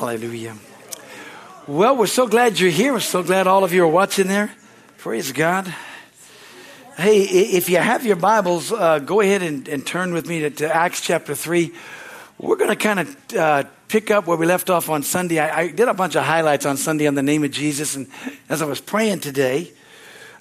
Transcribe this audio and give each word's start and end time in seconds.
Hallelujah. 0.00 0.56
Well, 1.66 1.94
we're 1.94 2.06
so 2.06 2.26
glad 2.26 2.58
you're 2.58 2.70
here. 2.70 2.94
We're 2.94 3.00
so 3.00 3.22
glad 3.22 3.46
all 3.46 3.64
of 3.64 3.74
you 3.74 3.84
are 3.84 3.86
watching 3.86 4.28
there. 4.28 4.50
Praise 4.96 5.30
God. 5.30 5.66
Hey, 6.96 7.20
if 7.20 7.68
you 7.68 7.76
have 7.76 8.06
your 8.06 8.16
Bibles, 8.16 8.72
uh, 8.72 9.00
go 9.00 9.20
ahead 9.20 9.42
and, 9.42 9.68
and, 9.68 9.86
turn 9.86 10.14
with 10.14 10.26
me 10.26 10.40
to, 10.40 10.48
to, 10.48 10.74
Acts 10.74 11.02
chapter 11.02 11.34
3. 11.34 11.70
We're 12.38 12.56
going 12.56 12.70
to 12.70 12.76
kind 12.76 13.00
of 13.00 13.36
uh, 13.36 13.64
pick 13.88 14.10
up 14.10 14.26
where 14.26 14.38
we 14.38 14.46
left 14.46 14.70
off 14.70 14.88
on 14.88 15.02
Sunday. 15.02 15.38
I, 15.38 15.60
I, 15.64 15.68
did 15.68 15.86
a 15.86 15.92
bunch 15.92 16.14
of 16.14 16.24
highlights 16.24 16.64
on 16.64 16.78
Sunday 16.78 17.06
on 17.06 17.14
the 17.14 17.22
name 17.22 17.44
of 17.44 17.50
Jesus. 17.50 17.94
And 17.94 18.06
as 18.48 18.62
I 18.62 18.64
was 18.64 18.80
praying 18.80 19.20
today, 19.20 19.70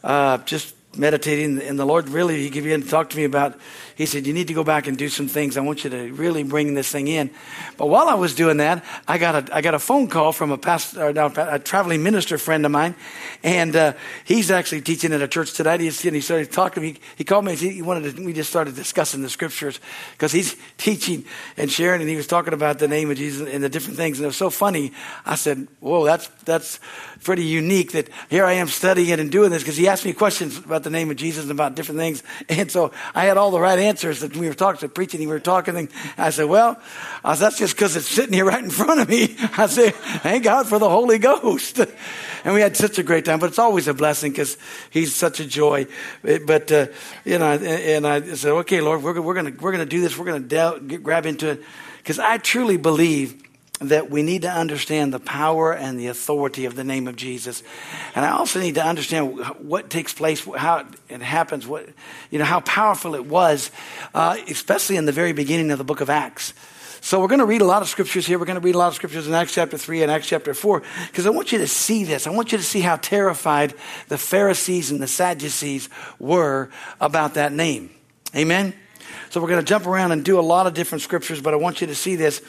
uh, 0.06 0.38
just 0.38 0.74
meditating, 0.98 1.62
and 1.62 1.78
the 1.78 1.86
Lord 1.86 2.10
really, 2.10 2.42
He 2.42 2.50
gave 2.50 2.64
began 2.64 2.82
to 2.82 2.88
talk 2.88 3.12
to 3.12 3.18
me 3.18 3.24
about, 3.24 3.58
He 3.96 4.06
said, 4.06 4.26
You 4.26 4.34
need 4.34 4.48
to 4.48 4.54
go 4.54 4.64
back 4.64 4.88
and 4.88 4.98
do 4.98 5.08
some 5.08 5.28
things. 5.28 5.56
I 5.56 5.62
want 5.62 5.84
you 5.84 5.90
to 5.92 6.12
really 6.14 6.44
bring 6.44 6.74
this 6.74 6.92
thing 6.92 7.08
in. 7.08 7.30
But 7.78 7.88
while 7.88 8.08
I 8.08 8.16
was 8.16 8.34
doing 8.34 8.58
that, 8.58 8.84
I 9.08 9.18
got 9.18 9.50
a, 9.50 9.56
I 9.56 9.62
got 9.62 9.76
a 9.76 9.80
phone 9.80 10.08
call 10.08 10.32
from 10.32 10.52
a, 10.52 10.58
pastor, 10.58 11.14
no, 11.14 11.32
a 11.38 11.60
traveling 11.60 12.02
minister 12.02 12.38
friend 12.38 12.66
of 12.66 12.72
mine, 12.72 12.96
and 13.44 13.76
uh, 13.76 13.94
he's 14.26 14.50
actually 14.50 14.82
teaching 14.82 15.14
at 15.14 15.22
a 15.22 15.28
church 15.28 15.54
tonight. 15.54 15.80
He, 15.80 15.88
and 15.88 16.16
he 16.16 16.22
started 16.22 16.52
talking 16.52 16.82
to 16.82 16.90
me. 16.90 17.00
He 17.18 17.24
called 17.24 17.46
me, 17.46 17.56
he 17.56 17.82
wanted 17.82 18.16
to, 18.16 18.26
we 18.26 18.34
just 18.34 18.50
started 18.50 18.76
discussing 18.76 19.22
the 19.22 19.30
scriptures 19.30 19.80
because 20.14 20.32
he's 20.32 20.56
teaching 20.78 21.24
and 21.56 21.72
sharing, 21.72 22.02
and 22.02 22.10
he 22.10 22.16
was 22.16 22.28
talking 22.28 22.54
about 22.54 22.80
the 22.80 22.88
name 22.88 23.12
of 23.12 23.18
Jesus 23.18 23.48
and 23.48 23.64
the 23.64 23.70
different 23.70 23.98
things. 23.98 24.18
And 24.18 24.26
it 24.26 24.28
was 24.28 24.38
so 24.38 24.50
funny. 24.50 24.92
I 25.26 25.36
said, 25.36 25.68
Whoa, 25.82 26.06
that's, 26.06 26.28
that's 26.46 26.80
pretty 27.24 27.44
unique 27.44 27.92
that 27.92 28.10
here 28.30 28.46
I 28.46 28.54
am 28.54 28.68
studying 28.68 29.10
it 29.10 29.20
and 29.20 29.32
doing 29.32 29.52
this 29.52 29.62
because 29.62 29.78
he 29.78 29.88
asked 29.88 30.06
me 30.06 30.14
questions 30.14 30.58
about 30.58 30.79
the 30.84 30.90
name 30.90 31.12
of 31.12 31.18
Jesus 31.18 31.44
and 31.44 31.52
about 31.52 31.76
different 31.76 32.00
things. 32.00 32.24
And 32.50 32.72
so 32.72 32.92
I 33.16 33.26
had 33.26 33.38
all 33.38 33.52
the 33.52 33.60
right 33.60 33.80
answers 33.80 34.22
that 34.22 34.36
we 34.36 34.48
were 34.48 34.54
talking 34.54 34.80
to 34.82 34.90
preaching. 34.90 35.22
And 35.22 35.30
We 35.30 35.36
were 35.36 35.40
talking. 35.40 35.78
And 35.78 35.90
I 36.18 36.30
said, 36.32 36.46
well, 36.46 36.80
I 37.24 37.36
said, 37.36 37.46
that's 37.46 37.58
just 37.58 37.76
because 37.76 37.96
it's 37.96 38.08
sitting 38.08 38.34
here 38.34 38.46
right 38.46 38.64
in 38.64 38.70
front 38.70 39.00
of 39.00 39.10
me. 39.10 39.36
I 39.58 39.68
said, 39.68 39.94
thank 39.96 40.44
God 40.44 40.68
for 40.68 40.80
the 40.80 40.90
Holy 40.90 41.18
Ghost. 41.18 41.80
And 42.46 42.54
we 42.54 42.62
had 42.62 42.78
such 42.78 42.98
a 42.98 43.04
great 43.04 43.26
time, 43.26 43.40
but 43.40 43.48
it's 43.48 43.60
always 43.60 43.90
a 43.90 43.94
blessing 43.94 44.32
because 44.32 44.58
he's 44.92 45.14
such 45.14 45.42
a 45.42 45.46
joy. 45.46 45.88
But, 46.22 46.72
uh, 46.72 46.88
you 47.26 47.38
know, 47.38 47.52
and 47.52 48.08
I 48.08 48.22
said, 48.34 48.52
okay, 48.60 48.80
Lord, 48.80 49.04
we're, 49.04 49.20
we're 49.20 49.34
going 49.34 49.58
we're 49.58 49.74
going 49.74 49.84
to 49.84 49.86
do 49.86 50.00
this. 50.00 50.18
We're 50.18 50.26
going 50.26 50.48
to 50.48 51.00
grab 51.00 51.26
into 51.26 51.50
it 51.50 51.64
because 51.98 52.18
I 52.18 52.38
truly 52.38 52.78
believe 52.78 53.44
that 53.80 54.10
we 54.10 54.24
need 54.24 54.42
to 54.42 54.52
understand 54.52 55.14
the 55.14 55.20
power 55.20 55.74
and 55.74 55.98
the 55.98 56.08
authority 56.08 56.66
of 56.66 56.76
the 56.76 56.84
name 56.84 57.08
of 57.08 57.16
Jesus. 57.16 57.64
And 58.14 58.26
I 58.26 58.32
also 58.32 58.60
need 58.60 58.76
to 58.76 58.86
understand 58.86 59.38
what 59.60 59.90
takes 59.90 60.14
place, 60.14 60.44
how 60.44 60.86
it 61.08 61.22
happens, 61.22 61.66
what, 61.66 61.88
you 62.30 62.40
know, 62.40 62.46
how 62.46 62.60
powerful 62.62 63.16
it 63.16 63.26
was, 63.26 63.72
uh, 64.14 64.38
especially 64.50 64.98
in 64.98 65.06
the 65.06 65.12
very 65.12 65.32
beginning 65.32 65.72
of 65.72 65.78
the 65.78 65.84
book 65.86 66.02
of 66.02 66.10
Acts. 66.10 66.54
So 67.02 67.22
we're 67.22 67.28
going 67.28 67.40
to 67.40 67.46
read 67.46 67.62
a 67.62 67.66
lot 67.66 67.82
of 67.82 67.88
scriptures 67.88 68.26
here. 68.26 68.38
We're 68.38 68.46
going 68.46 68.60
to 68.60 68.66
read 68.66 68.76
a 68.76 68.78
lot 68.78 68.90
of 68.90 68.96
scriptures 68.96 69.28
in 69.28 69.34
Acts 69.34 69.54
chapter 69.54 69.78
3 69.78 70.04
and 70.04 70.12
Acts 70.12 70.28
chapter 70.28 70.54
4 70.54 70.84
because 71.08 71.26
I 71.26 71.30
want 71.30 71.54
you 71.54 71.60
to 71.60 71.68
see 71.68 72.04
this. 72.04 72.28
I 72.28 72.32
want 72.32 72.52
you 72.52 72.58
to 72.58 72.64
see 72.64 72.82
how 72.82 72.98
terrified 72.98 73.74
the 74.10 74.18
Pharisees 74.18 74.92
and 74.92 75.02
the 75.02 75.08
Sadducees 75.08 75.90
were 76.20 76.70
about 77.00 77.36
that 77.36 77.54
name. 77.54 77.92
Amen? 78.36 78.74
So 79.30 79.40
we're 79.40 79.48
going 79.48 79.64
to 79.64 79.66
jump 79.66 79.86
around 79.86 80.12
and 80.12 80.26
do 80.26 80.40
a 80.40 80.42
lot 80.42 80.66
of 80.66 80.74
different 80.74 81.04
scriptures, 81.04 81.40
but 81.40 81.54
I 81.54 81.58
want 81.58 81.82
you 81.82 81.88
to 81.88 81.96
see 81.96 82.16
this. 82.16 82.42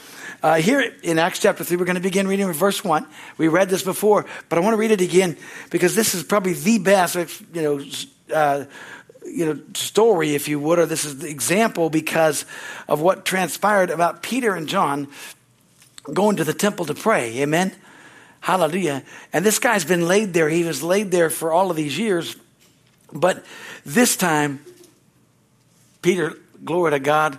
Uh, 0.42 0.55
here 0.55 0.95
in 1.03 1.19
Acts 1.19 1.39
chapter 1.39 1.62
3, 1.62 1.77
we're 1.77 1.84
going 1.84 1.97
to 1.97 2.00
begin 2.00 2.27
reading 2.27 2.47
with 2.47 2.56
verse 2.56 2.83
1. 2.83 3.06
We 3.37 3.48
read 3.48 3.69
this 3.69 3.83
before, 3.83 4.25
but 4.48 4.59
I 4.59 4.62
want 4.62 4.72
to 4.72 4.78
read 4.78 4.91
it 4.91 5.03
again 5.03 5.37
because 5.69 5.95
this 5.95 6.14
is 6.14 6.22
probably 6.22 6.55
the 6.55 6.78
best, 6.78 7.17
you 7.53 7.62
know, 7.62 7.84
uh, 8.34 8.64
you 9.27 9.45
know, 9.45 9.61
story, 9.75 10.34
if 10.34 10.48
you 10.48 10.59
would, 10.59 10.78
or 10.78 10.87
this 10.87 11.05
is 11.05 11.19
the 11.19 11.28
example 11.28 11.91
because 11.91 12.47
of 12.89 13.03
what 13.03 13.27
transpired 13.27 13.91
about 13.91 14.22
Peter 14.22 14.55
and 14.55 14.67
John 14.67 15.09
going 16.12 16.37
to 16.37 16.44
the 16.44 16.55
temple 16.55 16.87
to 16.87 16.94
pray. 16.94 17.41
Amen. 17.41 17.72
Hallelujah. 18.41 19.03
And 19.34 19.44
this 19.44 19.59
guy's 19.59 19.84
been 19.84 20.09
laid 20.09 20.33
there. 20.33 20.48
He 20.48 20.65
was 20.65 20.83
laid 20.83 21.11
there 21.11 21.28
for 21.28 21.53
all 21.53 21.70
of 21.70 21.77
these 21.77 21.98
years. 21.98 22.37
But 23.12 23.44
this 23.84 24.16
time, 24.16 24.65
Peter, 26.00 26.38
glory 26.65 26.93
to 26.93 27.00
God, 27.00 27.38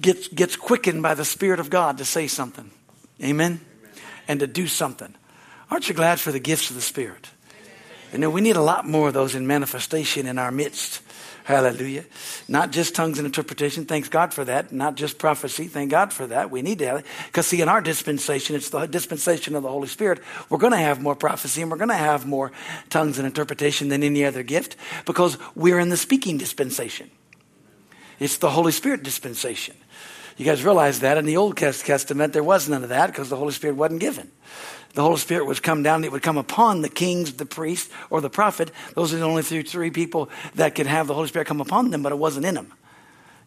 gets, 0.00 0.28
gets 0.28 0.56
quickened 0.56 1.02
by 1.02 1.14
the 1.14 1.24
Spirit 1.24 1.60
of 1.60 1.70
God 1.70 1.98
to 1.98 2.04
say 2.04 2.26
something. 2.26 2.70
Amen? 3.22 3.30
Amen. 3.30 3.60
And 4.28 4.40
to 4.40 4.46
do 4.46 4.66
something. 4.66 5.14
Aren't 5.70 5.88
you 5.88 5.94
glad 5.94 6.20
for 6.20 6.32
the 6.32 6.40
gifts 6.40 6.70
of 6.70 6.76
the 6.76 6.82
Spirit? 6.82 7.28
You 8.12 8.18
know, 8.18 8.30
we 8.30 8.40
need 8.40 8.56
a 8.56 8.62
lot 8.62 8.86
more 8.86 9.08
of 9.08 9.14
those 9.14 9.34
in 9.34 9.46
manifestation 9.46 10.26
in 10.26 10.38
our 10.38 10.52
midst. 10.52 11.02
Hallelujah. 11.44 12.04
Not 12.48 12.72
just 12.72 12.94
tongues 12.94 13.18
and 13.18 13.26
interpretation. 13.26 13.84
Thanks 13.84 14.08
God 14.08 14.34
for 14.34 14.44
that. 14.44 14.72
Not 14.72 14.96
just 14.96 15.18
prophecy. 15.18 15.68
Thank 15.68 15.92
God 15.92 16.12
for 16.12 16.26
that. 16.26 16.50
We 16.50 16.60
need 16.60 16.80
to 16.80 16.86
have 16.86 16.96
it. 17.00 17.06
Because, 17.26 17.46
see, 17.46 17.60
in 17.60 17.68
our 17.68 17.80
dispensation, 17.80 18.56
it's 18.56 18.70
the 18.70 18.86
dispensation 18.86 19.54
of 19.54 19.62
the 19.62 19.68
Holy 19.68 19.86
Spirit. 19.86 20.20
We're 20.48 20.58
going 20.58 20.72
to 20.72 20.78
have 20.78 21.00
more 21.00 21.14
prophecy 21.14 21.62
and 21.62 21.70
we're 21.70 21.76
going 21.76 21.90
to 21.90 21.94
have 21.94 22.26
more 22.26 22.50
tongues 22.90 23.18
and 23.18 23.26
interpretation 23.26 23.88
than 23.88 24.02
any 24.02 24.24
other 24.24 24.42
gift 24.42 24.76
because 25.04 25.38
we're 25.54 25.78
in 25.78 25.88
the 25.88 25.96
speaking 25.96 26.36
dispensation. 26.36 27.10
It's 28.18 28.38
the 28.38 28.50
Holy 28.50 28.72
Spirit 28.72 29.02
dispensation. 29.02 29.76
You 30.36 30.44
guys 30.44 30.64
realize 30.64 31.00
that 31.00 31.16
in 31.16 31.24
the 31.24 31.36
Old 31.36 31.56
Testament, 31.56 32.32
there 32.32 32.42
was 32.42 32.68
none 32.68 32.82
of 32.82 32.90
that 32.90 33.06
because 33.08 33.30
the 33.30 33.36
Holy 33.36 33.52
Spirit 33.52 33.76
wasn't 33.76 34.00
given. 34.00 34.30
The 34.94 35.02
Holy 35.02 35.18
Spirit 35.18 35.46
was 35.46 35.60
come 35.60 35.82
down, 35.82 36.04
it 36.04 36.12
would 36.12 36.22
come 36.22 36.38
upon 36.38 36.80
the 36.80 36.88
kings, 36.88 37.34
the 37.34 37.44
priest, 37.44 37.90
or 38.08 38.20
the 38.20 38.30
prophet. 38.30 38.70
Those 38.94 39.12
are 39.12 39.18
the 39.18 39.24
only 39.24 39.42
three, 39.42 39.62
three 39.62 39.90
people 39.90 40.30
that 40.54 40.74
could 40.74 40.86
have 40.86 41.06
the 41.06 41.14
Holy 41.14 41.28
Spirit 41.28 41.46
come 41.46 41.60
upon 41.60 41.90
them, 41.90 42.02
but 42.02 42.12
it 42.12 42.18
wasn't 42.18 42.46
in 42.46 42.54
them. 42.54 42.72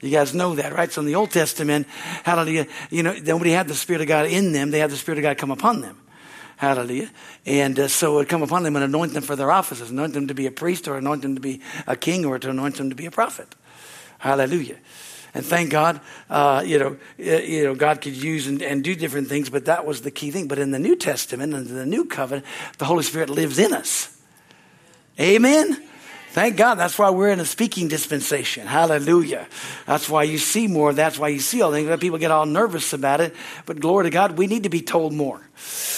You 0.01 0.11
guys 0.11 0.33
know 0.33 0.55
that, 0.55 0.73
right? 0.73 0.91
So 0.91 1.01
in 1.01 1.07
the 1.07 1.15
Old 1.15 1.31
Testament, 1.31 1.87
hallelujah, 2.23 2.67
you 2.89 3.03
know, 3.03 3.13
nobody 3.13 3.51
had 3.51 3.67
the 3.67 3.75
Spirit 3.75 4.01
of 4.01 4.07
God 4.07 4.27
in 4.27 4.53
them. 4.53 4.71
They 4.71 4.79
had 4.79 4.91
the 4.91 4.95
Spirit 4.95 5.17
of 5.17 5.23
God 5.23 5.37
come 5.37 5.51
upon 5.51 5.81
them. 5.81 5.99
Hallelujah. 6.55 7.09
And 7.45 7.79
uh, 7.79 7.87
so 7.87 8.13
it 8.13 8.15
would 8.15 8.29
come 8.29 8.43
upon 8.43 8.63
them 8.63 8.75
and 8.75 8.85
anoint 8.85 9.13
them 9.13 9.23
for 9.23 9.35
their 9.35 9.51
offices, 9.51 9.91
anoint 9.91 10.13
them 10.13 10.27
to 10.27 10.33
be 10.33 10.45
a 10.45 10.51
priest 10.51 10.87
or 10.87 10.97
anoint 10.97 11.21
them 11.21 11.35
to 11.35 11.41
be 11.41 11.61
a 11.87 11.95
king 11.95 12.25
or 12.25 12.37
to 12.37 12.49
anoint 12.49 12.75
them 12.75 12.89
to 12.89 12.95
be 12.95 13.05
a 13.05 13.11
prophet. 13.11 13.55
Hallelujah. 14.19 14.77
And 15.33 15.45
thank 15.45 15.69
God, 15.69 16.01
uh, 16.29 16.63
you 16.65 16.79
know, 16.79 16.97
you 17.17 17.63
know, 17.63 17.75
God 17.75 18.01
could 18.01 18.15
use 18.15 18.47
and, 18.47 18.61
and, 18.61 18.83
do 18.83 18.95
different 18.95 19.27
things, 19.27 19.49
but 19.49 19.65
that 19.65 19.85
was 19.85 20.01
the 20.01 20.11
key 20.11 20.31
thing. 20.31 20.47
But 20.47 20.57
in 20.57 20.71
the 20.71 20.79
New 20.79 20.95
Testament 20.95 21.53
and 21.53 21.67
the 21.67 21.85
New 21.85 22.05
Covenant, 22.05 22.45
the 22.79 22.85
Holy 22.85 23.03
Spirit 23.03 23.29
lives 23.29 23.59
in 23.59 23.73
us. 23.73 24.17
Amen. 25.19 25.83
Thank 26.31 26.57
God. 26.57 26.75
That's 26.75 26.97
why 26.97 27.09
we're 27.09 27.29
in 27.29 27.39
a 27.39 27.45
speaking 27.45 27.87
dispensation. 27.87 28.67
Hallelujah. 28.67 29.47
That's 29.85 30.07
why 30.07 30.23
you 30.23 30.37
see 30.37 30.67
more. 30.67 30.93
That's 30.93 31.17
why 31.17 31.29
you 31.29 31.39
see 31.39 31.61
all 31.61 31.71
things. 31.71 31.89
People 31.99 32.19
get 32.19 32.31
all 32.31 32.45
nervous 32.45 32.93
about 32.93 33.19
it. 33.19 33.35
But 33.65 33.79
glory 33.79 34.05
to 34.05 34.09
God, 34.11 34.37
we 34.37 34.45
need 34.45 34.63
to 34.63 34.69
be 34.69 34.81
told 34.81 35.11
more. 35.11 35.41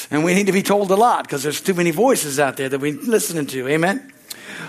And 0.09 0.23
we 0.23 0.33
need 0.33 0.47
to 0.47 0.53
be 0.53 0.63
told 0.63 0.89
a 0.91 0.95
lot 0.95 1.23
because 1.23 1.43
there's 1.43 1.61
too 1.61 1.73
many 1.73 1.91
voices 1.91 2.39
out 2.39 2.57
there 2.57 2.69
that 2.69 2.79
we're 2.79 2.93
listening 2.93 3.45
to. 3.47 3.67
Amen. 3.67 4.11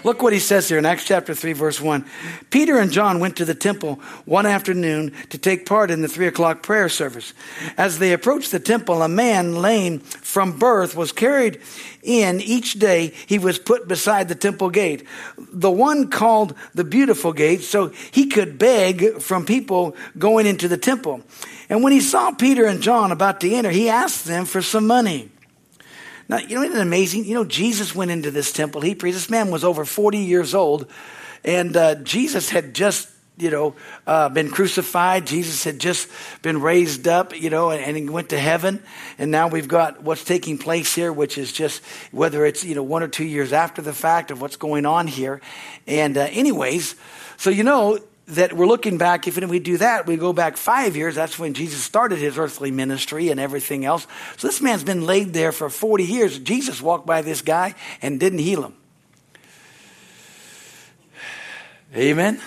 Look 0.05 0.23
what 0.23 0.33
he 0.33 0.39
says 0.39 0.69
here 0.69 0.79
in 0.79 0.87
Acts 0.87 1.05
chapter 1.05 1.35
3, 1.35 1.53
verse 1.53 1.81
1. 1.81 2.05
Peter 2.51 2.79
and 2.79 2.91
John 2.91 3.21
went 3.21 3.37
to 3.37 3.45
the 3.45 3.55
temple 3.55 3.97
one 4.25 4.47
afternoon 4.47 5.13
to 5.31 5.39
take 5.39 5.67
part 5.67 5.91
in 5.91 6.03
the 6.03 6.09
three 6.09 6.27
o'clock 6.27 6.63
prayer 6.63 6.89
service. 6.89 7.33
As 7.77 7.99
they 7.99 8.13
approached 8.13 8.51
the 8.51 8.61
temple, 8.61 9.03
a 9.03 9.09
man 9.09 9.57
lame 9.57 10.01
from 10.01 10.59
birth 10.59 10.97
was 10.97 11.13
carried 11.13 11.61
in 12.03 12.41
each 12.41 12.75
day. 12.75 13.13
He 13.27 13.39
was 13.39 13.59
put 13.59 13.89
beside 13.89 14.29
the 14.29 14.35
temple 14.35 14.71
gate, 14.71 15.07
the 15.39 15.71
one 15.71 16.11
called 16.11 16.55
the 16.75 16.85
beautiful 16.85 17.33
gate, 17.33 17.63
so 17.63 17.89
he 18.11 18.27
could 18.27 18.59
beg 18.59 19.21
from 19.21 19.47
people 19.47 19.97
going 20.19 20.47
into 20.47 20.69
the 20.69 20.77
temple. 20.77 21.23
And 21.69 21.83
when 21.83 21.93
he 21.93 22.01
saw 22.01 22.33
Peter 22.33 22.67
and 22.67 22.83
John 22.83 23.13
about 23.13 23.41
to 23.41 23.53
enter, 23.53 23.71
he 23.71 23.89
asked 23.89 24.27
them 24.27 24.45
for 24.45 24.63
some 24.63 24.87
money. 24.87 25.32
Now, 26.29 26.39
you 26.39 26.57
know, 26.57 26.63
isn't 26.63 26.77
it 26.77 26.81
amazing? 26.81 27.25
You 27.25 27.35
know, 27.35 27.45
Jesus 27.45 27.95
went 27.95 28.11
into 28.11 28.31
this 28.31 28.53
temple. 28.53 28.81
He 28.81 28.95
preached. 28.95 29.15
This 29.15 29.31
man 29.31 29.51
was 29.51 29.65
over 29.65 29.85
40 29.85 30.19
years 30.19 30.55
old, 30.55 30.91
and 31.45 31.77
uh, 31.77 31.97
Jesus 31.97 32.51
had 32.51 32.75
just 32.75 33.09
you 33.39 33.51
know, 33.51 33.75
uh, 34.07 34.29
been 34.29 34.51
crucified. 34.51 35.27
Jesus 35.27 35.65
had 35.65 35.79
just 35.79 36.09
been 36.43 36.61
raised 36.61 37.09
up, 37.09 37.39
you 37.39 37.51
know, 37.51 37.71
and, 37.71 37.83
and, 37.83 37.97
he 37.97 38.09
went 38.09 38.29
to 38.29 38.39
heaven. 38.39 38.83
And 39.19 39.31
now 39.31 39.49
we've 39.49 39.69
got 39.69 40.03
what's 40.03 40.23
taking 40.23 40.59
place 40.59 40.95
here, 40.95 41.13
which 41.13 41.39
is 41.39 41.51
just 41.51 41.83
whether 42.11 42.45
it's, 42.45 42.63
you 42.63 42.75
know, 42.75 42.83
one 42.83 43.03
or 43.03 43.09
two 43.09 43.25
years 43.25 43.53
after 43.53 43.81
the 43.81 43.95
fact 43.95 44.31
of 44.31 44.41
what's 44.41 44.57
going 44.57 44.85
on 44.85 45.07
here. 45.07 45.41
And, 45.87 46.17
uh, 46.17 46.29
anyways, 46.31 46.95
so, 47.39 47.51
you 47.51 47.65
know, 47.65 47.99
that 48.35 48.53
we're 48.53 48.67
looking 48.67 48.99
back, 48.99 49.27
if 49.27 49.37
we 49.37 49.59
do 49.59 49.79
that, 49.79 50.07
we 50.07 50.17
go 50.17 50.33
back 50.33 50.57
five 50.57 50.97
years. 50.97 51.15
That's 51.15 51.39
when 51.39 51.55
Jesus 51.55 51.83
started 51.83 52.19
his 52.19 52.39
earthly 52.39 52.71
ministry 52.71 53.29
and 53.29 53.39
everything 53.39 53.85
else. 53.85 54.07
So 54.37 54.47
this 54.47 54.61
man's 54.61 54.85
been 54.85 55.07
laid 55.07 55.33
there 55.33 55.53
for 55.53 55.69
40 55.69 56.05
years. 56.05 56.39
Jesus 56.39 56.81
walked 56.83 57.07
by 57.07 57.23
this 57.23 57.43
guy 57.43 57.75
and 58.01 58.19
didn't 58.19 58.41
heal 58.41 58.65
him. 58.65 58.75
Amen. 61.95 62.41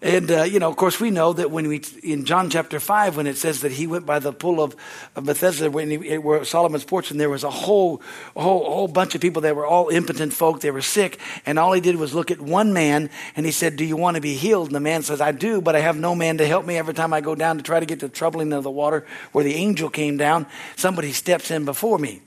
And, 0.00 0.30
uh, 0.30 0.44
you 0.44 0.60
know, 0.60 0.68
of 0.68 0.76
course, 0.76 1.00
we 1.00 1.10
know 1.10 1.32
that 1.32 1.50
when 1.50 1.66
we, 1.66 1.82
in 2.04 2.24
John 2.24 2.50
chapter 2.50 2.78
5, 2.78 3.16
when 3.16 3.26
it 3.26 3.36
says 3.36 3.62
that 3.62 3.72
he 3.72 3.88
went 3.88 4.06
by 4.06 4.20
the 4.20 4.32
pool 4.32 4.62
of, 4.62 4.76
of 5.16 5.24
Bethesda, 5.24 5.72
when 5.72 5.90
he, 5.90 6.18
where 6.18 6.44
Solomon's 6.44 6.84
porch, 6.84 7.10
and 7.10 7.18
there 7.18 7.28
was 7.28 7.42
a 7.42 7.50
whole, 7.50 8.00
whole, 8.36 8.64
whole 8.64 8.86
bunch 8.86 9.16
of 9.16 9.20
people 9.20 9.42
that 9.42 9.56
were 9.56 9.66
all 9.66 9.88
impotent 9.88 10.32
folk, 10.32 10.60
they 10.60 10.70
were 10.70 10.82
sick, 10.82 11.18
and 11.44 11.58
all 11.58 11.72
he 11.72 11.80
did 11.80 11.96
was 11.96 12.14
look 12.14 12.30
at 12.30 12.40
one 12.40 12.72
man, 12.72 13.10
and 13.34 13.44
he 13.44 13.50
said, 13.50 13.74
Do 13.74 13.84
you 13.84 13.96
want 13.96 14.14
to 14.14 14.20
be 14.20 14.34
healed? 14.34 14.68
And 14.68 14.76
the 14.76 14.80
man 14.80 15.02
says, 15.02 15.20
I 15.20 15.32
do, 15.32 15.60
but 15.60 15.74
I 15.74 15.80
have 15.80 15.96
no 15.96 16.14
man 16.14 16.38
to 16.38 16.46
help 16.46 16.64
me 16.64 16.76
every 16.76 16.94
time 16.94 17.12
I 17.12 17.20
go 17.20 17.34
down 17.34 17.56
to 17.56 17.64
try 17.64 17.80
to 17.80 17.86
get 17.86 17.98
the 17.98 18.08
troubling 18.08 18.52
of 18.52 18.62
the 18.62 18.70
water 18.70 19.04
where 19.32 19.42
the 19.42 19.54
angel 19.54 19.90
came 19.90 20.16
down, 20.16 20.46
somebody 20.76 21.10
steps 21.10 21.50
in 21.50 21.64
before 21.64 21.98
me. 21.98 22.22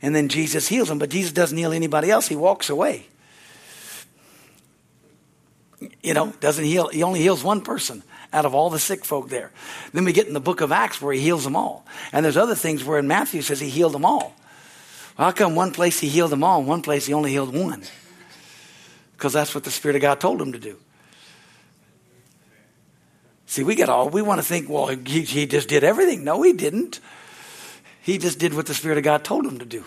And 0.00 0.14
then 0.14 0.28
Jesus 0.28 0.68
heals 0.68 0.88
him, 0.88 1.00
but 1.00 1.10
Jesus 1.10 1.32
doesn't 1.32 1.58
heal 1.58 1.72
anybody 1.72 2.08
else, 2.08 2.28
he 2.28 2.36
walks 2.36 2.70
away 2.70 3.08
you 6.02 6.14
know, 6.14 6.32
doesn't 6.40 6.64
heal. 6.64 6.88
He 6.88 7.02
only 7.02 7.20
heals 7.20 7.42
one 7.42 7.62
person 7.62 8.02
out 8.32 8.44
of 8.44 8.54
all 8.54 8.70
the 8.70 8.78
sick 8.78 9.04
folk 9.04 9.28
there. 9.28 9.50
Then 9.92 10.04
we 10.04 10.12
get 10.12 10.26
in 10.26 10.34
the 10.34 10.40
book 10.40 10.60
of 10.60 10.72
Acts 10.72 11.00
where 11.00 11.12
he 11.12 11.20
heals 11.20 11.44
them 11.44 11.56
all. 11.56 11.86
And 12.12 12.24
there's 12.24 12.36
other 12.36 12.54
things 12.54 12.84
where 12.84 12.98
in 12.98 13.08
Matthew 13.08 13.42
says 13.42 13.60
he 13.60 13.68
healed 13.68 13.92
them 13.92 14.04
all. 14.04 14.34
Well, 15.16 15.28
how 15.28 15.32
come 15.32 15.54
one 15.54 15.72
place 15.72 16.00
he 16.00 16.08
healed 16.08 16.30
them 16.30 16.44
all, 16.44 16.60
and 16.60 16.68
one 16.68 16.82
place 16.82 17.06
he 17.06 17.14
only 17.14 17.30
healed 17.30 17.54
one? 17.54 17.82
Because 19.16 19.32
that's 19.32 19.54
what 19.54 19.64
the 19.64 19.70
Spirit 19.70 19.96
of 19.96 20.02
God 20.02 20.20
told 20.20 20.40
him 20.40 20.52
to 20.52 20.58
do. 20.58 20.78
See, 23.46 23.64
we 23.64 23.74
get 23.74 23.88
all, 23.88 24.08
we 24.08 24.22
want 24.22 24.40
to 24.40 24.46
think, 24.46 24.68
well, 24.68 24.86
he, 24.86 25.22
he 25.22 25.46
just 25.46 25.68
did 25.68 25.82
everything. 25.82 26.22
No, 26.22 26.40
he 26.42 26.52
didn't. 26.52 27.00
He 28.00 28.16
just 28.16 28.38
did 28.38 28.54
what 28.54 28.66
the 28.66 28.74
Spirit 28.74 28.98
of 28.98 29.04
God 29.04 29.24
told 29.24 29.44
him 29.44 29.58
to 29.58 29.64
do. 29.64 29.84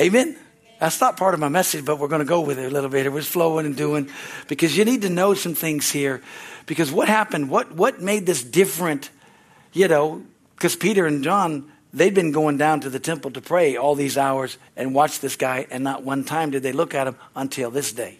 Amen? 0.00 0.38
That's 0.80 0.98
not 0.98 1.18
part 1.18 1.34
of 1.34 1.40
my 1.40 1.50
message, 1.50 1.84
but 1.84 1.98
we're 1.98 2.08
going 2.08 2.20
to 2.20 2.26
go 2.26 2.40
with 2.40 2.58
it 2.58 2.64
a 2.64 2.70
little 2.70 2.88
bit. 2.88 3.04
It 3.04 3.10
was 3.10 3.28
flowing 3.28 3.66
and 3.66 3.76
doing 3.76 4.08
because 4.48 4.76
you 4.76 4.86
need 4.86 5.02
to 5.02 5.10
know 5.10 5.34
some 5.34 5.54
things 5.54 5.90
here. 5.90 6.22
Because 6.64 6.90
what 6.90 7.06
happened? 7.06 7.50
What 7.50 7.72
what 7.72 8.00
made 8.00 8.24
this 8.24 8.42
different? 8.42 9.10
You 9.74 9.88
know, 9.88 10.22
because 10.56 10.74
Peter 10.76 11.06
and 11.06 11.22
John 11.22 11.70
they'd 11.92 12.14
been 12.14 12.32
going 12.32 12.56
down 12.56 12.80
to 12.80 12.90
the 12.90 12.98
temple 12.98 13.30
to 13.32 13.40
pray 13.42 13.76
all 13.76 13.94
these 13.94 14.16
hours 14.16 14.56
and 14.74 14.94
watch 14.94 15.20
this 15.20 15.36
guy, 15.36 15.66
and 15.70 15.84
not 15.84 16.02
one 16.02 16.24
time 16.24 16.50
did 16.50 16.62
they 16.62 16.72
look 16.72 16.94
at 16.94 17.06
him 17.06 17.16
until 17.36 17.70
this 17.70 17.92
day. 17.92 18.18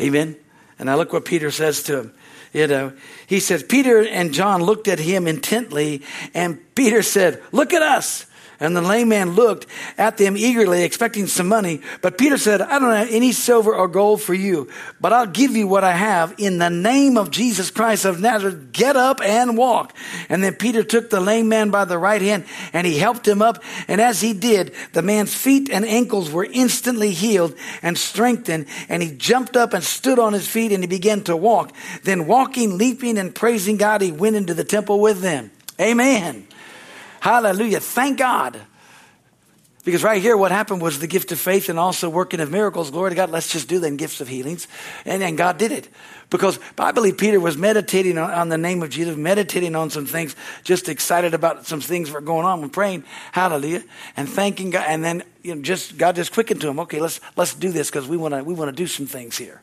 Amen. 0.00 0.36
And 0.78 0.88
I 0.88 0.94
look 0.94 1.12
what 1.12 1.24
Peter 1.24 1.50
says 1.50 1.82
to 1.84 2.00
him. 2.00 2.14
You 2.52 2.66
know, 2.66 2.92
he 3.26 3.40
says, 3.40 3.62
Peter 3.62 4.02
and 4.02 4.32
John 4.32 4.62
looked 4.62 4.88
at 4.88 4.98
him 4.98 5.26
intently, 5.26 6.02
and 6.32 6.58
Peter 6.74 7.02
said, 7.02 7.42
Look 7.52 7.74
at 7.74 7.82
us. 7.82 8.24
And 8.60 8.76
the 8.76 8.82
lame 8.82 9.10
man 9.10 9.30
looked 9.34 9.66
at 9.96 10.16
them 10.16 10.36
eagerly, 10.36 10.82
expecting 10.82 11.28
some 11.28 11.46
money. 11.46 11.80
But 12.02 12.18
Peter 12.18 12.36
said, 12.36 12.60
I 12.60 12.80
don't 12.80 12.92
have 12.92 13.08
any 13.12 13.30
silver 13.30 13.72
or 13.72 13.86
gold 13.86 14.20
for 14.20 14.34
you, 14.34 14.68
but 15.00 15.12
I'll 15.12 15.26
give 15.26 15.54
you 15.54 15.68
what 15.68 15.84
I 15.84 15.92
have. 15.92 16.34
In 16.38 16.58
the 16.58 16.68
name 16.68 17.16
of 17.16 17.30
Jesus 17.30 17.70
Christ 17.70 18.04
of 18.04 18.20
Nazareth, 18.20 18.72
get 18.72 18.96
up 18.96 19.20
and 19.20 19.56
walk. 19.56 19.94
And 20.28 20.42
then 20.42 20.54
Peter 20.54 20.82
took 20.82 21.08
the 21.08 21.20
lame 21.20 21.48
man 21.48 21.70
by 21.70 21.84
the 21.84 21.98
right 21.98 22.20
hand 22.20 22.46
and 22.72 22.84
he 22.84 22.98
helped 22.98 23.28
him 23.28 23.42
up. 23.42 23.62
And 23.86 24.00
as 24.00 24.20
he 24.20 24.32
did, 24.32 24.74
the 24.92 25.02
man's 25.02 25.34
feet 25.34 25.70
and 25.70 25.84
ankles 25.84 26.32
were 26.32 26.48
instantly 26.50 27.12
healed 27.12 27.54
and 27.80 27.96
strengthened. 27.96 28.66
And 28.88 29.04
he 29.04 29.12
jumped 29.12 29.56
up 29.56 29.72
and 29.72 29.84
stood 29.84 30.18
on 30.18 30.32
his 30.32 30.48
feet 30.48 30.72
and 30.72 30.82
he 30.82 30.88
began 30.88 31.22
to 31.24 31.36
walk. 31.36 31.72
Then 32.02 32.26
walking, 32.26 32.76
leaping, 32.76 33.18
and 33.18 33.32
praising 33.32 33.76
God, 33.76 34.02
he 34.02 34.10
went 34.10 34.34
into 34.34 34.52
the 34.52 34.64
temple 34.64 34.98
with 34.98 35.20
them. 35.20 35.52
Amen. 35.80 36.47
Hallelujah. 37.20 37.80
Thank 37.80 38.18
God. 38.18 38.60
Because 39.84 40.04
right 40.04 40.20
here, 40.20 40.36
what 40.36 40.52
happened 40.52 40.82
was 40.82 40.98
the 40.98 41.06
gift 41.06 41.32
of 41.32 41.40
faith 41.40 41.70
and 41.70 41.78
also 41.78 42.10
working 42.10 42.40
of 42.40 42.50
miracles. 42.50 42.90
Glory 42.90 43.10
to 43.10 43.16
God. 43.16 43.30
Let's 43.30 43.50
just 43.50 43.68
do 43.68 43.78
then 43.78 43.96
gifts 43.96 44.20
of 44.20 44.28
healings. 44.28 44.68
And, 45.06 45.22
and 45.22 45.38
God 45.38 45.56
did 45.56 45.72
it. 45.72 45.88
Because 46.28 46.60
I 46.76 46.92
believe 46.92 47.16
Peter 47.16 47.40
was 47.40 47.56
meditating 47.56 48.18
on, 48.18 48.30
on, 48.30 48.48
the 48.50 48.58
name 48.58 48.82
of 48.82 48.90
Jesus, 48.90 49.16
meditating 49.16 49.74
on 49.74 49.88
some 49.88 50.04
things, 50.04 50.36
just 50.62 50.90
excited 50.90 51.32
about 51.32 51.64
some 51.66 51.80
things 51.80 52.08
that 52.08 52.14
were 52.14 52.20
going 52.20 52.44
on 52.44 52.62
and 52.62 52.70
praying, 52.70 53.04
hallelujah, 53.32 53.82
and 54.14 54.28
thanking 54.28 54.68
God. 54.70 54.84
And 54.86 55.02
then 55.02 55.22
you 55.42 55.54
know, 55.54 55.62
just 55.62 55.96
God 55.96 56.16
just 56.16 56.32
quickened 56.32 56.60
to 56.60 56.68
him, 56.68 56.80
okay, 56.80 57.00
let's 57.00 57.20
let's 57.36 57.54
do 57.54 57.70
this 57.70 57.88
because 57.88 58.06
we 58.06 58.18
want 58.18 58.34
to 58.34 58.44
we 58.44 58.52
want 58.52 58.68
to 58.68 58.76
do 58.76 58.86
some 58.86 59.06
things 59.06 59.38
here. 59.38 59.62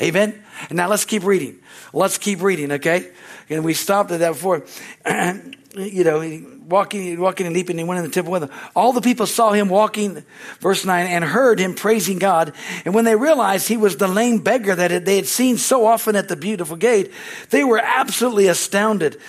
Amen. 0.00 0.42
And 0.68 0.76
now 0.76 0.88
let's 0.88 1.04
keep 1.04 1.24
reading. 1.24 1.58
Let's 1.92 2.18
keep 2.18 2.42
reading, 2.42 2.72
okay? 2.72 3.10
And 3.48 3.64
we 3.64 3.74
stopped 3.74 4.10
at 4.12 4.20
that 4.20 4.32
before. 4.32 4.64
you 5.76 6.04
know, 6.04 6.58
walking, 6.66 7.20
walking 7.20 7.46
and 7.46 7.54
leaping, 7.54 7.74
and 7.74 7.80
he 7.80 7.84
went 7.84 7.98
in 7.98 8.04
the 8.04 8.10
temple 8.10 8.32
with. 8.32 8.50
All 8.74 8.92
the 8.92 9.00
people 9.00 9.26
saw 9.26 9.52
him 9.52 9.68
walking, 9.68 10.24
verse 10.60 10.84
9, 10.84 11.06
and 11.06 11.24
heard 11.24 11.58
him 11.60 11.74
praising 11.74 12.18
God. 12.18 12.54
And 12.84 12.94
when 12.94 13.04
they 13.04 13.14
realized 13.14 13.68
he 13.68 13.76
was 13.76 13.96
the 13.96 14.08
lame 14.08 14.38
beggar 14.38 14.74
that 14.74 15.04
they 15.04 15.16
had 15.16 15.26
seen 15.26 15.58
so 15.58 15.86
often 15.86 16.16
at 16.16 16.28
the 16.28 16.36
beautiful 16.36 16.76
gate, 16.76 17.12
they 17.50 17.62
were 17.62 17.78
absolutely 17.78 18.48
astounded. 18.48 19.20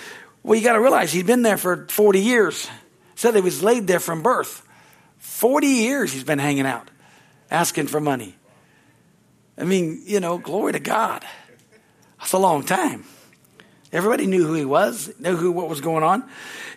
Well, 0.42 0.58
you 0.58 0.64
got 0.64 0.72
to 0.72 0.80
realize 0.80 1.12
he'd 1.12 1.26
been 1.26 1.42
there 1.42 1.58
for 1.58 1.86
40 1.88 2.20
years. 2.20 2.68
Said 3.14 3.34
he 3.34 3.40
was 3.40 3.62
laid 3.62 3.86
there 3.86 4.00
from 4.00 4.22
birth. 4.22 4.66
40 5.18 5.66
years 5.66 6.12
he's 6.12 6.24
been 6.24 6.40
hanging 6.40 6.66
out, 6.66 6.90
asking 7.50 7.86
for 7.86 8.00
money. 8.00 8.36
I 9.58 9.64
mean, 9.64 10.02
you 10.04 10.20
know, 10.20 10.38
glory 10.38 10.72
to 10.72 10.80
God. 10.80 11.24
That's 12.18 12.32
a 12.32 12.38
long 12.38 12.64
time. 12.64 13.04
Everybody 13.92 14.26
knew 14.26 14.46
who 14.46 14.54
he 14.54 14.64
was, 14.64 15.12
knew 15.18 15.36
who 15.36 15.52
what 15.52 15.68
was 15.68 15.82
going 15.82 16.02
on, 16.02 16.24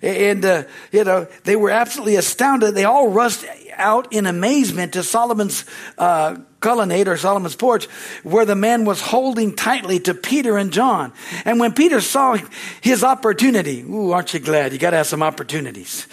and 0.01 0.43
uh, 0.43 0.63
you 0.91 1.05
know 1.05 1.27
they 1.45 1.55
were 1.55 1.69
absolutely 1.69 2.17
astounded. 2.17 2.75
They 2.75 2.83
all 2.83 3.07
rushed 3.07 3.45
out 3.77 4.11
in 4.11 4.25
amazement 4.25 4.93
to 4.93 5.03
Solomon's 5.03 5.63
uh, 5.97 6.35
colonnade 6.59 7.07
or 7.07 7.15
Solomon's 7.15 7.55
porch, 7.55 7.85
where 8.23 8.43
the 8.43 8.55
man 8.55 8.83
was 8.83 8.99
holding 8.99 9.55
tightly 9.55 9.99
to 9.99 10.13
Peter 10.13 10.57
and 10.57 10.73
John. 10.73 11.13
And 11.45 11.57
when 11.57 11.71
Peter 11.71 12.01
saw 12.01 12.37
his 12.81 13.01
opportunity, 13.01 13.81
ooh, 13.83 14.11
aren't 14.11 14.33
you 14.33 14.41
glad? 14.41 14.73
You 14.73 14.79
got 14.79 14.89
to 14.89 14.97
have 14.97 15.07
some 15.07 15.23
opportunities. 15.23 16.07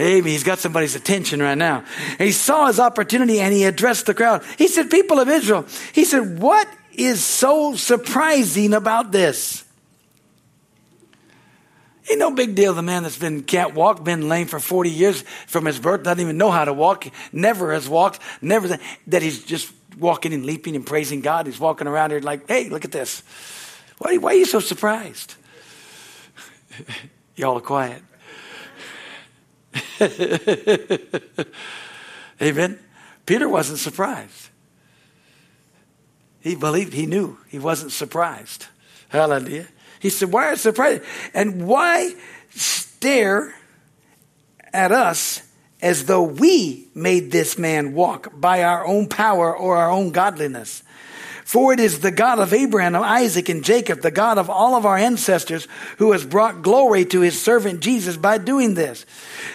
Hey, 0.00 0.22
he's 0.22 0.44
got 0.44 0.58
somebody's 0.58 0.94
attention 0.94 1.42
right 1.42 1.58
now. 1.58 1.84
And 2.18 2.26
he 2.26 2.32
saw 2.32 2.68
his 2.68 2.80
opportunity 2.80 3.38
and 3.38 3.52
he 3.52 3.64
addressed 3.64 4.06
the 4.06 4.14
crowd. 4.14 4.42
He 4.56 4.66
said, 4.66 4.90
"People 4.90 5.20
of 5.20 5.28
Israel," 5.28 5.66
he 5.92 6.06
said, 6.06 6.40
"What 6.40 6.66
is 6.94 7.22
so 7.22 7.74
surprising 7.76 8.72
about 8.72 9.12
this?" 9.12 9.62
Ain't 12.08 12.18
no 12.18 12.30
big 12.30 12.54
deal. 12.54 12.72
The 12.72 12.80
man 12.80 13.02
that's 13.02 13.18
been 13.18 13.42
can't 13.42 13.74
walk, 13.74 14.02
been 14.02 14.26
lame 14.26 14.46
for 14.46 14.58
40 14.58 14.88
years 14.88 15.22
from 15.46 15.66
his 15.66 15.78
birth, 15.78 16.02
doesn't 16.02 16.18
even 16.18 16.38
know 16.38 16.50
how 16.50 16.64
to 16.64 16.72
walk, 16.72 17.06
never 17.30 17.74
has 17.74 17.86
walked, 17.86 18.20
never 18.40 18.78
that 19.08 19.20
he's 19.20 19.44
just 19.44 19.70
walking 19.98 20.32
and 20.32 20.46
leaping 20.46 20.76
and 20.76 20.86
praising 20.86 21.20
God. 21.20 21.44
He's 21.44 21.60
walking 21.60 21.86
around 21.86 22.10
here 22.10 22.20
like, 22.20 22.48
hey, 22.48 22.70
look 22.70 22.86
at 22.86 22.92
this. 22.92 23.22
Why, 23.98 24.16
why 24.16 24.32
are 24.32 24.38
you 24.38 24.46
so 24.46 24.60
surprised? 24.60 25.34
Y'all 27.36 27.58
are 27.58 27.60
quiet. 27.60 28.02
Amen. 32.42 32.78
Peter 33.26 33.48
wasn't 33.48 33.78
surprised. 33.78 34.48
He 36.40 36.54
believed, 36.56 36.94
he 36.94 37.06
knew, 37.06 37.38
he 37.48 37.58
wasn't 37.58 37.92
surprised. 37.92 38.66
Hallelujah. 39.08 39.68
He 40.00 40.08
said, 40.08 40.32
Why 40.32 40.46
are 40.46 40.50
you 40.52 40.56
surprised? 40.56 41.02
And 41.34 41.66
why 41.66 42.14
stare 42.50 43.54
at 44.72 44.92
us 44.92 45.42
as 45.82 46.06
though 46.06 46.22
we 46.22 46.88
made 46.94 47.30
this 47.30 47.58
man 47.58 47.92
walk 47.92 48.28
by 48.38 48.62
our 48.62 48.86
own 48.86 49.08
power 49.08 49.54
or 49.54 49.76
our 49.76 49.90
own 49.90 50.10
godliness? 50.10 50.82
For 51.50 51.72
it 51.72 51.80
is 51.80 51.98
the 51.98 52.12
God 52.12 52.38
of 52.38 52.54
Abraham, 52.54 52.94
of 52.94 53.02
Isaac, 53.02 53.48
and 53.48 53.64
Jacob, 53.64 54.02
the 54.02 54.12
God 54.12 54.38
of 54.38 54.48
all 54.48 54.76
of 54.76 54.86
our 54.86 54.96
ancestors, 54.96 55.66
who 55.98 56.12
has 56.12 56.24
brought 56.24 56.62
glory 56.62 57.04
to 57.06 57.22
his 57.22 57.42
servant 57.42 57.80
Jesus 57.80 58.16
by 58.16 58.38
doing 58.38 58.74
this. 58.74 59.04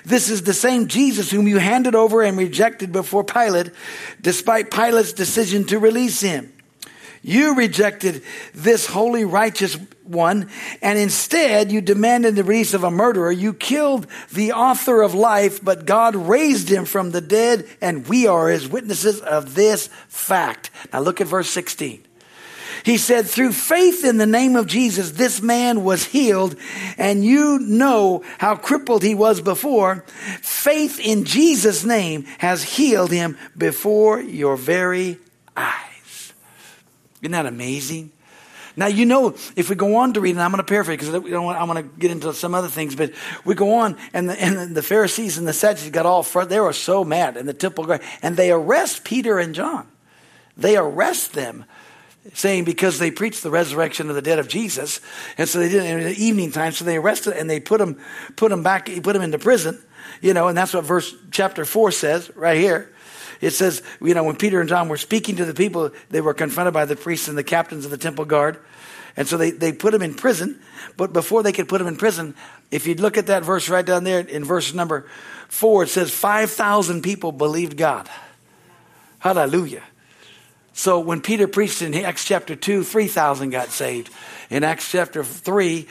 This 0.04 0.30
is 0.30 0.42
the 0.42 0.54
same 0.54 0.90
Jesus 0.90 1.32
whom 1.32 1.48
you 1.48 1.58
handed 1.58 1.96
over 1.96 2.22
and 2.22 2.38
rejected 2.38 2.92
before 2.92 3.24
Pilate, 3.24 3.72
despite 4.20 4.72
Pilate's 4.72 5.14
decision 5.14 5.64
to 5.68 5.80
release 5.80 6.20
him. 6.20 6.52
You 7.28 7.56
rejected 7.56 8.22
this 8.54 8.86
holy, 8.86 9.26
righteous 9.26 9.80
one, 10.04 10.48
and 10.80 11.00
instead 11.00 11.72
you 11.72 11.82
demanded 11.82 12.36
the 12.36 12.44
release 12.44 12.76
of 12.76 12.84
a 12.84 12.92
murderer. 12.92 13.32
You 13.32 13.56
killed 13.56 14.06
the 14.32 14.52
author 14.52 15.02
of 15.02 15.16
life, 15.16 15.60
but 15.64 15.88
God 15.88 16.16
raised 16.16 16.70
him 16.70 16.86
from 16.86 17.10
the 17.10 17.22
dead, 17.22 17.68
and 17.82 18.08
we 18.08 18.28
are 18.28 18.50
his 18.50 18.68
witnesses 18.68 19.22
of 19.22 19.56
this 19.56 19.88
fact. 20.08 20.70
Now 20.94 21.00
look 21.00 21.20
at 21.20 21.26
verse 21.26 21.50
16. 21.50 22.06
He 22.84 23.00
said, 23.00 23.26
through 23.26 23.54
faith 23.54 24.06
in 24.06 24.18
the 24.18 24.28
name 24.28 24.56
of 24.56 24.68
Jesus, 24.68 25.10
this 25.10 25.42
man 25.42 25.84
was 25.84 26.06
healed, 26.06 26.56
and 26.96 27.26
you 27.26 27.58
know 27.58 28.24
how 28.38 28.56
crippled 28.56 29.02
he 29.02 29.16
was 29.16 29.42
before. 29.42 30.06
Faith 30.44 31.00
in 31.00 31.26
Jesus' 31.26 31.84
name 31.84 32.26
has 32.38 32.62
healed 32.62 33.10
him 33.10 33.36
before 33.58 34.22
your 34.22 34.58
very 34.58 35.18
eyes. 35.58 35.95
Isn't 37.26 37.34
that 37.34 37.46
amazing? 37.46 38.12
Now, 38.78 38.88
you 38.88 39.06
know, 39.06 39.36
if 39.56 39.70
we 39.70 39.76
go 39.76 39.96
on 39.96 40.14
to 40.14 40.22
read, 40.22 40.32
and 40.32 40.42
I'm 40.42 40.52
going 40.52 40.64
to 40.64 40.68
paraphrase 40.68 41.00
because 41.00 41.14
I 41.14 41.64
want 41.64 41.78
to 41.78 42.00
get 42.00 42.12
into 42.12 42.34
some 42.34 42.54
other 42.54 42.68
things, 42.68 42.94
but 42.94 43.14
we 43.46 43.56
go 43.56 43.76
on, 43.76 43.98
and 44.14 44.30
the, 44.30 44.42
and 44.42 44.76
the 44.76 44.84
Pharisees 44.84 45.38
and 45.38 45.48
the 45.48 45.54
Sadducees 45.54 45.92
got 45.92 46.06
all 46.06 46.24
front. 46.24 46.50
They 46.50 46.60
were 46.60 46.74
so 46.74 47.06
mad 47.06 47.38
and 47.38 47.48
the 47.48 47.54
temple, 47.54 47.90
and 48.22 48.36
they 48.36 48.52
arrest 48.52 49.06
Peter 49.06 49.40
and 49.40 49.56
John. 49.56 49.88
They 50.58 50.76
arrest 50.76 51.34
them. 51.34 51.64
saying 52.34 52.64
because 52.64 52.98
they 53.00 53.12
preached 53.12 53.44
the 53.44 53.52
resurrection 53.52 54.10
of 54.10 54.16
the 54.16 54.22
dead 54.22 54.40
of 54.40 54.48
Jesus, 54.48 55.00
and 55.38 55.48
so 55.48 55.60
they 55.60 55.70
did 55.70 55.84
it 55.84 55.90
in 55.90 56.04
the 56.04 56.24
evening 56.24 56.52
time. 56.52 56.72
So 56.72 56.86
they 56.86 56.98
arrested 56.98 57.34
and 57.34 57.50
they 57.50 57.60
put 57.60 57.80
them, 57.80 58.00
put 58.36 58.52
him 58.52 58.64
back, 58.64 58.86
put 59.04 59.14
them 59.14 59.22
into 59.22 59.40
prison. 59.40 59.82
You 60.22 60.34
know, 60.34 60.48
and 60.48 60.58
that's 60.58 60.74
what 60.74 60.86
verse 60.86 61.14
chapter 61.32 61.66
four 61.66 61.92
says 61.92 62.32
right 62.36 62.58
here. 62.58 62.94
It 63.42 63.52
says, 63.52 63.82
you 64.02 64.14
know, 64.14 64.24
when 64.24 64.36
Peter 64.36 64.60
and 64.60 64.70
John 64.70 64.90
were 64.90 64.98
speaking 64.98 65.36
to 65.38 65.46
the 65.46 65.54
people, 65.54 65.92
they 66.10 66.22
were 66.22 66.34
confronted 66.34 66.74
by 66.74 66.86
the 66.86 66.96
priests 66.96 67.28
and 67.28 67.38
the 67.38 67.44
captains 67.44 67.86
of 67.86 67.92
the 67.92 67.98
temple 67.98 68.26
guard. 68.26 68.60
And 69.18 69.28
so 69.28 69.38
they, 69.38 69.52
they 69.52 69.72
put 69.72 69.94
him 69.94 70.02
in 70.02 70.14
prison. 70.14 70.60
But 70.98 71.14
before 71.14 71.44
they 71.44 71.52
could 71.52 71.68
put 71.68 71.82
him 71.82 71.88
in 71.88 71.96
prison, 71.96 72.36
if 72.72 72.88
you 72.88 72.96
look 72.96 73.18
at 73.18 73.28
that 73.28 73.44
verse 73.44 73.70
right 73.70 73.86
down 73.86 74.04
there 74.04 74.20
in 74.20 74.44
verse 74.44 74.74
number 74.74 75.08
four, 75.48 75.84
it 75.84 75.90
says 75.90 76.12
5,000 76.12 77.02
people 77.02 77.32
believed 77.32 77.78
God. 77.78 78.10
Hallelujah. 79.20 79.84
So 80.74 81.00
when 81.00 81.22
Peter 81.22 81.48
preached 81.48 81.82
in 81.82 81.96
Acts 81.96 82.26
chapter 82.26 82.54
2, 82.54 82.84
3,000 82.84 83.50
got 83.50 83.70
saved. 83.70 84.12
In 84.50 84.66
Acts 84.66 84.92
chapter 84.92 85.24
3, 85.24 85.88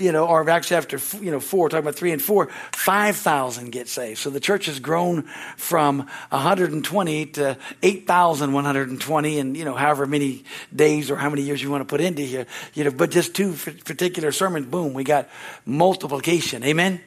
you 0.00 0.12
know, 0.12 0.26
or 0.26 0.48
Acts 0.48 0.68
chapter, 0.68 0.98
you 1.20 1.30
know, 1.30 1.40
4, 1.40 1.68
talking 1.68 1.84
about 1.84 1.94
3 1.94 2.12
and 2.12 2.22
4, 2.22 2.48
5,000 2.72 3.70
get 3.70 3.88
saved. 3.88 4.18
So 4.18 4.30
the 4.30 4.40
church 4.40 4.66
has 4.66 4.80
grown 4.80 5.24
from 5.56 6.08
120 6.30 7.26
to 7.26 7.56
8,120 7.82 9.38
and, 9.38 9.56
you 9.56 9.64
know, 9.64 9.74
however 9.74 10.06
many 10.06 10.44
days 10.74 11.10
or 11.10 11.16
how 11.16 11.30
many 11.30 11.42
years 11.42 11.62
you 11.62 11.70
want 11.70 11.82
to 11.82 11.84
put 11.84 12.00
into 12.00 12.22
here. 12.22 12.46
You 12.74 12.84
know, 12.84 12.90
but 12.90 13.10
just 13.10 13.34
two 13.34 13.52
particular 13.52 14.32
sermons, 14.32 14.66
boom, 14.66 14.94
we 14.94 15.04
got 15.04 15.28
multiplication. 15.66 16.64
Amen? 16.64 17.00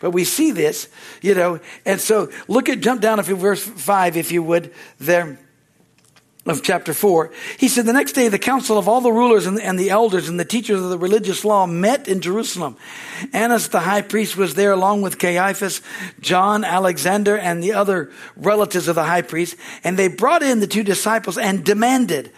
But 0.00 0.10
we 0.10 0.24
see 0.24 0.50
this, 0.50 0.88
you 1.20 1.34
know, 1.34 1.60
and 1.84 2.00
so 2.00 2.30
look 2.48 2.68
at, 2.68 2.80
jump 2.80 3.02
down 3.02 3.18
a 3.18 3.22
few 3.22 3.36
verse 3.36 3.62
5, 3.62 4.16
if 4.16 4.32
you 4.32 4.42
would, 4.42 4.72
there 4.98 5.38
of 6.46 6.62
chapter 6.62 6.94
4, 6.94 7.30
he 7.58 7.68
said, 7.68 7.84
The 7.84 7.92
next 7.92 8.12
day, 8.12 8.28
the 8.28 8.38
council 8.38 8.78
of 8.78 8.88
all 8.88 9.02
the 9.02 9.12
rulers 9.12 9.46
and, 9.46 9.60
and, 9.60 9.78
the 9.78 9.90
elders 9.90 10.28
and 10.28 10.40
the 10.40 10.44
teachers 10.44 10.80
of 10.80 10.88
the 10.88 10.98
religious 10.98 11.44
law 11.44 11.66
met 11.66 12.08
in 12.08 12.22
Jerusalem. 12.22 12.76
Annas 13.34 13.68
the 13.68 13.80
high 13.80 14.00
priest 14.00 14.38
was 14.38 14.54
there 14.54 14.72
along 14.72 15.02
with 15.02 15.18
Caiaphas, 15.18 15.82
John, 16.18 16.64
Alexander, 16.64 17.36
and 17.36 17.62
the 17.62 17.74
other 17.74 18.10
relatives 18.36 18.88
of 18.88 18.94
the 18.94 19.04
high 19.04 19.22
priest. 19.22 19.56
And 19.84 19.98
they 19.98 20.08
brought 20.08 20.42
in 20.42 20.60
the 20.60 20.66
two 20.66 20.82
disciples 20.82 21.36
and 21.36 21.62
demanded, 21.62 22.32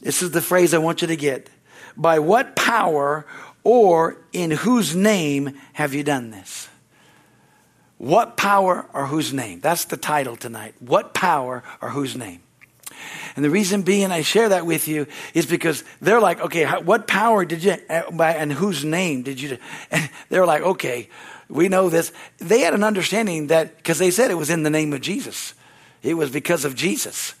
this 0.00 0.22
is 0.22 0.32
the 0.32 0.42
phrase 0.42 0.74
I 0.74 0.78
want 0.78 1.02
you 1.02 1.08
to 1.08 1.16
get, 1.16 1.48
by 1.96 2.18
what 2.18 2.56
power 2.56 3.26
or 3.62 4.18
in 4.32 4.50
whose 4.50 4.94
name 4.94 5.56
have 5.72 5.94
you 5.94 6.02
done 6.02 6.30
this? 6.30 6.68
What 7.98 8.36
power 8.36 8.86
or 8.92 9.06
whose 9.06 9.32
name? 9.32 9.60
That's 9.60 9.86
the 9.86 9.96
title 9.96 10.36
tonight. 10.36 10.74
What 10.80 11.14
power 11.14 11.62
or 11.80 11.90
whose 11.90 12.16
name? 12.16 12.42
And 13.34 13.44
the 13.44 13.50
reason 13.50 13.82
being 13.82 14.10
I 14.10 14.22
share 14.22 14.48
that 14.50 14.66
with 14.66 14.88
you 14.88 15.06
is 15.34 15.46
because 15.46 15.84
they're 16.00 16.20
like, 16.20 16.40
okay, 16.40 16.64
what 16.64 17.06
power 17.06 17.44
did 17.44 17.64
you, 17.64 17.76
eh, 17.88 18.02
and 18.18 18.52
whose 18.52 18.84
name 18.84 19.22
did 19.22 19.40
you, 19.40 19.58
and 19.90 20.08
they're 20.28 20.46
like, 20.46 20.62
okay, 20.62 21.08
we 21.48 21.68
know 21.68 21.88
this. 21.88 22.12
They 22.38 22.60
had 22.60 22.74
an 22.74 22.82
understanding 22.82 23.48
that, 23.48 23.76
because 23.76 23.98
they 23.98 24.10
said 24.10 24.30
it 24.30 24.34
was 24.34 24.50
in 24.50 24.62
the 24.62 24.70
name 24.70 24.92
of 24.92 25.00
Jesus. 25.00 25.54
It 26.02 26.14
was 26.14 26.30
because 26.30 26.64
of 26.64 26.74
Jesus. 26.74 27.34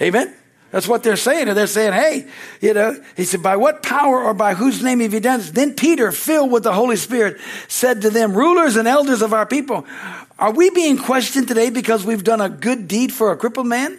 Amen? 0.00 0.34
That's 0.70 0.88
what 0.88 1.02
they're 1.02 1.16
saying. 1.16 1.48
And 1.48 1.56
they're 1.56 1.66
saying, 1.66 1.92
hey, 1.92 2.28
you 2.60 2.74
know, 2.74 3.00
he 3.16 3.24
said, 3.24 3.42
by 3.42 3.56
what 3.56 3.82
power 3.82 4.22
or 4.22 4.34
by 4.34 4.54
whose 4.54 4.82
name 4.82 5.00
have 5.00 5.14
you 5.14 5.20
done 5.20 5.38
this? 5.38 5.50
Then 5.50 5.74
Peter, 5.74 6.12
filled 6.12 6.50
with 6.50 6.64
the 6.64 6.72
Holy 6.72 6.96
Spirit, 6.96 7.40
said 7.68 8.02
to 8.02 8.10
them, 8.10 8.36
rulers 8.36 8.76
and 8.76 8.88
elders 8.88 9.22
of 9.22 9.32
our 9.32 9.46
people, 9.46 9.86
are 10.38 10.52
we 10.52 10.70
being 10.70 10.98
questioned 10.98 11.48
today 11.48 11.70
because 11.70 12.04
we've 12.04 12.24
done 12.24 12.40
a 12.40 12.48
good 12.48 12.88
deed 12.88 13.12
for 13.12 13.32
a 13.32 13.36
crippled 13.36 13.66
man? 13.66 13.98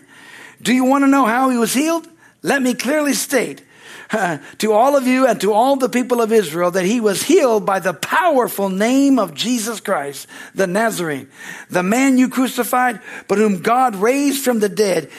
Do 0.62 0.74
you 0.74 0.86
want 0.86 1.04
to 1.04 1.08
know 1.08 1.26
how 1.26 1.50
he 1.50 1.58
was 1.58 1.74
healed? 1.74 2.08
Let 2.42 2.62
me 2.62 2.74
clearly 2.74 3.14
state 3.14 3.64
uh, 4.12 4.38
to 4.60 4.72
all 4.72 4.96
of 4.96 5.06
you 5.06 5.28
and 5.28 5.40
to 5.42 5.54
all 5.54 5.76
the 5.76 5.90
people 5.90 6.22
of 6.22 6.32
Israel 6.32 6.72
that 6.72 6.86
he 6.86 7.02
was 7.02 7.24
healed 7.24 7.66
by 7.66 7.80
the 7.80 7.94
powerful 7.94 8.70
name 8.70 9.20
of 9.20 9.34
Jesus 9.34 9.80
Christ, 9.80 10.28
the 10.56 10.68
Nazarene, 10.68 11.30
the 11.70 11.84
man 11.84 12.18
you 12.18 12.30
crucified, 12.30 13.02
but 13.28 13.38
whom 13.38 13.62
God 13.62 13.96
raised 13.96 14.44
from 14.44 14.60
the 14.60 14.70
dead. 14.70 15.10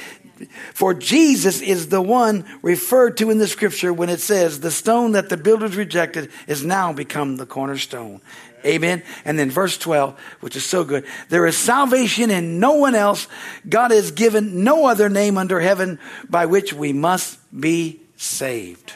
For 0.72 0.94
Jesus 0.94 1.60
is 1.60 1.88
the 1.88 2.00
one 2.00 2.44
referred 2.62 3.16
to 3.16 3.30
in 3.30 3.38
the 3.38 3.48
scripture 3.48 3.92
when 3.92 4.08
it 4.08 4.20
says, 4.20 4.60
the 4.60 4.70
stone 4.70 5.12
that 5.12 5.28
the 5.28 5.36
builders 5.36 5.74
rejected 5.74 6.30
is 6.46 6.64
now 6.64 6.92
become 6.92 7.36
the 7.36 7.46
cornerstone. 7.46 8.20
Amen. 8.64 9.02
And 9.24 9.38
then 9.38 9.50
verse 9.50 9.78
12, 9.78 10.18
which 10.40 10.56
is 10.56 10.64
so 10.64 10.84
good. 10.84 11.06
There 11.28 11.46
is 11.46 11.56
salvation 11.56 12.30
in 12.30 12.60
no 12.60 12.74
one 12.74 12.94
else. 12.94 13.28
God 13.68 13.90
has 13.90 14.10
given 14.10 14.64
no 14.64 14.86
other 14.86 15.08
name 15.08 15.38
under 15.38 15.60
heaven 15.60 15.98
by 16.28 16.46
which 16.46 16.72
we 16.72 16.92
must 16.92 17.38
be 17.58 18.00
saved. 18.16 18.92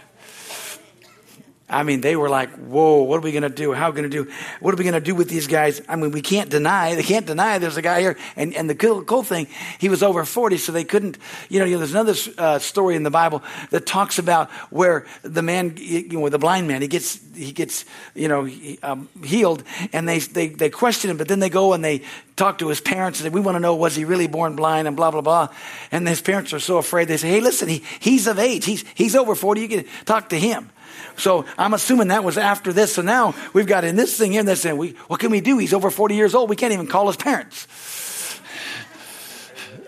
I 1.73 1.83
mean, 1.85 2.03
they 2.03 2.17
were 2.17 2.29
like, 2.29 2.51
whoa, 2.51 3.03
what 3.03 3.17
are 3.17 3.21
we 3.21 3.33
going 3.33 3.43
to 3.43 3.49
do? 3.49 3.73
How 3.73 3.87
are 3.87 3.91
we 3.91 3.97
going 3.97 4.11
to 4.11 4.25
do? 4.25 4.31
What 4.61 4.75
are 4.75 4.77
we 4.77 4.85
going 4.85 4.95
to 4.95 5.01
do 5.01 5.15
with 5.15 5.29
these 5.29 5.47
guys? 5.47 5.81
I 5.89 5.97
mean, 5.97 6.13
we 6.13 6.21
can't 6.21 6.51
deny, 6.51 6.95
they 6.95 7.03
can't 7.03 7.27
deny 7.27 7.59
there's 7.59 7.79
a 7.79 7.83
guy 7.83 8.01
here. 8.01 8.19
And, 8.37 8.55
and 8.55 8.69
the 8.69 8.75
cool, 8.75 9.03
cool 9.05 9.23
thing, 9.23 9.49
he 9.79 9.89
was 9.89 10.03
over 10.03 10.25
40, 10.25 10.59
so 10.59 10.71
they 10.71 10.85
couldn't, 10.85 11.17
you 11.49 11.59
know, 11.59 11.65
you 11.65 11.73
know 11.73 11.79
there's 11.79 11.93
another 11.93 12.15
uh, 12.37 12.59
story 12.59 12.95
in 12.95 13.03
the 13.03 13.11
Bible 13.11 13.43
that 13.71 13.87
talks 13.87 14.19
about 14.19 14.51
where 14.71 15.07
the 15.23 15.43
man, 15.43 15.75
you 15.79 16.21
know, 16.21 16.29
the 16.29 16.39
blind 16.39 16.69
man, 16.69 16.83
he 16.83 16.89
gets, 16.89 17.19
he 17.35 17.53
gets, 17.53 17.87
you 18.15 18.29
know, 18.29 18.49
um, 18.83 19.09
healed 19.25 19.65
and 19.93 20.07
they, 20.07 20.19
they, 20.19 20.49
they 20.49 20.69
question 20.69 21.11
him, 21.11 21.17
but 21.17 21.27
then 21.27 21.41
they 21.41 21.51
go 21.51 21.73
and 21.73 21.83
they 21.83 22.03
talk 22.37 22.59
to 22.59 22.69
his 22.69 22.81
parents 22.81 23.21
and 23.21 23.25
say, 23.25 23.35
we 23.35 23.41
want 23.41 23.57
to 23.57 23.61
know, 23.61 23.75
was 23.75 23.97
he 23.97 24.05
really 24.05 24.27
born 24.27 24.57
blind 24.57 24.87
and 24.87 24.97
blah, 24.97 25.11
blah, 25.11 25.21
blah. 25.21 25.49
And 25.91 26.07
his 26.07 26.21
parents 26.21 26.53
are 26.53 26.61
so 26.61 26.77
afraid. 26.77 27.09
They 27.09 27.17
say, 27.17 27.29
hey, 27.29 27.41
listen, 27.41 27.69
he, 27.69 27.83
he's 28.01 28.27
of 28.27 28.39
age. 28.39 28.65
He's, 28.65 28.85
he's 28.95 29.17
over 29.17 29.35
40. 29.35 29.61
You 29.61 29.69
can 29.69 29.85
talk 30.05 30.29
to 30.31 30.39
him. 30.39 30.71
So 31.17 31.45
I'm 31.59 31.75
assuming 31.75 32.09
that 32.09 32.25
was 32.25 32.39
after 32.39 32.73
this. 32.73 32.95
So 32.95 33.03
now 33.03 33.35
we've 33.53 33.67
got 33.67 33.85
in 33.85 33.97
this 33.97 34.17
thing 34.17 34.33
here 34.33 34.43
that's 34.43 34.61
saying, 34.61 34.77
we, 34.77 34.91
what 35.09 35.21
can 35.21 35.31
we 35.31 35.41
do? 35.41 35.59
He's 35.59 35.73
over 35.73 35.91
40 35.91 36.15
years 36.15 36.35
old. 36.35 36.51
We 36.51 36.57
can't 36.57 36.73
even 36.73 36.87
call 36.87 37.07
his 37.07 37.17
parents. 37.17 37.67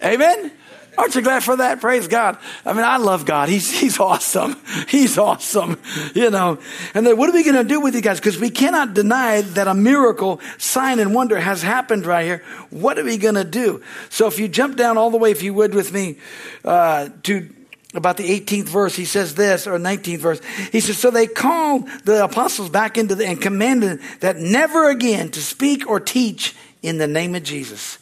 Amen? 0.03 0.53
Aren't 0.97 1.15
you 1.15 1.23
glad 1.23 1.43
for 1.43 1.57
that? 1.57 1.81
Praise 1.81 2.07
God. 2.07 2.39
I 2.65 2.73
mean, 2.73 2.85
I 2.85 2.99
love 2.99 3.25
God. 3.25 3.49
He's, 3.49 3.71
he's 3.71 3.99
awesome. 3.99 4.57
He's 4.89 5.19
awesome. 5.19 5.81
You 6.15 6.31
know, 6.31 6.59
and 6.95 7.07
then 7.07 7.17
what 7.17 7.29
are 7.29 7.33
we 7.33 7.43
going 7.43 7.57
to 7.57 7.65
do 7.65 7.81
with 7.81 7.95
you 7.95 8.01
guys? 8.01 8.21
Because 8.21 8.39
we 8.39 8.51
cannot 8.51 8.95
deny 8.95 9.41
that 9.41 9.67
a 9.67 9.75
miracle, 9.75 10.41
sign 10.59 11.01
and 11.01 11.15
wonder 11.15 11.39
has 11.39 11.63
happened 11.63 12.07
right 12.07 12.25
here. 12.25 12.43
What 12.71 12.99
are 12.99 13.05
we 13.05 13.17
going 13.17 13.35
to 13.35 13.45
do? 13.45 13.83
So 14.09 14.29
if 14.29 14.39
you 14.39 14.47
jump 14.47 14.77
down 14.77 14.97
all 14.97 15.11
the 15.11 15.17
way, 15.17 15.31
if 15.31 15.43
you 15.43 15.53
would 15.55 15.75
with 15.75 15.93
me, 15.93 16.17
uh, 16.65 17.09
to 17.25 17.49
about 17.95 18.17
the 18.17 18.41
18th 18.41 18.69
verse, 18.69 18.95
he 18.95 19.05
says 19.05 19.35
this, 19.35 19.67
or 19.67 19.79
19th 19.79 20.19
verse. 20.19 20.41
He 20.73 20.81
says, 20.81 20.99
So 20.99 21.11
they 21.11 21.27
called 21.27 21.89
the 22.05 22.25
apostles 22.25 22.71
back 22.71 22.99
into 22.99 23.15
the, 23.15 23.27
and 23.27 23.41
commanded 23.41 24.01
that 24.21 24.37
never 24.37 24.91
again 24.91 25.31
to 25.31 25.43
speak 25.43 25.89
or 25.89 26.01
teach 26.01 26.55
in 26.83 26.99
the 26.99 27.07
name 27.07 27.35
of 27.35 27.43
Jesus. 27.43 27.99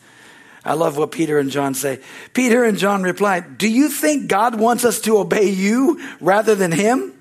I 0.65 0.75
love 0.75 0.97
what 0.97 1.11
Peter 1.11 1.39
and 1.39 1.51
John 1.51 1.75
say. 1.75 2.01
Peter 2.35 2.65
and 2.65 2.79
John 2.79 3.03
replied, 3.03 3.59
Do 3.59 3.69
you 3.69 3.89
think 3.89 4.29
God 4.29 4.59
wants 4.59 4.85
us 4.85 5.01
to 5.03 5.19
obey 5.19 5.51
you 5.51 6.01
rather 6.21 6.55
than 6.55 6.71
him? 6.71 7.13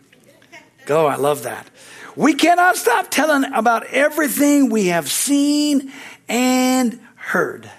Go, 0.86 1.08
I 1.08 1.16
love 1.16 1.44
that. 1.44 1.70
We 2.16 2.34
cannot 2.34 2.76
stop 2.76 3.10
telling 3.10 3.46
about 3.54 3.86
everything 3.86 4.70
we 4.70 4.88
have 4.88 5.10
seen 5.10 5.92
and 6.28 7.00
heard. 7.16 7.70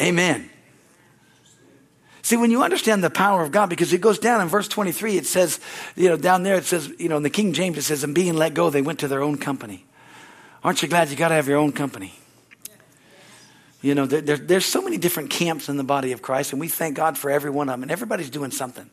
Amen. 0.00 0.47
See, 2.28 2.36
when 2.36 2.50
you 2.50 2.62
understand 2.62 3.02
the 3.02 3.08
power 3.08 3.42
of 3.42 3.52
God, 3.52 3.70
because 3.70 3.90
it 3.94 4.02
goes 4.02 4.18
down 4.18 4.42
in 4.42 4.48
verse 4.48 4.68
23, 4.68 5.16
it 5.16 5.24
says, 5.24 5.58
you 5.96 6.10
know, 6.10 6.18
down 6.18 6.42
there 6.42 6.56
it 6.56 6.66
says, 6.66 6.92
you 6.98 7.08
know, 7.08 7.16
in 7.16 7.22
the 7.22 7.30
King 7.30 7.54
James 7.54 7.78
it 7.78 7.84
says, 7.84 8.04
and 8.04 8.14
being 8.14 8.34
let 8.34 8.52
go, 8.52 8.68
they 8.68 8.82
went 8.82 8.98
to 8.98 9.08
their 9.08 9.22
own 9.22 9.38
company. 9.38 9.86
Aren't 10.62 10.82
you 10.82 10.88
glad 10.88 11.08
you 11.08 11.16
got 11.16 11.28
to 11.28 11.36
have 11.36 11.48
your 11.48 11.56
own 11.56 11.72
company? 11.72 12.12
You 13.80 13.94
know, 13.94 14.04
there, 14.04 14.20
there, 14.20 14.36
there's 14.36 14.66
so 14.66 14.82
many 14.82 14.98
different 14.98 15.30
camps 15.30 15.70
in 15.70 15.78
the 15.78 15.84
body 15.84 16.12
of 16.12 16.20
Christ, 16.20 16.52
and 16.52 16.60
we 16.60 16.68
thank 16.68 16.96
God 16.96 17.16
for 17.16 17.30
every 17.30 17.48
one 17.48 17.70
of 17.70 17.72
them, 17.72 17.82
and 17.82 17.90
everybody's 17.90 18.28
doing 18.28 18.50
something. 18.50 18.90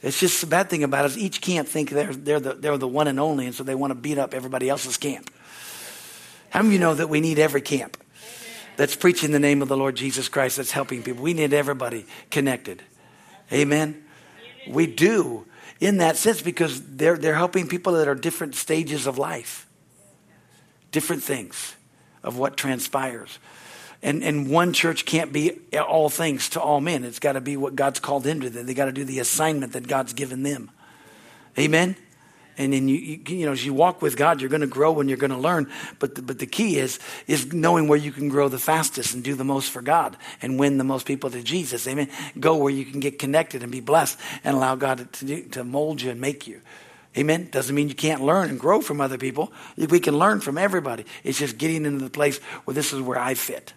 It's 0.00 0.18
just 0.18 0.40
the 0.40 0.46
bad 0.46 0.70
thing 0.70 0.84
about 0.84 1.04
it 1.04 1.08
is 1.08 1.18
each 1.18 1.42
camp 1.42 1.68
think 1.68 1.90
they're, 1.90 2.14
they're, 2.14 2.40
the, 2.40 2.54
they're 2.54 2.78
the 2.78 2.88
one 2.88 3.08
and 3.08 3.20
only, 3.20 3.44
and 3.44 3.54
so 3.54 3.62
they 3.62 3.74
want 3.74 3.90
to 3.90 3.94
beat 3.94 4.16
up 4.16 4.32
everybody 4.32 4.70
else's 4.70 4.96
camp. 4.96 5.30
How 6.48 6.60
many 6.60 6.68
of 6.68 6.72
you 6.72 6.78
know 6.78 6.94
that 6.94 7.10
we 7.10 7.20
need 7.20 7.38
every 7.38 7.60
camp? 7.60 7.98
That's 8.78 8.94
preaching 8.94 9.32
the 9.32 9.40
name 9.40 9.60
of 9.60 9.66
the 9.66 9.76
Lord 9.76 9.96
Jesus 9.96 10.28
Christ, 10.28 10.56
that's 10.56 10.70
helping 10.70 11.02
people. 11.02 11.20
We 11.20 11.34
need 11.34 11.52
everybody 11.52 12.06
connected. 12.30 12.80
Amen. 13.52 14.04
We 14.68 14.86
do 14.86 15.46
in 15.80 15.96
that 15.96 16.16
sense 16.16 16.42
because 16.42 16.80
they're, 16.82 17.16
they're 17.16 17.34
helping 17.34 17.66
people 17.66 17.94
that 17.94 18.06
are 18.06 18.14
different 18.14 18.54
stages 18.54 19.08
of 19.08 19.18
life, 19.18 19.66
different 20.92 21.24
things 21.24 21.74
of 22.22 22.38
what 22.38 22.56
transpires. 22.56 23.40
And, 24.00 24.22
and 24.22 24.48
one 24.48 24.72
church 24.72 25.04
can't 25.04 25.32
be 25.32 25.58
all 25.76 26.08
things 26.08 26.48
to 26.50 26.60
all 26.60 26.80
men. 26.80 27.02
It's 27.02 27.18
got 27.18 27.32
to 27.32 27.40
be 27.40 27.56
what 27.56 27.74
God's 27.74 27.98
called 27.98 28.22
them. 28.22 28.38
They 28.38 28.74
got 28.74 28.84
to 28.84 28.92
do 28.92 29.02
the 29.02 29.18
assignment 29.18 29.72
that 29.72 29.88
God's 29.88 30.12
given 30.12 30.44
them. 30.44 30.70
Amen. 31.58 31.96
And 32.58 32.72
then 32.72 32.88
you, 32.88 32.96
you, 32.96 33.20
you 33.28 33.46
know, 33.46 33.52
as 33.52 33.64
you 33.64 33.72
walk 33.72 34.02
with 34.02 34.16
God, 34.16 34.40
you're 34.40 34.50
going 34.50 34.60
to 34.60 34.66
grow 34.66 34.98
and 35.00 35.08
you're 35.08 35.18
going 35.18 35.30
to 35.30 35.38
learn. 35.38 35.70
But 36.00 36.16
the, 36.16 36.22
but 36.22 36.40
the 36.40 36.46
key 36.46 36.76
is, 36.76 36.98
is 37.28 37.52
knowing 37.52 37.86
where 37.86 37.98
you 37.98 38.10
can 38.10 38.28
grow 38.28 38.48
the 38.48 38.58
fastest 38.58 39.14
and 39.14 39.22
do 39.22 39.34
the 39.34 39.44
most 39.44 39.70
for 39.70 39.80
God 39.80 40.16
and 40.42 40.58
win 40.58 40.76
the 40.76 40.84
most 40.84 41.06
people 41.06 41.30
to 41.30 41.42
Jesus. 41.42 41.86
Amen. 41.86 42.10
Go 42.38 42.56
where 42.56 42.72
you 42.72 42.84
can 42.84 42.98
get 42.98 43.18
connected 43.18 43.62
and 43.62 43.70
be 43.70 43.80
blessed 43.80 44.18
and 44.42 44.56
allow 44.56 44.74
God 44.74 45.12
to, 45.12 45.26
to, 45.26 45.42
to 45.50 45.64
mold 45.64 46.02
you 46.02 46.10
and 46.10 46.20
make 46.20 46.46
you. 46.48 46.60
Amen. 47.16 47.48
Doesn't 47.50 47.74
mean 47.74 47.88
you 47.88 47.94
can't 47.94 48.22
learn 48.22 48.50
and 48.50 48.60
grow 48.60 48.80
from 48.80 49.00
other 49.00 49.18
people. 49.18 49.52
We 49.76 50.00
can 50.00 50.18
learn 50.18 50.40
from 50.40 50.58
everybody. 50.58 51.04
It's 51.24 51.38
just 51.38 51.58
getting 51.58 51.86
into 51.86 52.04
the 52.04 52.10
place 52.10 52.38
where 52.64 52.74
this 52.74 52.92
is 52.92 53.00
where 53.00 53.18
I 53.18 53.34
fit. 53.34 53.72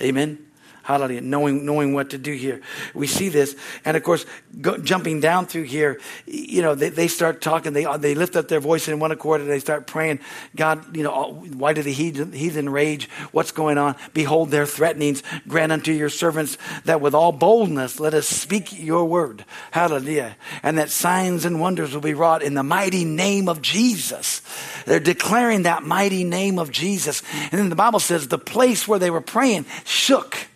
Amen. 0.00 0.46
Hallelujah. 0.82 1.20
Knowing, 1.20 1.64
knowing 1.64 1.94
what 1.94 2.10
to 2.10 2.18
do 2.18 2.32
here. 2.32 2.60
We 2.94 3.06
see 3.06 3.28
this. 3.28 3.54
And 3.84 3.96
of 3.96 4.02
course, 4.02 4.26
go, 4.60 4.78
jumping 4.78 5.20
down 5.20 5.46
through 5.46 5.64
here, 5.64 6.00
you 6.26 6.60
know, 6.60 6.74
they, 6.74 6.88
they 6.88 7.08
start 7.08 7.40
talking. 7.40 7.72
They, 7.72 7.86
they 7.98 8.14
lift 8.14 8.34
up 8.36 8.48
their 8.48 8.60
voice 8.60 8.88
in 8.88 8.98
one 8.98 9.12
accord 9.12 9.40
and 9.40 9.50
they 9.50 9.60
start 9.60 9.86
praying, 9.86 10.20
God, 10.56 10.96
you 10.96 11.04
know, 11.04 11.44
why 11.54 11.72
do 11.72 11.82
the 11.82 11.92
heathen, 11.92 12.32
heathen 12.32 12.68
rage? 12.68 13.08
What's 13.30 13.52
going 13.52 13.78
on? 13.78 13.96
Behold 14.12 14.50
their 14.50 14.66
threatenings. 14.66 15.22
Grant 15.46 15.72
unto 15.72 15.92
your 15.92 16.08
servants 16.08 16.58
that 16.84 17.00
with 17.00 17.14
all 17.14 17.32
boldness 17.32 18.00
let 18.00 18.14
us 18.14 18.26
speak 18.26 18.78
your 18.78 19.04
word. 19.04 19.44
Hallelujah. 19.70 20.36
And 20.62 20.78
that 20.78 20.90
signs 20.90 21.44
and 21.44 21.60
wonders 21.60 21.94
will 21.94 22.00
be 22.00 22.14
wrought 22.14 22.42
in 22.42 22.54
the 22.54 22.62
mighty 22.62 23.04
name 23.04 23.48
of 23.48 23.62
Jesus. 23.62 24.42
They're 24.84 25.00
declaring 25.00 25.62
that 25.62 25.82
mighty 25.82 26.24
name 26.24 26.58
of 26.58 26.70
Jesus. 26.70 27.22
And 27.50 27.52
then 27.52 27.68
the 27.68 27.76
Bible 27.76 28.00
says 28.00 28.28
the 28.28 28.38
place 28.38 28.88
where 28.88 28.98
they 28.98 29.10
were 29.10 29.20
praying 29.20 29.66
shook. 29.84 30.48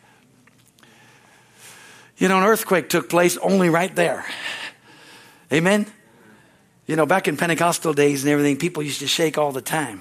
You 2.18 2.28
know, 2.28 2.38
an 2.38 2.44
earthquake 2.44 2.88
took 2.88 3.08
place 3.08 3.36
only 3.38 3.68
right 3.68 3.94
there. 3.94 4.24
Amen? 5.52 5.86
You 6.86 6.96
know, 6.96 7.04
back 7.04 7.28
in 7.28 7.36
Pentecostal 7.36 7.92
days 7.92 8.24
and 8.24 8.32
everything, 8.32 8.56
people 8.56 8.82
used 8.82 9.00
to 9.00 9.06
shake 9.06 9.38
all 9.38 9.52
the 9.52 9.60
time. 9.60 10.00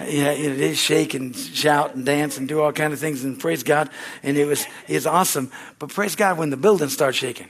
Yeah, 0.00 0.32
you 0.32 0.50
know, 0.50 0.56
they 0.56 0.74
shake 0.74 1.14
and 1.14 1.34
shout 1.34 1.94
and 1.94 2.06
dance 2.06 2.38
and 2.38 2.46
do 2.46 2.60
all 2.60 2.72
kind 2.72 2.92
of 2.92 3.00
things 3.00 3.24
and 3.24 3.38
praise 3.38 3.64
God, 3.64 3.90
and 4.22 4.36
it 4.36 4.44
was 4.44 4.64
it's 4.86 5.06
awesome. 5.06 5.50
But 5.80 5.88
praise 5.90 6.14
God 6.14 6.38
when 6.38 6.50
the 6.50 6.56
building 6.56 6.88
starts 6.88 7.18
shaking, 7.18 7.48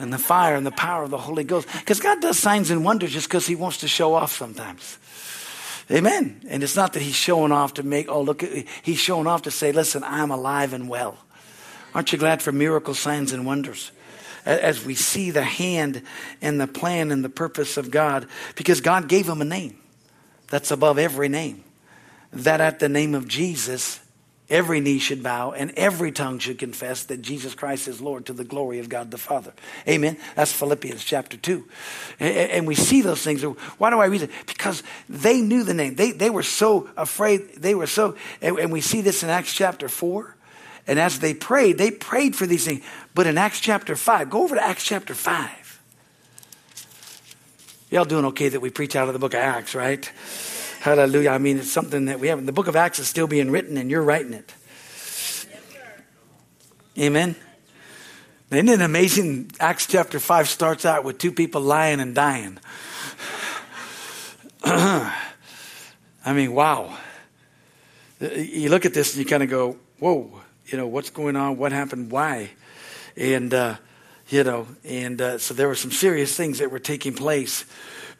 and 0.00 0.12
the 0.12 0.18
fire 0.18 0.56
and 0.56 0.66
the 0.66 0.72
power 0.72 1.04
of 1.04 1.10
the 1.10 1.18
Holy 1.18 1.44
Ghost, 1.44 1.68
because 1.78 2.00
God 2.00 2.20
does 2.20 2.40
signs 2.40 2.70
and 2.70 2.84
wonders 2.84 3.12
just 3.12 3.28
because 3.28 3.46
He 3.46 3.54
wants 3.54 3.78
to 3.78 3.88
show 3.88 4.14
off 4.14 4.32
sometimes. 4.32 4.98
Amen. 5.92 6.40
And 6.48 6.64
it's 6.64 6.74
not 6.74 6.92
that 6.94 7.02
He's 7.02 7.14
showing 7.14 7.52
off 7.52 7.74
to 7.74 7.84
make 7.84 8.08
oh 8.08 8.22
look, 8.22 8.42
He's 8.82 8.98
showing 8.98 9.28
off 9.28 9.42
to 9.42 9.52
say, 9.52 9.70
listen, 9.70 10.02
I'm 10.02 10.32
alive 10.32 10.72
and 10.72 10.88
well. 10.88 11.18
Aren't 11.94 12.12
you 12.12 12.18
glad 12.18 12.42
for 12.42 12.52
miracle 12.52 12.94
signs 12.94 13.32
and 13.32 13.46
wonders? 13.46 13.92
As 14.44 14.84
we 14.84 14.94
see 14.94 15.30
the 15.30 15.42
hand 15.42 16.02
and 16.42 16.60
the 16.60 16.66
plan 16.66 17.10
and 17.10 17.24
the 17.24 17.30
purpose 17.30 17.76
of 17.76 17.90
God, 17.90 18.26
because 18.56 18.80
God 18.80 19.08
gave 19.08 19.28
him 19.28 19.40
a 19.40 19.44
name 19.44 19.78
that's 20.48 20.70
above 20.70 20.98
every 20.98 21.28
name. 21.28 21.64
That 22.32 22.60
at 22.60 22.78
the 22.78 22.88
name 22.88 23.14
of 23.14 23.26
Jesus, 23.26 24.00
every 24.50 24.80
knee 24.80 24.98
should 24.98 25.22
bow 25.22 25.52
and 25.52 25.70
every 25.76 26.12
tongue 26.12 26.38
should 26.38 26.58
confess 26.58 27.04
that 27.04 27.22
Jesus 27.22 27.54
Christ 27.54 27.88
is 27.88 28.00
Lord 28.00 28.26
to 28.26 28.32
the 28.32 28.44
glory 28.44 28.80
of 28.80 28.88
God 28.88 29.10
the 29.10 29.18
Father. 29.18 29.54
Amen. 29.88 30.18
That's 30.34 30.52
Philippians 30.52 31.02
chapter 31.02 31.36
2. 31.36 31.66
And 32.20 32.66
we 32.66 32.74
see 32.74 33.00
those 33.00 33.22
things. 33.22 33.42
Why 33.42 33.90
do 33.90 34.00
I 34.00 34.06
read 34.06 34.22
it? 34.22 34.30
Because 34.46 34.82
they 35.08 35.40
knew 35.40 35.62
the 35.62 35.74
name. 35.74 35.94
They, 35.94 36.10
they 36.10 36.28
were 36.28 36.42
so 36.42 36.90
afraid. 36.96 37.54
They 37.56 37.74
were 37.74 37.86
so, 37.86 38.16
and 38.42 38.70
we 38.70 38.80
see 38.80 39.00
this 39.00 39.22
in 39.22 39.30
Acts 39.30 39.54
chapter 39.54 39.88
4. 39.88 40.33
And 40.86 40.98
as 40.98 41.18
they 41.20 41.32
prayed, 41.32 41.78
they 41.78 41.90
prayed 41.90 42.36
for 42.36 42.46
these 42.46 42.66
things. 42.66 42.84
But 43.14 43.26
in 43.26 43.38
Acts 43.38 43.60
chapter 43.60 43.96
5, 43.96 44.28
go 44.30 44.42
over 44.42 44.54
to 44.54 44.62
Acts 44.62 44.84
chapter 44.84 45.14
5. 45.14 45.80
Y'all 47.90 48.04
doing 48.04 48.24
okay 48.26 48.48
that 48.48 48.60
we 48.60 48.70
preach 48.70 48.96
out 48.96 49.08
of 49.08 49.14
the 49.14 49.18
book 49.18 49.34
of 49.34 49.40
Acts, 49.40 49.74
right? 49.74 50.10
Hallelujah. 50.80 51.30
I 51.30 51.38
mean, 51.38 51.58
it's 51.58 51.72
something 51.72 52.06
that 52.06 52.20
we 52.20 52.28
have. 52.28 52.44
The 52.44 52.52
book 52.52 52.66
of 52.66 52.76
Acts 52.76 52.98
is 52.98 53.08
still 53.08 53.26
being 53.26 53.50
written, 53.50 53.78
and 53.78 53.90
you're 53.90 54.02
writing 54.02 54.34
it. 54.34 54.52
Amen. 56.98 57.34
Isn't 58.50 58.68
it 58.68 58.80
amazing? 58.80 59.50
Acts 59.58 59.86
chapter 59.86 60.20
5 60.20 60.48
starts 60.48 60.84
out 60.84 61.02
with 61.02 61.18
two 61.18 61.32
people 61.32 61.60
lying 61.62 62.00
and 62.00 62.14
dying. 62.14 62.58
I 64.64 65.12
mean, 66.26 66.52
wow. 66.52 66.96
You 68.20 68.68
look 68.68 68.84
at 68.84 68.94
this 68.94 69.14
and 69.14 69.24
you 69.24 69.28
kind 69.28 69.42
of 69.42 69.50
go, 69.50 69.76
whoa 69.98 70.43
you 70.66 70.78
know, 70.78 70.86
what's 70.86 71.10
going 71.10 71.36
on, 71.36 71.56
what 71.56 71.72
happened, 71.72 72.10
why. 72.10 72.50
And, 73.16 73.52
uh, 73.52 73.76
you 74.28 74.44
know, 74.44 74.66
and 74.84 75.20
uh, 75.20 75.38
so 75.38 75.54
there 75.54 75.68
were 75.68 75.74
some 75.74 75.90
serious 75.90 76.36
things 76.36 76.58
that 76.58 76.70
were 76.70 76.78
taking 76.78 77.14
place. 77.14 77.64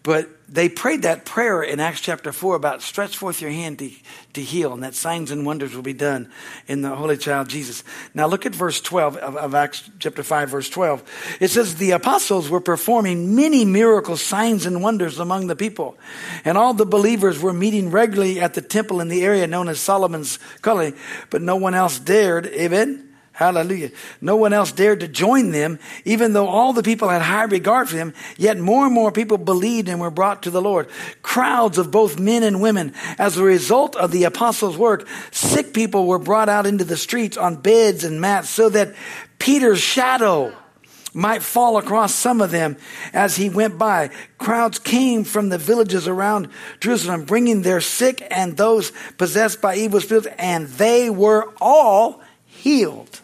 But 0.04 0.28
they 0.50 0.68
prayed 0.68 1.02
that 1.02 1.25
prayer 1.25 1.62
in 1.62 1.80
Acts 1.80 2.02
chapter 2.02 2.30
4 2.30 2.56
about 2.56 2.82
stretch 2.82 3.16
forth 3.16 3.40
your 3.40 3.50
hand 3.50 3.78
to, 3.78 3.90
to 4.34 4.42
heal, 4.42 4.75
and 4.75 4.82
that 4.82 4.94
signs 4.94 5.30
and 5.30 5.47
wonders 5.47 5.75
will 5.75 5.82
be 5.82 5.95
done 5.95 6.30
in 6.69 6.82
the 6.82 6.95
Holy 6.95 7.17
Child 7.17 7.49
Jesus. 7.49 7.82
Now 8.12 8.26
look 8.26 8.45
at 8.45 8.54
verse 8.54 8.82
12 8.82 9.17
of, 9.17 9.36
of 9.36 9.54
Acts 9.54 9.88
chapter 9.99 10.23
5, 10.23 10.50
verse 10.50 10.69
12. 10.69 11.38
It 11.40 11.49
says, 11.49 11.76
The 11.76 11.93
apostles 11.93 12.50
were 12.50 12.60
performing 12.60 13.34
many 13.34 13.64
miracles, 13.64 14.21
signs, 14.21 14.67
and 14.67 14.82
wonders 14.82 15.19
among 15.19 15.47
the 15.47 15.56
people. 15.56 15.97
And 16.45 16.58
all 16.58 16.75
the 16.75 16.84
believers 16.84 17.40
were 17.40 17.54
meeting 17.54 17.90
regularly 17.90 18.40
at 18.40 18.52
the 18.52 18.62
temple 18.62 19.00
in 19.00 19.08
the 19.08 19.25
area 19.25 19.47
known 19.47 19.71
as 19.71 19.80
Solomon's 19.80 20.38
Gully, 20.60 20.93
but 21.30 21.40
no 21.40 21.56
one 21.56 21.73
else 21.73 21.99
dared, 21.99 22.47
amen? 22.49 23.03
Hallelujah. 23.34 23.90
No 24.20 24.36
one 24.36 24.52
else 24.52 24.70
dared 24.70 25.00
to 25.00 25.08
join 25.08 25.50
them, 25.50 25.80
even 26.04 26.34
though 26.34 26.47
all 26.47 26.73
the 26.73 26.84
people 26.84 27.08
had 27.08 27.20
high 27.20 27.42
regard 27.42 27.88
for 27.88 27.97
them. 27.97 28.14
Yet 28.36 28.60
more 28.60 28.84
and 28.84 28.94
more 28.94 29.10
people 29.10 29.38
believed 29.38 29.88
and 29.88 30.00
were 30.00 30.12
brought 30.12 30.44
to 30.44 30.50
the 30.50 30.62
Lord. 30.62 30.88
Crowds 31.23 31.76
of 31.76 31.90
both 31.90 32.16
men 32.16 32.44
and 32.44 32.62
women. 32.62 32.94
As 33.18 33.36
a 33.36 33.42
result 33.42 33.97
of 33.97 34.12
the 34.12 34.23
apostles' 34.23 34.78
work, 34.78 35.08
sick 35.32 35.75
people 35.75 36.06
were 36.06 36.20
brought 36.20 36.49
out 36.49 36.64
into 36.64 36.84
the 36.84 36.97
streets 36.97 37.36
on 37.36 37.56
beds 37.56 38.04
and 38.04 38.20
mats 38.20 38.50
so 38.50 38.68
that 38.68 38.94
Peter's 39.40 39.80
shadow 39.80 40.54
might 41.12 41.42
fall 41.42 41.76
across 41.76 42.14
some 42.14 42.40
of 42.40 42.52
them 42.52 42.76
as 43.12 43.34
he 43.34 43.49
went 43.49 43.76
by. 43.76 44.10
Crowds 44.38 44.78
came 44.78 45.25
from 45.25 45.49
the 45.49 45.58
villages 45.58 46.06
around 46.06 46.50
Jerusalem, 46.78 47.25
bringing 47.25 47.62
their 47.62 47.80
sick 47.80 48.25
and 48.30 48.56
those 48.56 48.92
possessed 49.18 49.60
by 49.60 49.75
evil 49.75 50.00
spirits, 50.00 50.28
and 50.38 50.68
they 50.68 51.10
were 51.10 51.52
all 51.60 52.20
healed. 52.47 53.20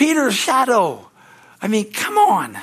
Peter's 0.00 0.34
shadow. 0.34 1.10
I 1.60 1.68
mean, 1.68 1.92
come 1.92 2.16
on. 2.16 2.56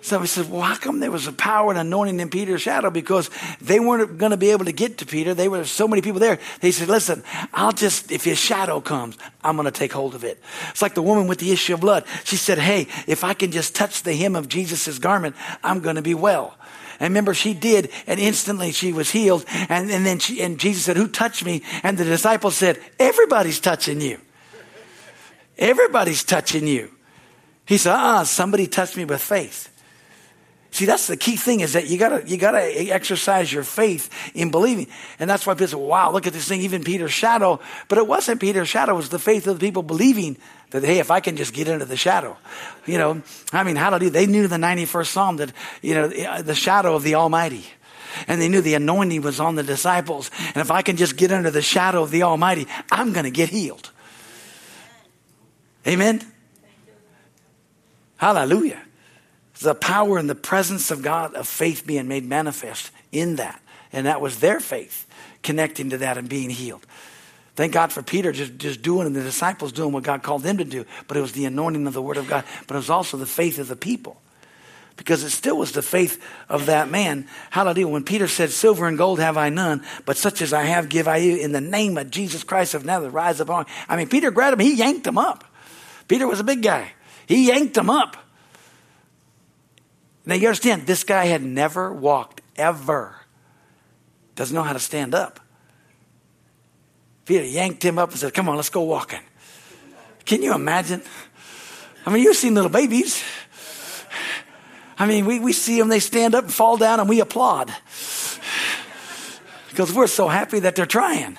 Somebody 0.00 0.28
said, 0.28 0.50
Well, 0.50 0.62
how 0.62 0.76
come 0.76 0.98
there 0.98 1.10
was 1.10 1.26
a 1.26 1.32
power 1.32 1.68
and 1.68 1.78
anointing 1.78 2.20
in 2.20 2.30
Peter's 2.30 2.62
shadow? 2.62 2.88
Because 2.88 3.28
they 3.60 3.78
weren't 3.78 4.16
going 4.16 4.30
to 4.30 4.38
be 4.38 4.48
able 4.48 4.64
to 4.64 4.72
get 4.72 4.96
to 4.98 5.06
Peter. 5.06 5.34
There 5.34 5.50
were 5.50 5.66
so 5.66 5.86
many 5.86 6.00
people 6.00 6.20
there. 6.20 6.38
He 6.62 6.72
said, 6.72 6.88
Listen, 6.88 7.22
I'll 7.52 7.72
just, 7.72 8.10
if 8.10 8.24
his 8.24 8.38
shadow 8.38 8.80
comes, 8.80 9.18
I'm 9.44 9.56
going 9.56 9.66
to 9.66 9.70
take 9.70 9.92
hold 9.92 10.14
of 10.14 10.24
it. 10.24 10.42
It's 10.70 10.80
like 10.80 10.94
the 10.94 11.02
woman 11.02 11.26
with 11.26 11.38
the 11.38 11.52
issue 11.52 11.74
of 11.74 11.80
blood. 11.80 12.06
She 12.24 12.36
said, 12.36 12.56
Hey, 12.56 12.86
if 13.06 13.24
I 13.24 13.34
can 13.34 13.52
just 13.52 13.74
touch 13.74 14.02
the 14.02 14.14
hem 14.14 14.34
of 14.34 14.48
Jesus' 14.48 14.98
garment, 14.98 15.36
I'm 15.62 15.80
going 15.80 15.96
to 15.96 16.02
be 16.02 16.14
well. 16.14 16.56
And 16.98 17.10
remember, 17.10 17.34
she 17.34 17.52
did, 17.52 17.90
and 18.06 18.18
instantly 18.18 18.72
she 18.72 18.94
was 18.94 19.10
healed. 19.10 19.44
And, 19.68 19.90
and 19.90 20.06
then 20.06 20.18
she, 20.18 20.40
and 20.40 20.58
Jesus 20.58 20.86
said, 20.86 20.96
Who 20.96 21.08
touched 21.08 21.44
me? 21.44 21.62
And 21.82 21.98
the 21.98 22.04
disciples 22.04 22.56
said, 22.56 22.80
Everybody's 22.98 23.60
touching 23.60 24.00
you. 24.00 24.18
Everybody's 25.58 26.24
touching 26.24 26.66
you. 26.66 26.90
He 27.66 27.76
said, 27.78 27.92
ah, 27.94 28.18
uh-uh, 28.18 28.24
somebody 28.24 28.66
touched 28.66 28.96
me 28.96 29.04
with 29.04 29.20
faith. 29.20 29.68
See, 30.72 30.86
that's 30.86 31.06
the 31.06 31.18
key 31.18 31.36
thing 31.36 31.60
is 31.60 31.74
that 31.74 31.88
you 31.88 31.98
gotta, 31.98 32.26
you 32.26 32.38
gotta 32.38 32.62
exercise 32.90 33.52
your 33.52 33.62
faith 33.62 34.08
in 34.34 34.50
believing. 34.50 34.86
And 35.18 35.28
that's 35.28 35.46
why 35.46 35.52
people 35.52 35.68
say, 35.68 35.76
wow, 35.76 36.10
look 36.10 36.26
at 36.26 36.32
this 36.32 36.48
thing, 36.48 36.62
even 36.62 36.82
Peter's 36.82 37.12
shadow. 37.12 37.60
But 37.88 37.98
it 37.98 38.06
wasn't 38.06 38.40
Peter's 38.40 38.70
shadow, 38.70 38.94
it 38.94 38.96
was 38.96 39.10
the 39.10 39.18
faith 39.18 39.46
of 39.46 39.60
the 39.60 39.66
people 39.66 39.82
believing 39.82 40.38
that, 40.70 40.82
hey, 40.82 40.98
if 40.98 41.10
I 41.10 41.20
can 41.20 41.36
just 41.36 41.52
get 41.52 41.68
into 41.68 41.84
the 41.84 41.98
shadow. 41.98 42.38
You 42.86 42.96
know, 42.96 43.22
I 43.52 43.64
mean, 43.64 43.76
do 44.00 44.08
they 44.08 44.24
knew 44.24 44.48
the 44.48 44.56
91st 44.56 45.06
Psalm 45.06 45.36
that, 45.36 45.52
you 45.82 45.94
know, 45.94 46.08
the 46.08 46.54
shadow 46.54 46.94
of 46.94 47.02
the 47.02 47.16
Almighty. 47.16 47.66
And 48.26 48.40
they 48.40 48.48
knew 48.48 48.62
the 48.62 48.74
anointing 48.74 49.20
was 49.20 49.40
on 49.40 49.56
the 49.56 49.62
disciples. 49.62 50.30
And 50.38 50.56
if 50.56 50.70
I 50.70 50.80
can 50.80 50.96
just 50.96 51.16
get 51.16 51.32
under 51.32 51.50
the 51.50 51.62
shadow 51.62 52.02
of 52.02 52.10
the 52.10 52.22
Almighty, 52.22 52.66
I'm 52.90 53.12
going 53.12 53.24
to 53.24 53.30
get 53.30 53.50
healed. 53.50 53.90
Amen? 55.86 56.22
Hallelujah. 58.16 58.80
The 59.60 59.74
power 59.74 60.18
and 60.18 60.30
the 60.30 60.34
presence 60.34 60.90
of 60.90 61.02
God 61.02 61.34
of 61.34 61.48
faith 61.48 61.86
being 61.86 62.08
made 62.08 62.24
manifest 62.24 62.90
in 63.10 63.36
that. 63.36 63.60
And 63.92 64.06
that 64.06 64.20
was 64.20 64.38
their 64.38 64.60
faith 64.60 65.06
connecting 65.42 65.90
to 65.90 65.98
that 65.98 66.18
and 66.18 66.28
being 66.28 66.50
healed. 66.50 66.86
Thank 67.54 67.72
God 67.72 67.92
for 67.92 68.02
Peter 68.02 68.32
just, 68.32 68.56
just 68.56 68.80
doing 68.80 69.06
and 69.06 69.14
the 69.14 69.22
disciples 69.22 69.72
doing 69.72 69.92
what 69.92 70.04
God 70.04 70.22
called 70.22 70.42
them 70.42 70.58
to 70.58 70.64
do. 70.64 70.86
But 71.06 71.16
it 71.16 71.20
was 71.20 71.32
the 71.32 71.44
anointing 71.44 71.86
of 71.86 71.92
the 71.92 72.00
Word 72.00 72.16
of 72.16 72.28
God. 72.28 72.44
But 72.66 72.74
it 72.74 72.78
was 72.78 72.90
also 72.90 73.16
the 73.16 73.26
faith 73.26 73.58
of 73.58 73.68
the 73.68 73.76
people. 73.76 74.20
Because 74.96 75.22
it 75.24 75.30
still 75.30 75.58
was 75.58 75.72
the 75.72 75.82
faith 75.82 76.22
of 76.48 76.66
that 76.66 76.88
man. 76.88 77.26
Hallelujah. 77.50 77.88
When 77.88 78.04
Peter 78.04 78.28
said, 78.28 78.50
Silver 78.50 78.86
and 78.86 78.96
gold 78.96 79.18
have 79.20 79.36
I 79.36 79.48
none, 79.48 79.84
but 80.06 80.16
such 80.16 80.40
as 80.42 80.52
I 80.52 80.62
have 80.62 80.88
give 80.88 81.08
I 81.08 81.18
you 81.18 81.36
in 81.36 81.52
the 81.52 81.60
name 81.60 81.98
of 81.98 82.10
Jesus 82.10 82.44
Christ 82.44 82.74
of 82.74 82.84
Nazareth. 82.84 83.12
Rise 83.12 83.40
upon. 83.40 83.66
I 83.88 83.96
mean, 83.96 84.08
Peter 84.08 84.30
grabbed 84.30 84.60
him, 84.60 84.66
he 84.66 84.74
yanked 84.74 85.06
him 85.06 85.18
up. 85.18 85.44
Peter 86.08 86.26
was 86.26 86.40
a 86.40 86.44
big 86.44 86.62
guy. 86.62 86.92
He 87.26 87.48
yanked 87.48 87.76
him 87.76 87.90
up. 87.90 88.16
Now 90.24 90.34
you 90.34 90.48
understand, 90.48 90.86
this 90.86 91.04
guy 91.04 91.26
had 91.26 91.42
never 91.42 91.92
walked, 91.92 92.40
ever. 92.56 93.16
Doesn't 94.34 94.54
know 94.54 94.62
how 94.62 94.72
to 94.72 94.78
stand 94.78 95.14
up. 95.14 95.40
Peter 97.24 97.44
yanked 97.44 97.84
him 97.84 97.98
up 97.98 98.10
and 98.10 98.18
said, 98.18 98.34
Come 98.34 98.48
on, 98.48 98.56
let's 98.56 98.68
go 98.68 98.82
walking. 98.82 99.20
Can 100.24 100.42
you 100.42 100.54
imagine? 100.54 101.02
I 102.04 102.12
mean, 102.12 102.22
you've 102.22 102.36
seen 102.36 102.54
little 102.54 102.70
babies. 102.70 103.22
I 104.98 105.06
mean, 105.06 105.26
we, 105.26 105.40
we 105.40 105.52
see 105.52 105.78
them, 105.78 105.88
they 105.88 106.00
stand 106.00 106.34
up 106.34 106.44
and 106.44 106.52
fall 106.52 106.76
down, 106.76 107.00
and 107.00 107.08
we 107.08 107.20
applaud 107.20 107.74
because 109.72 109.92
we're 109.92 110.06
so 110.06 110.28
happy 110.28 110.60
that 110.60 110.76
they're 110.76 110.86
trying. 110.86 111.38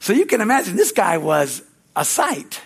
So 0.00 0.12
you 0.12 0.26
can 0.26 0.40
imagine 0.40 0.76
this 0.76 0.92
guy 0.92 1.18
was 1.18 1.62
a 1.94 2.04
sight. 2.04 2.60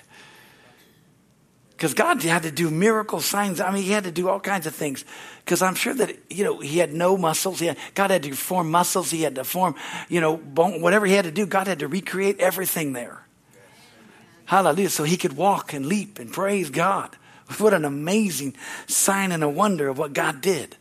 Because 1.76 1.92
God 1.92 2.22
had 2.22 2.44
to 2.44 2.50
do 2.50 2.70
miracle 2.70 3.20
signs. 3.20 3.60
I 3.60 3.70
mean, 3.70 3.82
he 3.82 3.90
had 3.90 4.04
to 4.04 4.10
do 4.10 4.30
all 4.30 4.40
kinds 4.40 4.66
of 4.66 4.74
things. 4.74 5.04
Because 5.44 5.60
I'm 5.60 5.74
sure 5.74 5.92
that, 5.92 6.16
you 6.30 6.42
know, 6.42 6.58
he 6.58 6.78
had 6.78 6.94
no 6.94 7.18
muscles. 7.18 7.60
He 7.60 7.66
had, 7.66 7.76
God 7.94 8.10
had 8.10 8.22
to 8.22 8.32
form 8.32 8.70
muscles. 8.70 9.10
He 9.10 9.22
had 9.22 9.34
to 9.34 9.44
form, 9.44 9.74
you 10.08 10.22
know, 10.22 10.38
bone, 10.38 10.80
whatever 10.80 11.04
he 11.04 11.12
had 11.12 11.26
to 11.26 11.30
do, 11.30 11.44
God 11.44 11.66
had 11.66 11.80
to 11.80 11.88
recreate 11.88 12.40
everything 12.40 12.94
there. 12.94 13.26
Hallelujah. 14.46 14.88
So 14.88 15.04
he 15.04 15.18
could 15.18 15.36
walk 15.36 15.74
and 15.74 15.84
leap 15.84 16.18
and 16.18 16.32
praise 16.32 16.70
God. 16.70 17.14
What 17.58 17.74
an 17.74 17.84
amazing 17.84 18.56
sign 18.86 19.30
and 19.30 19.44
a 19.44 19.48
wonder 19.48 19.88
of 19.88 19.98
what 19.98 20.14
God 20.14 20.40
did. 20.40 20.76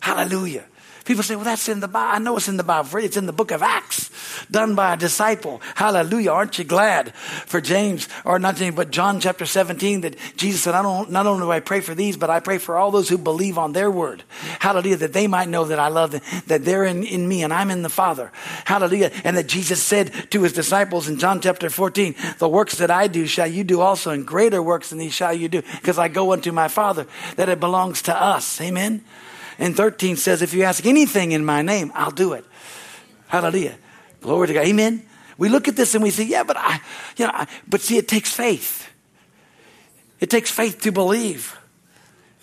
Hallelujah. 0.00 0.64
People 1.08 1.22
say, 1.22 1.36
well, 1.36 1.46
that's 1.46 1.70
in 1.70 1.80
the 1.80 1.88
Bible. 1.88 2.16
I 2.16 2.18
know 2.18 2.36
it's 2.36 2.48
in 2.48 2.58
the 2.58 2.62
Bible. 2.62 2.98
It's 2.98 3.16
in 3.16 3.24
the 3.24 3.32
book 3.32 3.50
of 3.50 3.62
Acts, 3.62 4.10
done 4.50 4.74
by 4.74 4.92
a 4.92 4.96
disciple. 4.98 5.62
Hallelujah. 5.74 6.32
Aren't 6.32 6.58
you 6.58 6.66
glad 6.66 7.14
for 7.14 7.62
James, 7.62 8.10
or 8.26 8.38
not 8.38 8.56
James, 8.56 8.76
but 8.76 8.90
John 8.90 9.18
chapter 9.18 9.46
17, 9.46 10.02
that 10.02 10.16
Jesus 10.36 10.60
said, 10.60 10.74
I 10.74 10.82
don't, 10.82 11.10
not 11.10 11.26
only 11.26 11.46
do 11.46 11.50
I 11.50 11.60
pray 11.60 11.80
for 11.80 11.94
these, 11.94 12.18
but 12.18 12.28
I 12.28 12.40
pray 12.40 12.58
for 12.58 12.76
all 12.76 12.90
those 12.90 13.08
who 13.08 13.16
believe 13.16 13.56
on 13.56 13.72
their 13.72 13.90
word. 13.90 14.22
Hallelujah. 14.58 14.96
That 14.96 15.14
they 15.14 15.26
might 15.28 15.48
know 15.48 15.64
that 15.64 15.78
I 15.78 15.88
love 15.88 16.10
them, 16.10 16.20
that 16.48 16.66
they're 16.66 16.84
in, 16.84 17.04
in 17.04 17.26
me 17.26 17.42
and 17.42 17.54
I'm 17.54 17.70
in 17.70 17.80
the 17.80 17.88
Father. 17.88 18.30
Hallelujah. 18.66 19.10
And 19.24 19.34
that 19.38 19.46
Jesus 19.46 19.82
said 19.82 20.12
to 20.32 20.42
his 20.42 20.52
disciples 20.52 21.08
in 21.08 21.18
John 21.18 21.40
chapter 21.40 21.70
14, 21.70 22.16
the 22.38 22.50
works 22.50 22.74
that 22.74 22.90
I 22.90 23.06
do 23.06 23.26
shall 23.26 23.46
you 23.46 23.64
do 23.64 23.80
also, 23.80 24.10
and 24.10 24.26
greater 24.26 24.62
works 24.62 24.90
than 24.90 24.98
these 24.98 25.14
shall 25.14 25.32
you 25.32 25.48
do, 25.48 25.62
because 25.80 25.98
I 25.98 26.08
go 26.08 26.34
unto 26.34 26.52
my 26.52 26.68
Father, 26.68 27.06
that 27.36 27.48
it 27.48 27.60
belongs 27.60 28.02
to 28.02 28.14
us. 28.14 28.60
Amen. 28.60 29.02
And 29.58 29.76
13 29.76 30.16
says, 30.16 30.40
if 30.40 30.54
you 30.54 30.62
ask 30.62 30.86
anything 30.86 31.32
in 31.32 31.44
my 31.44 31.62
name, 31.62 31.90
I'll 31.94 32.10
do 32.10 32.32
it. 32.32 32.44
Hallelujah. 33.26 33.76
Glory 34.20 34.48
to 34.48 34.54
God. 34.54 34.66
Amen. 34.66 35.02
We 35.36 35.48
look 35.48 35.68
at 35.68 35.76
this 35.76 35.94
and 35.94 36.02
we 36.02 36.10
say, 36.10 36.24
yeah, 36.24 36.42
but 36.42 36.56
I, 36.56 36.80
you 37.16 37.26
know, 37.26 37.32
I, 37.32 37.46
but 37.66 37.80
see, 37.80 37.96
it 37.96 38.08
takes 38.08 38.32
faith. 38.32 38.88
It 40.20 40.30
takes 40.30 40.50
faith 40.50 40.80
to 40.82 40.92
believe. 40.92 41.56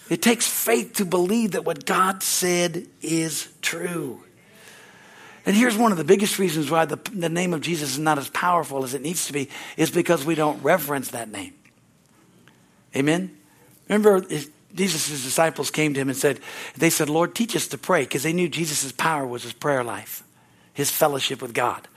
It 0.10 0.21
takes 0.21 0.47
faith 0.47 0.93
to 0.95 1.06
believe 1.06 1.51
that 1.51 1.65
what 1.65 1.86
God 1.86 2.23
said 2.23 2.86
is 3.01 3.49
true. 3.62 4.23
And 5.45 5.56
here's 5.56 5.78
one 5.78 5.91
of 5.91 5.97
the 5.97 6.04
biggest 6.04 6.39
reasons 6.39 6.71
why 6.71 6.86
the, 6.86 6.97
the 7.13 7.30
name 7.30 7.54
of 7.54 7.62
Jesus 7.62 7.91
is 7.91 7.99
not 7.99 8.17
as 8.17 8.30
powerful 8.30 8.84
as 8.84 8.93
it 8.93 9.01
needs 9.01 9.28
to 9.28 9.34
be 9.34 9.49
is 9.78 9.91
because 9.91 10.25
we 10.25 10.36
don't 10.36 10.62
reverence 10.63 11.12
that 11.12 11.30
name. 11.30 11.54
Amen? 12.95 13.36
Remember, 13.89 14.25
Jesus' 14.75 15.23
disciples 15.23 15.71
came 15.71 15.93
to 15.93 15.99
him 15.99 16.09
and 16.09 16.17
said, 16.17 16.39
they 16.77 16.89
said, 16.89 17.09
Lord, 17.09 17.33
teach 17.33 17.55
us 17.55 17.67
to 17.69 17.77
pray, 17.77 18.03
because 18.03 18.23
they 18.23 18.33
knew 18.33 18.49
Jesus' 18.49 18.91
power 18.91 19.25
was 19.25 19.43
his 19.43 19.53
prayer 19.53 19.83
life, 19.83 20.23
his 20.73 20.91
fellowship 20.91 21.41
with 21.41 21.53
God. 21.53 21.88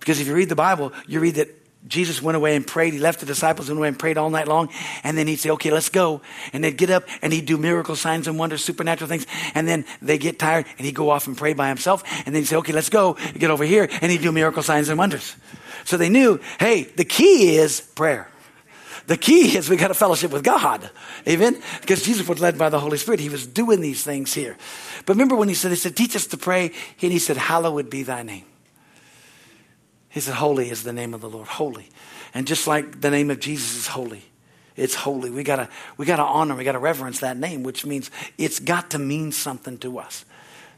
Because 0.00 0.20
if 0.20 0.26
you 0.26 0.34
read 0.34 0.48
the 0.48 0.56
Bible, 0.56 0.92
you 1.06 1.20
read 1.20 1.34
that 1.34 1.48
Jesus 1.88 2.22
went 2.22 2.36
away 2.36 2.54
and 2.54 2.64
prayed. 2.64 2.92
He 2.92 3.00
left 3.00 3.20
the 3.20 3.26
disciples 3.26 3.68
and 3.68 3.76
went 3.76 3.80
away 3.80 3.88
and 3.88 3.98
prayed 3.98 4.16
all 4.16 4.30
night 4.30 4.46
long. 4.46 4.68
And 5.02 5.18
then 5.18 5.26
he'd 5.26 5.36
say, 5.36 5.50
okay, 5.50 5.72
let's 5.72 5.88
go. 5.88 6.20
And 6.52 6.62
they'd 6.62 6.76
get 6.76 6.90
up 6.90 7.04
and 7.22 7.32
he'd 7.32 7.46
do 7.46 7.58
miracle 7.58 7.96
signs 7.96 8.28
and 8.28 8.38
wonders, 8.38 8.64
supernatural 8.64 9.08
things. 9.08 9.26
And 9.54 9.66
then 9.66 9.84
they 10.00 10.18
get 10.18 10.38
tired 10.38 10.66
and 10.78 10.86
he'd 10.86 10.94
go 10.94 11.10
off 11.10 11.26
and 11.26 11.36
pray 11.36 11.54
by 11.54 11.68
himself. 11.68 12.04
And 12.24 12.34
then 12.34 12.42
he'd 12.42 12.46
say, 12.46 12.56
okay, 12.56 12.72
let's 12.72 12.88
go. 12.88 13.16
Get 13.34 13.50
over 13.50 13.64
here. 13.64 13.88
And 14.00 14.12
he'd 14.12 14.22
do 14.22 14.30
miracle 14.30 14.62
signs 14.62 14.88
and 14.88 14.98
wonders. 14.98 15.34
So 15.84 15.96
they 15.96 16.08
knew, 16.08 16.40
hey, 16.60 16.84
the 16.84 17.04
key 17.04 17.56
is 17.56 17.80
prayer. 17.80 18.28
The 19.06 19.16
key 19.16 19.56
is 19.56 19.68
we 19.68 19.76
got 19.76 19.90
a 19.90 19.94
fellowship 19.94 20.30
with 20.30 20.44
God. 20.44 20.88
Amen? 21.26 21.60
Because 21.80 22.02
Jesus 22.02 22.26
was 22.26 22.40
led 22.40 22.56
by 22.56 22.68
the 22.68 22.78
Holy 22.78 22.98
Spirit. 22.98 23.20
He 23.20 23.28
was 23.28 23.46
doing 23.46 23.80
these 23.80 24.04
things 24.04 24.32
here. 24.32 24.56
But 25.06 25.14
remember 25.14 25.36
when 25.36 25.48
he 25.48 25.54
said, 25.54 25.70
he 25.70 25.76
said, 25.76 25.96
teach 25.96 26.14
us 26.14 26.26
to 26.28 26.36
pray, 26.36 26.72
and 27.00 27.12
he 27.12 27.18
said, 27.18 27.36
hallowed 27.36 27.90
be 27.90 28.02
thy 28.02 28.22
name. 28.22 28.44
He 30.08 30.20
said, 30.20 30.34
holy 30.34 30.70
is 30.70 30.82
the 30.82 30.92
name 30.92 31.14
of 31.14 31.20
the 31.20 31.28
Lord. 31.28 31.48
Holy. 31.48 31.88
And 32.34 32.46
just 32.46 32.66
like 32.66 33.00
the 33.00 33.10
name 33.10 33.30
of 33.30 33.40
Jesus 33.40 33.76
is 33.76 33.86
holy. 33.88 34.22
It's 34.76 34.94
holy. 34.94 35.30
We 35.30 35.42
gotta, 35.42 35.68
we 35.96 36.06
gotta 36.06 36.22
honor, 36.22 36.54
we 36.54 36.64
gotta 36.64 36.78
reverence 36.78 37.20
that 37.20 37.36
name, 37.36 37.62
which 37.62 37.84
means 37.84 38.10
it's 38.38 38.58
got 38.58 38.90
to 38.90 38.98
mean 38.98 39.32
something 39.32 39.78
to 39.78 39.98
us. 39.98 40.24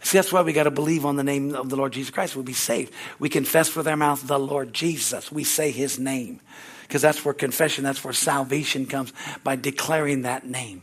See, 0.02 0.18
that's 0.18 0.32
why 0.32 0.42
we 0.42 0.52
got 0.52 0.64
to 0.64 0.70
believe 0.70 1.06
on 1.06 1.16
the 1.16 1.24
name 1.24 1.54
of 1.54 1.70
the 1.70 1.76
Lord 1.76 1.92
Jesus 1.92 2.10
Christ. 2.10 2.36
We'll 2.36 2.44
be 2.44 2.52
saved. 2.52 2.92
We 3.18 3.30
confess 3.30 3.74
with 3.74 3.88
our 3.88 3.96
mouth 3.96 4.26
the 4.26 4.38
Lord 4.38 4.74
Jesus. 4.74 5.32
We 5.32 5.44
say 5.44 5.70
his 5.70 5.98
name 5.98 6.40
because 6.86 7.02
that's 7.02 7.24
where 7.24 7.34
confession, 7.34 7.84
that's 7.84 8.04
where 8.04 8.12
salvation 8.12 8.86
comes 8.86 9.12
by 9.42 9.56
declaring 9.56 10.22
that 10.22 10.46
name. 10.46 10.82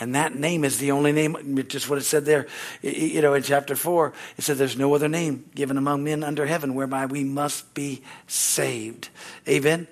And 0.00 0.14
that 0.14 0.34
name 0.34 0.64
is 0.64 0.78
the 0.78 0.90
only 0.90 1.12
name, 1.12 1.64
just 1.68 1.88
what 1.88 1.98
it 1.98 2.04
said 2.04 2.24
there, 2.24 2.46
you 2.80 3.20
know, 3.20 3.34
in 3.34 3.42
chapter 3.42 3.76
4. 3.76 4.12
It 4.38 4.42
said, 4.42 4.56
There's 4.56 4.76
no 4.76 4.94
other 4.94 5.08
name 5.08 5.44
given 5.54 5.76
among 5.76 6.02
men 6.02 6.24
under 6.24 6.46
heaven 6.46 6.74
whereby 6.74 7.06
we 7.06 7.24
must 7.24 7.72
be 7.74 8.02
saved. 8.26 9.10
Amen? 9.46 9.86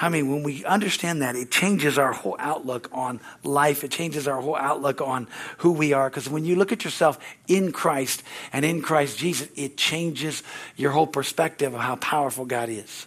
I 0.00 0.10
mean, 0.10 0.30
when 0.30 0.44
we 0.44 0.64
understand 0.64 1.22
that, 1.22 1.34
it 1.34 1.50
changes 1.50 1.98
our 1.98 2.12
whole 2.12 2.36
outlook 2.38 2.88
on 2.92 3.20
life. 3.42 3.82
It 3.82 3.90
changes 3.90 4.28
our 4.28 4.40
whole 4.40 4.54
outlook 4.54 5.00
on 5.00 5.26
who 5.58 5.72
we 5.72 5.92
are. 5.92 6.08
Because 6.08 6.28
when 6.28 6.44
you 6.44 6.54
look 6.54 6.70
at 6.70 6.84
yourself 6.84 7.18
in 7.48 7.72
Christ 7.72 8.22
and 8.52 8.64
in 8.64 8.80
Christ 8.80 9.18
Jesus, 9.18 9.48
it 9.56 9.76
changes 9.76 10.44
your 10.76 10.92
whole 10.92 11.06
perspective 11.06 11.74
of 11.74 11.80
how 11.80 11.96
powerful 11.96 12.44
God 12.44 12.68
is. 12.68 13.06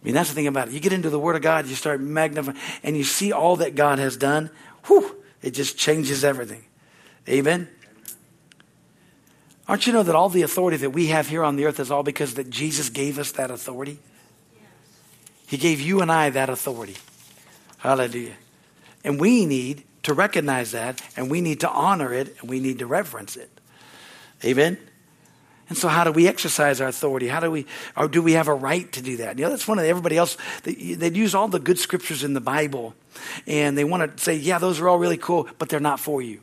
I 0.00 0.04
mean, 0.04 0.14
that's 0.14 0.28
the 0.28 0.34
thing 0.34 0.46
about 0.46 0.68
it. 0.68 0.74
You 0.74 0.80
get 0.80 0.92
into 0.92 1.10
the 1.10 1.18
Word 1.18 1.36
of 1.36 1.42
God, 1.42 1.66
you 1.66 1.74
start 1.74 2.00
magnifying, 2.00 2.56
and 2.82 2.96
you 2.96 3.04
see 3.04 3.32
all 3.32 3.56
that 3.56 3.74
God 3.74 3.98
has 3.98 4.16
done. 4.16 4.50
Whew, 4.86 5.16
it 5.42 5.50
just 5.50 5.76
changes 5.76 6.24
everything. 6.24 6.64
Amen. 7.28 7.68
Aren't 9.66 9.86
you 9.86 9.92
know 9.92 10.02
that 10.02 10.14
all 10.14 10.30
the 10.30 10.42
authority 10.42 10.78
that 10.78 10.90
we 10.90 11.08
have 11.08 11.28
here 11.28 11.44
on 11.44 11.56
the 11.56 11.66
earth 11.66 11.78
is 11.78 11.90
all 11.90 12.02
because 12.02 12.34
that 12.34 12.48
Jesus 12.48 12.88
gave 12.88 13.18
us 13.18 13.32
that 13.32 13.50
authority? 13.50 13.98
He 15.46 15.56
gave 15.56 15.80
you 15.80 16.00
and 16.00 16.10
I 16.10 16.30
that 16.30 16.48
authority. 16.48 16.96
Hallelujah. 17.78 18.36
And 19.04 19.20
we 19.20 19.46
need 19.46 19.84
to 20.04 20.14
recognize 20.14 20.72
that, 20.72 21.02
and 21.16 21.30
we 21.30 21.40
need 21.40 21.60
to 21.60 21.68
honor 21.68 22.14
it, 22.14 22.36
and 22.40 22.48
we 22.48 22.60
need 22.60 22.78
to 22.78 22.86
reverence 22.86 23.36
it. 23.36 23.50
Amen. 24.44 24.78
And 25.68 25.76
so, 25.76 25.88
how 25.88 26.04
do 26.04 26.12
we 26.12 26.26
exercise 26.26 26.80
our 26.80 26.88
authority? 26.88 27.28
How 27.28 27.40
do 27.40 27.50
we, 27.50 27.66
or 27.96 28.08
do 28.08 28.22
we 28.22 28.32
have 28.32 28.48
a 28.48 28.54
right 28.54 28.90
to 28.92 29.02
do 29.02 29.18
that? 29.18 29.38
You 29.38 29.44
know, 29.44 29.50
that's 29.50 29.68
one 29.68 29.78
of 29.78 29.84
the, 29.84 29.90
everybody 29.90 30.16
else. 30.16 30.38
They, 30.62 30.94
they 30.94 31.10
use 31.10 31.34
all 31.34 31.48
the 31.48 31.58
good 31.58 31.78
scriptures 31.78 32.24
in 32.24 32.32
the 32.32 32.40
Bible, 32.40 32.94
and 33.46 33.76
they 33.76 33.84
want 33.84 34.16
to 34.16 34.22
say, 34.22 34.34
"Yeah, 34.34 34.58
those 34.58 34.80
are 34.80 34.88
all 34.88 34.98
really 34.98 35.18
cool," 35.18 35.46
but 35.58 35.68
they're 35.68 35.80
not 35.80 36.00
for 36.00 36.22
you. 36.22 36.40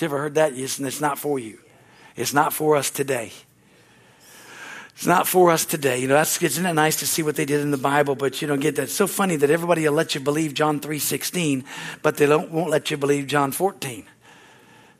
You 0.00 0.06
ever 0.06 0.18
heard 0.18 0.34
that? 0.34 0.52
And 0.52 0.60
it's 0.60 1.00
not 1.00 1.18
for 1.18 1.38
you. 1.38 1.58
It's 2.16 2.32
not 2.32 2.52
for 2.52 2.76
us 2.76 2.90
today. 2.90 3.32
It's 4.94 5.06
not 5.06 5.26
for 5.26 5.50
us 5.50 5.64
today. 5.64 5.98
You 5.98 6.06
know, 6.06 6.14
that's 6.14 6.40
isn't 6.40 6.64
it 6.64 6.72
nice 6.74 6.96
to 7.00 7.06
see 7.06 7.22
what 7.22 7.34
they 7.34 7.44
did 7.44 7.60
in 7.60 7.72
the 7.72 7.76
Bible, 7.76 8.14
but 8.14 8.40
you 8.40 8.46
don't 8.46 8.60
get 8.60 8.76
that. 8.76 8.84
It's 8.84 8.92
so 8.92 9.08
funny 9.08 9.34
that 9.36 9.50
everybody 9.50 9.82
will 9.88 9.94
let 9.94 10.14
you 10.14 10.20
believe 10.20 10.54
John 10.54 10.78
three 10.78 11.00
sixteen, 11.00 11.64
but 12.02 12.16
they 12.16 12.26
don't, 12.26 12.52
won't 12.52 12.70
let 12.70 12.90
you 12.90 12.96
believe 12.96 13.26
John 13.26 13.50
fourteen. 13.50 14.06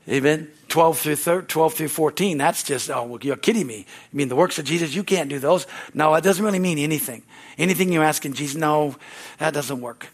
Amen. 0.09 0.51
12 0.67 0.99
through 0.99 1.15
13, 1.15 1.47
12 1.47 1.73
through 1.73 1.87
14, 1.87 2.37
that's 2.37 2.63
just, 2.63 2.89
oh, 2.89 3.17
you're 3.21 3.35
kidding 3.35 3.67
me. 3.67 3.85
You 4.11 4.17
mean 4.17 4.29
the 4.29 4.35
works 4.35 4.59
of 4.59 4.65
Jesus, 4.65 4.93
you 4.93 5.03
can't 5.03 5.29
do 5.29 5.39
those? 5.39 5.67
No, 5.93 6.13
it 6.15 6.23
doesn't 6.23 6.43
really 6.43 6.59
mean 6.59 6.77
anything. 6.77 7.23
Anything 7.57 7.91
you 7.91 8.01
ask 8.01 8.25
in 8.25 8.33
Jesus, 8.33 8.55
no, 8.55 8.95
that 9.37 9.53
doesn't 9.53 9.81
work. 9.81 10.07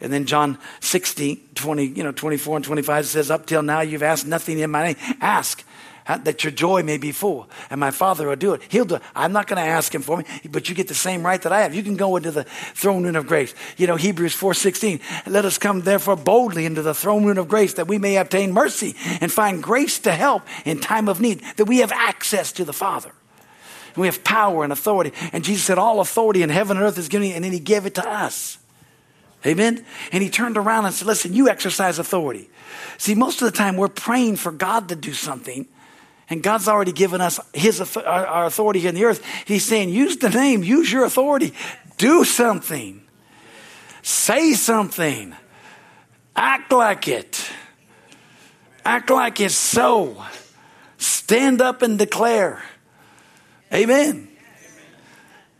And 0.00 0.12
then 0.12 0.26
John 0.26 0.58
16, 0.80 1.40
20, 1.54 1.84
you 1.84 2.02
know, 2.02 2.12
24 2.12 2.56
and 2.56 2.64
25 2.64 3.06
says, 3.06 3.30
Up 3.30 3.46
till 3.46 3.62
now 3.62 3.80
you've 3.80 4.02
asked 4.02 4.26
nothing 4.26 4.58
in 4.58 4.70
my 4.70 4.88
name. 4.88 4.96
Ask 5.20 5.64
that 6.06 6.44
your 6.44 6.50
joy 6.52 6.82
may 6.82 6.98
be 6.98 7.12
full. 7.12 7.48
And 7.68 7.80
my 7.80 7.90
Father 7.90 8.28
will 8.28 8.36
do 8.36 8.54
it. 8.54 8.62
He'll 8.68 8.84
do 8.84 8.96
it. 8.96 9.02
I'm 9.14 9.32
not 9.32 9.46
going 9.46 9.62
to 9.62 9.68
ask 9.68 9.94
him 9.94 10.02
for 10.02 10.18
me, 10.18 10.24
but 10.48 10.68
you 10.68 10.74
get 10.74 10.88
the 10.88 10.94
same 10.94 11.24
right 11.24 11.40
that 11.42 11.52
I 11.52 11.62
have. 11.62 11.74
You 11.74 11.82
can 11.82 11.96
go 11.96 12.16
into 12.16 12.30
the 12.30 12.44
throne 12.44 13.04
room 13.04 13.16
of 13.16 13.26
grace. 13.26 13.54
You 13.76 13.86
know, 13.86 13.96
Hebrews 13.96 14.36
4.16, 14.36 15.00
let 15.26 15.44
us 15.44 15.58
come 15.58 15.80
therefore 15.80 16.16
boldly 16.16 16.64
into 16.64 16.82
the 16.82 16.94
throne 16.94 17.24
room 17.24 17.38
of 17.38 17.48
grace 17.48 17.74
that 17.74 17.88
we 17.88 17.98
may 17.98 18.16
obtain 18.16 18.52
mercy 18.52 18.94
and 19.20 19.32
find 19.32 19.62
grace 19.62 19.98
to 20.00 20.12
help 20.12 20.42
in 20.64 20.80
time 20.80 21.08
of 21.08 21.20
need, 21.20 21.42
that 21.56 21.64
we 21.64 21.78
have 21.78 21.92
access 21.92 22.52
to 22.52 22.64
the 22.64 22.72
Father. 22.72 23.10
And 23.94 23.96
we 23.96 24.06
have 24.06 24.22
power 24.22 24.62
and 24.62 24.72
authority. 24.72 25.12
And 25.32 25.42
Jesus 25.42 25.64
said, 25.64 25.78
all 25.78 26.00
authority 26.00 26.42
in 26.42 26.50
heaven 26.50 26.76
and 26.76 26.86
earth 26.86 26.98
is 26.98 27.08
given, 27.08 27.32
and 27.32 27.44
then 27.44 27.52
he 27.52 27.60
gave 27.60 27.86
it 27.86 27.94
to 27.96 28.08
us. 28.08 28.58
Amen? 29.44 29.84
And 30.12 30.22
he 30.22 30.30
turned 30.30 30.56
around 30.56 30.86
and 30.86 30.94
said, 30.94 31.06
listen, 31.06 31.32
you 31.32 31.48
exercise 31.48 31.98
authority. 31.98 32.48
See, 32.98 33.14
most 33.14 33.42
of 33.42 33.50
the 33.50 33.56
time 33.56 33.76
we're 33.76 33.88
praying 33.88 34.36
for 34.36 34.50
God 34.50 34.88
to 34.88 34.96
do 34.96 35.12
something, 35.12 35.68
and 36.28 36.42
God's 36.42 36.68
already 36.68 36.92
given 36.92 37.20
us 37.20 37.38
his, 37.52 37.80
our 37.96 38.46
authority 38.46 38.80
here 38.80 38.88
in 38.88 38.94
the 38.94 39.04
earth. 39.04 39.24
He's 39.46 39.64
saying, 39.64 39.90
use 39.90 40.16
the 40.16 40.30
name, 40.30 40.62
use 40.64 40.90
your 40.92 41.04
authority, 41.04 41.52
do 41.98 42.24
something, 42.24 43.02
say 44.02 44.54
something. 44.54 45.34
Act 46.34 46.70
like 46.70 47.08
it. 47.08 47.50
Act 48.84 49.08
like 49.08 49.40
it's 49.40 49.54
so. 49.54 50.22
Stand 50.98 51.62
up 51.62 51.80
and 51.82 51.98
declare. 51.98 52.62
Amen. 53.72 54.28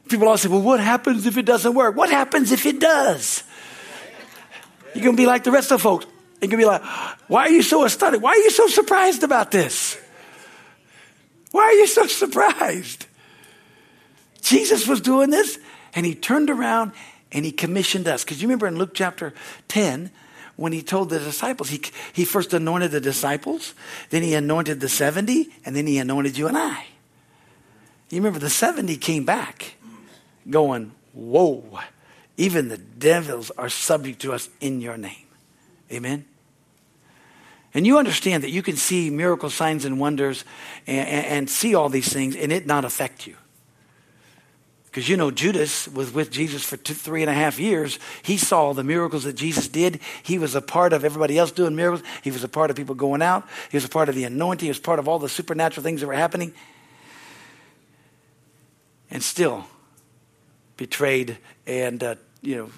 People 0.09 0.27
always 0.27 0.43
say, 0.43 0.49
well, 0.49 0.61
what 0.61 0.81
happens 0.81 1.27
if 1.27 1.37
it 1.37 1.47
doesn't 1.47 1.75
work? 1.75 1.97
What 1.97 2.11
happens 2.11 2.53
if 2.53 2.67
it 2.67 2.79
does? 2.79 3.43
You're 4.95 5.03
going 5.03 5.17
to 5.17 5.21
be 5.21 5.27
like 5.27 5.45
the 5.45 5.51
rest 5.51 5.73
of 5.73 5.79
the 5.79 5.83
folks. 5.83 6.07
You're 6.41 6.51
going 6.51 6.51
to 6.51 6.57
be 6.59 6.65
like, 6.65 6.83
why 7.29 7.43
are 7.47 7.51
you 7.51 7.63
so 7.63 7.85
astonished? 7.85 8.23
Why 8.23 8.31
are 8.31 8.37
you 8.37 8.51
so 8.51 8.67
surprised 8.69 9.23
about 9.23 9.51
this? 9.51 9.99
Why 11.57 11.63
are 11.63 11.73
you 11.73 11.87
so 11.87 12.07
surprised? 12.07 13.07
Jesus 14.43 14.87
was 14.87 15.01
doing 15.01 15.31
this 15.31 15.59
and 15.95 16.05
he 16.05 16.15
turned 16.15 16.51
around 16.51 16.93
and 17.33 17.47
he 17.47 17.51
commissioned 17.51 18.07
us. 18.07 18.25
Because 18.25 18.43
you 18.43 18.47
remember 18.47 18.67
in 18.67 18.77
Luke 18.77 18.91
chapter 18.93 19.33
10, 19.69 20.11
when 20.57 20.73
he 20.73 20.83
told 20.83 21.09
the 21.09 21.19
disciples, 21.19 21.71
he, 21.71 21.81
he 22.13 22.27
first 22.27 22.53
anointed 22.53 22.91
the 22.91 23.01
disciples, 23.01 23.73
then 24.11 24.23
he 24.23 24.35
anointed 24.35 24.81
the 24.81 24.89
70, 24.91 25.49
and 25.65 25.75
then 25.75 25.87
he 25.87 25.97
anointed 25.97 26.37
you 26.37 26.47
and 26.47 26.59
I. 26.59 26.89
You 28.11 28.19
remember 28.19 28.39
the 28.39 28.51
70 28.51 28.95
came 28.99 29.25
back 29.25 29.77
going, 30.51 30.93
Whoa, 31.15 31.81
even 32.37 32.69
the 32.69 32.77
devils 32.77 33.51
are 33.57 33.71
subject 33.71 34.21
to 34.21 34.35
us 34.35 34.51
in 34.61 34.83
your 34.83 34.99
name. 34.99 35.27
Amen. 35.91 36.27
And 37.77 37.87
you 37.87 37.99
understand 37.99 38.43
that 38.43 38.49
you 38.49 38.63
can 38.63 38.75
see 38.75 39.11
miracle 39.11 39.51
signs 39.51 39.85
and 39.85 40.01
wonders 40.01 40.47
and, 40.87 41.07
and, 41.07 41.27
and 41.27 41.51
see 41.51 41.75
all 41.75 41.91
these 41.91 42.11
things 42.11 42.35
and 42.35 42.51
it 42.51 42.67
not 42.67 42.87
affect 42.87 43.27
you. 43.27 43.37
Because 44.87 45.11
you 45.11 45.19
know, 45.19 45.31
Judas 45.31 45.87
was 45.87 46.11
with 46.11 46.31
Jesus 46.31 46.65
for 46.65 46.79
two, 46.79 46.95
three 46.95 47.21
and 47.21 47.29
a 47.29 47.35
half 47.35 47.61
years. 47.61 47.99
He 48.23 48.39
saw 48.39 48.73
the 48.73 48.83
miracles 48.83 49.25
that 49.25 49.35
Jesus 49.35 49.69
did. 49.69 50.01
He 50.23 50.39
was 50.39 50.55
a 50.55 50.63
part 50.63 50.95
of 50.95 51.05
everybody 51.05 51.37
else 51.37 51.51
doing 51.51 51.77
miracles. 51.77 52.03
He 52.25 52.31
was 52.31 52.43
a 52.43 52.49
part 52.49 52.71
of 52.71 52.79
people 52.79 52.95
going 52.95 53.21
out. 53.21 53.47
He 53.71 53.77
was 53.77 53.85
a 53.85 53.91
part 53.91 54.09
of 54.09 54.15
the 54.15 54.25
anointing. 54.25 54.65
He 54.65 54.71
was 54.71 54.79
part 54.79 54.99
of 54.99 55.07
all 55.07 55.19
the 55.19 55.29
supernatural 55.29 55.85
things 55.85 56.01
that 56.01 56.07
were 56.07 56.15
happening. 56.15 56.55
And 59.11 59.23
still 59.23 59.67
betrayed 60.79 61.37
and, 61.67 62.03
uh, 62.03 62.15
you 62.41 62.57
know, 62.57 62.71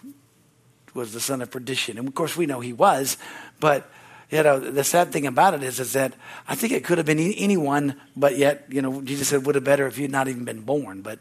was 0.93 1.13
the 1.13 1.21
son 1.21 1.41
of 1.41 1.53
perdition. 1.53 1.99
And 1.99 2.09
of 2.09 2.17
course, 2.17 2.37
we 2.37 2.47
know 2.47 2.59
he 2.59 2.73
was. 2.73 3.17
But, 3.61 3.89
you 4.31 4.43
know, 4.43 4.59
the 4.59 4.85
sad 4.85 5.11
thing 5.11 5.27
about 5.27 5.55
it 5.55 5.63
is, 5.63 5.81
is 5.81 5.95
that 5.95 6.13
I 6.47 6.55
think 6.55 6.73
it 6.73 6.85
could 6.85 6.99
have 6.99 7.07
been 7.07 7.19
anyone, 7.19 7.99
but 8.17 8.37
yet, 8.37 8.67
you 8.69 8.83
know, 8.83 9.01
Jesus 9.03 9.29
said, 9.29 9.47
would 9.47 9.55
have 9.55 9.65
better 9.65 9.87
if 9.87 9.99
you'd 9.99 10.11
not 10.11 10.29
even 10.29 10.45
been 10.45 10.61
born. 10.63 11.03
But, 11.03 11.21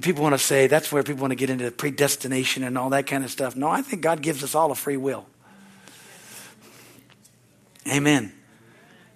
people 0.00 0.22
want 0.22 0.34
to 0.34 0.38
say 0.38 0.66
that's 0.66 0.92
where 0.92 1.02
people 1.02 1.22
want 1.22 1.32
to 1.32 1.36
get 1.36 1.50
into 1.50 1.70
predestination 1.70 2.62
and 2.62 2.78
all 2.78 2.90
that 2.90 3.06
kind 3.06 3.24
of 3.24 3.30
stuff. 3.30 3.56
No, 3.56 3.68
I 3.68 3.82
think 3.82 4.02
God 4.02 4.22
gives 4.22 4.42
us 4.44 4.54
all 4.54 4.70
a 4.70 4.74
free 4.74 4.96
will. 4.96 5.26
Amen. 7.88 8.32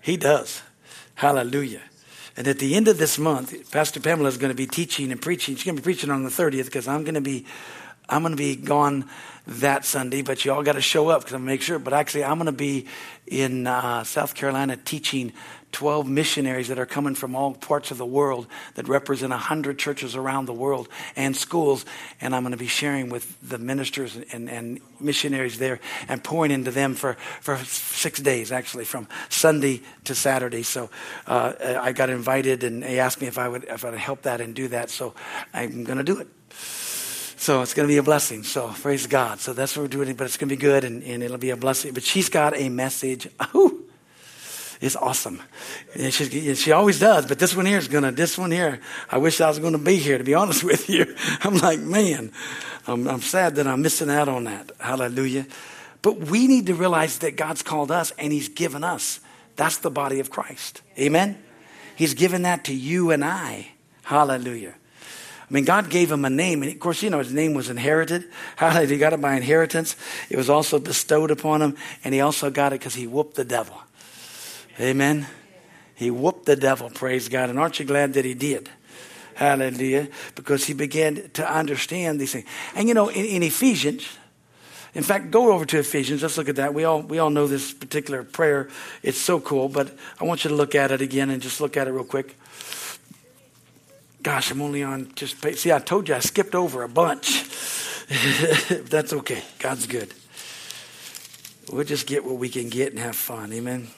He 0.00 0.16
does. 0.16 0.62
Hallelujah. 1.14 1.82
And 2.36 2.48
at 2.48 2.58
the 2.58 2.74
end 2.74 2.88
of 2.88 2.98
this 2.98 3.18
month, 3.18 3.70
Pastor 3.70 4.00
Pamela 4.00 4.28
is 4.28 4.36
going 4.36 4.50
to 4.50 4.56
be 4.56 4.66
teaching 4.66 5.12
and 5.12 5.22
preaching. 5.22 5.54
She's 5.54 5.64
going 5.64 5.76
to 5.76 5.82
be 5.82 5.84
preaching 5.84 6.10
on 6.10 6.24
the 6.24 6.30
30th 6.30 6.64
because 6.64 6.88
I'm 6.88 7.04
going 7.04 7.14
to 7.14 7.20
be 7.20 7.46
I'm 8.08 8.22
going 8.22 8.32
to 8.32 8.36
be 8.36 8.56
gone 8.56 9.08
that 9.46 9.84
Sunday, 9.84 10.22
but 10.22 10.44
you 10.44 10.52
all 10.52 10.62
got 10.62 10.72
to 10.72 10.80
show 10.80 11.08
up 11.08 11.20
because 11.20 11.34
I'm 11.34 11.40
going 11.40 11.48
to 11.48 11.52
make 11.52 11.62
sure. 11.62 11.78
But 11.78 11.92
actually, 11.92 12.24
I'm 12.24 12.38
going 12.38 12.46
to 12.46 12.52
be 12.52 12.86
in 13.26 13.66
uh, 13.66 14.04
South 14.04 14.34
Carolina 14.34 14.76
teaching 14.76 15.32
12 15.72 16.08
missionaries 16.08 16.68
that 16.68 16.78
are 16.78 16.86
coming 16.86 17.14
from 17.14 17.34
all 17.34 17.52
parts 17.52 17.90
of 17.90 17.98
the 17.98 18.06
world 18.06 18.46
that 18.74 18.88
represent 18.88 19.30
100 19.30 19.76
churches 19.78 20.14
around 20.14 20.46
the 20.46 20.52
world 20.52 20.88
and 21.16 21.36
schools. 21.36 21.84
And 22.20 22.34
I'm 22.34 22.42
going 22.42 22.52
to 22.52 22.58
be 22.58 22.68
sharing 22.68 23.10
with 23.10 23.36
the 23.46 23.58
ministers 23.58 24.16
and, 24.32 24.48
and 24.48 24.80
missionaries 25.00 25.58
there 25.58 25.80
and 26.08 26.22
pouring 26.22 26.52
into 26.52 26.70
them 26.70 26.94
for, 26.94 27.14
for 27.40 27.58
six 27.64 28.20
days, 28.20 28.52
actually, 28.52 28.84
from 28.84 29.08
Sunday 29.28 29.82
to 30.04 30.14
Saturday. 30.14 30.62
So 30.62 30.90
uh, 31.26 31.54
I 31.60 31.92
got 31.92 32.08
invited 32.08 32.64
and 32.64 32.82
they 32.82 33.00
asked 33.00 33.20
me 33.20 33.26
if 33.26 33.36
I 33.36 33.48
would, 33.48 33.64
if 33.64 33.84
I 33.84 33.90
would 33.90 33.98
help 33.98 34.22
that 34.22 34.40
and 34.40 34.54
do 34.54 34.68
that. 34.68 34.90
So 34.90 35.14
I'm 35.52 35.84
going 35.84 35.98
to 35.98 36.04
do 36.04 36.20
it. 36.20 36.28
So 37.44 37.60
it's 37.60 37.74
going 37.74 37.86
to 37.86 37.92
be 37.92 37.98
a 37.98 38.02
blessing. 38.02 38.42
So 38.42 38.68
praise 38.68 39.06
God. 39.06 39.38
So 39.38 39.52
that's 39.52 39.76
what 39.76 39.82
we're 39.82 39.88
doing, 39.88 40.14
but 40.14 40.24
it's 40.24 40.38
going 40.38 40.48
to 40.48 40.56
be 40.56 40.58
good 40.58 40.82
and, 40.82 41.02
and 41.02 41.22
it'll 41.22 41.36
be 41.36 41.50
a 41.50 41.58
blessing. 41.58 41.92
But 41.92 42.02
she's 42.02 42.30
got 42.30 42.56
a 42.56 42.70
message. 42.70 43.28
Ooh, 43.54 43.84
it's 44.80 44.96
awesome. 44.96 45.42
And 45.94 46.10
she, 46.10 46.54
she 46.54 46.72
always 46.72 46.98
does, 46.98 47.26
but 47.26 47.38
this 47.38 47.54
one 47.54 47.66
here 47.66 47.76
is 47.76 47.86
going 47.86 48.04
to, 48.04 48.12
this 48.12 48.38
one 48.38 48.50
here, 48.50 48.80
I 49.10 49.18
wish 49.18 49.42
I 49.42 49.48
was 49.48 49.58
going 49.58 49.74
to 49.74 49.78
be 49.78 49.96
here, 49.96 50.16
to 50.16 50.24
be 50.24 50.32
honest 50.42 50.64
with 50.64 50.88
you. 50.88 51.14
I'm 51.42 51.58
like, 51.58 51.80
man, 51.80 52.32
I'm, 52.86 53.06
I'm 53.06 53.20
sad 53.20 53.56
that 53.56 53.66
I'm 53.66 53.82
missing 53.82 54.08
out 54.08 54.30
on 54.30 54.44
that. 54.44 54.72
Hallelujah. 54.80 55.44
But 56.00 56.20
we 56.20 56.46
need 56.46 56.64
to 56.68 56.74
realize 56.74 57.18
that 57.18 57.36
God's 57.36 57.60
called 57.60 57.90
us 57.90 58.10
and 58.12 58.32
He's 58.32 58.48
given 58.48 58.82
us. 58.82 59.20
That's 59.56 59.76
the 59.76 59.90
body 59.90 60.18
of 60.18 60.30
Christ. 60.30 60.80
Amen? 60.98 61.44
He's 61.94 62.14
given 62.14 62.40
that 62.44 62.64
to 62.64 62.74
you 62.74 63.10
and 63.10 63.22
I. 63.22 63.72
Hallelujah. 64.04 64.76
I 65.48 65.52
mean, 65.52 65.64
God 65.64 65.90
gave 65.90 66.10
him 66.10 66.24
a 66.24 66.30
name, 66.30 66.62
and 66.62 66.72
of 66.72 66.80
course, 66.80 67.02
you 67.02 67.10
know, 67.10 67.18
his 67.18 67.32
name 67.32 67.52
was 67.54 67.68
inherited. 67.68 68.24
Hallelujah. 68.56 68.88
He 68.88 68.98
got 68.98 69.12
it 69.12 69.20
by 69.20 69.36
inheritance. 69.36 69.94
It 70.30 70.36
was 70.36 70.48
also 70.48 70.78
bestowed 70.78 71.30
upon 71.30 71.60
him, 71.60 71.76
and 72.02 72.14
he 72.14 72.20
also 72.20 72.50
got 72.50 72.72
it 72.72 72.80
because 72.80 72.94
he 72.94 73.06
whooped 73.06 73.34
the 73.34 73.44
devil. 73.44 73.82
Amen. 74.80 75.26
He 75.94 76.10
whooped 76.10 76.46
the 76.46 76.56
devil, 76.56 76.90
praise 76.90 77.28
God. 77.28 77.50
And 77.50 77.58
aren't 77.58 77.78
you 77.78 77.84
glad 77.84 78.14
that 78.14 78.24
he 78.24 78.34
did? 78.34 78.68
Hallelujah. 79.34 80.08
Because 80.34 80.64
he 80.64 80.74
began 80.74 81.30
to 81.34 81.52
understand 81.52 82.20
these 82.20 82.32
things. 82.32 82.46
And 82.74 82.88
you 82.88 82.94
know, 82.94 83.08
in, 83.08 83.24
in 83.24 83.42
Ephesians, 83.42 84.08
in 84.94 85.02
fact, 85.02 85.30
go 85.30 85.52
over 85.52 85.64
to 85.66 85.78
Ephesians. 85.78 86.22
Let's 86.22 86.38
look 86.38 86.48
at 86.48 86.56
that. 86.56 86.72
We 86.72 86.84
all, 86.84 87.02
we 87.02 87.18
all 87.18 87.30
know 87.30 87.46
this 87.46 87.72
particular 87.72 88.22
prayer. 88.22 88.68
It's 89.02 89.18
so 89.18 89.40
cool, 89.40 89.68
but 89.68 89.92
I 90.20 90.24
want 90.24 90.44
you 90.44 90.50
to 90.50 90.56
look 90.56 90.74
at 90.74 90.92
it 90.92 91.00
again 91.00 91.30
and 91.30 91.42
just 91.42 91.60
look 91.60 91.76
at 91.76 91.88
it 91.88 91.90
real 91.90 92.04
quick. 92.04 92.36
Gosh, 94.24 94.50
I'm 94.50 94.62
only 94.62 94.82
on 94.82 95.12
just, 95.14 95.36
see, 95.58 95.70
I 95.70 95.78
told 95.78 96.08
you 96.08 96.14
I 96.14 96.20
skipped 96.20 96.54
over 96.54 96.82
a 96.82 96.88
bunch. 96.88 97.44
That's 98.88 99.12
okay. 99.12 99.42
God's 99.58 99.86
good. 99.86 100.14
We'll 101.70 101.84
just 101.84 102.06
get 102.06 102.24
what 102.24 102.36
we 102.38 102.48
can 102.48 102.70
get 102.70 102.90
and 102.90 102.98
have 102.98 103.16
fun. 103.16 103.52
Amen. 103.52 103.88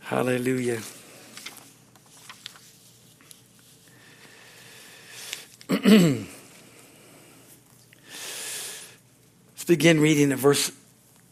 Hallelujah. 0.00 0.80
Let's 5.70 6.26
begin 9.64 10.00
reading 10.00 10.32
at 10.32 10.38
verse 10.38 10.72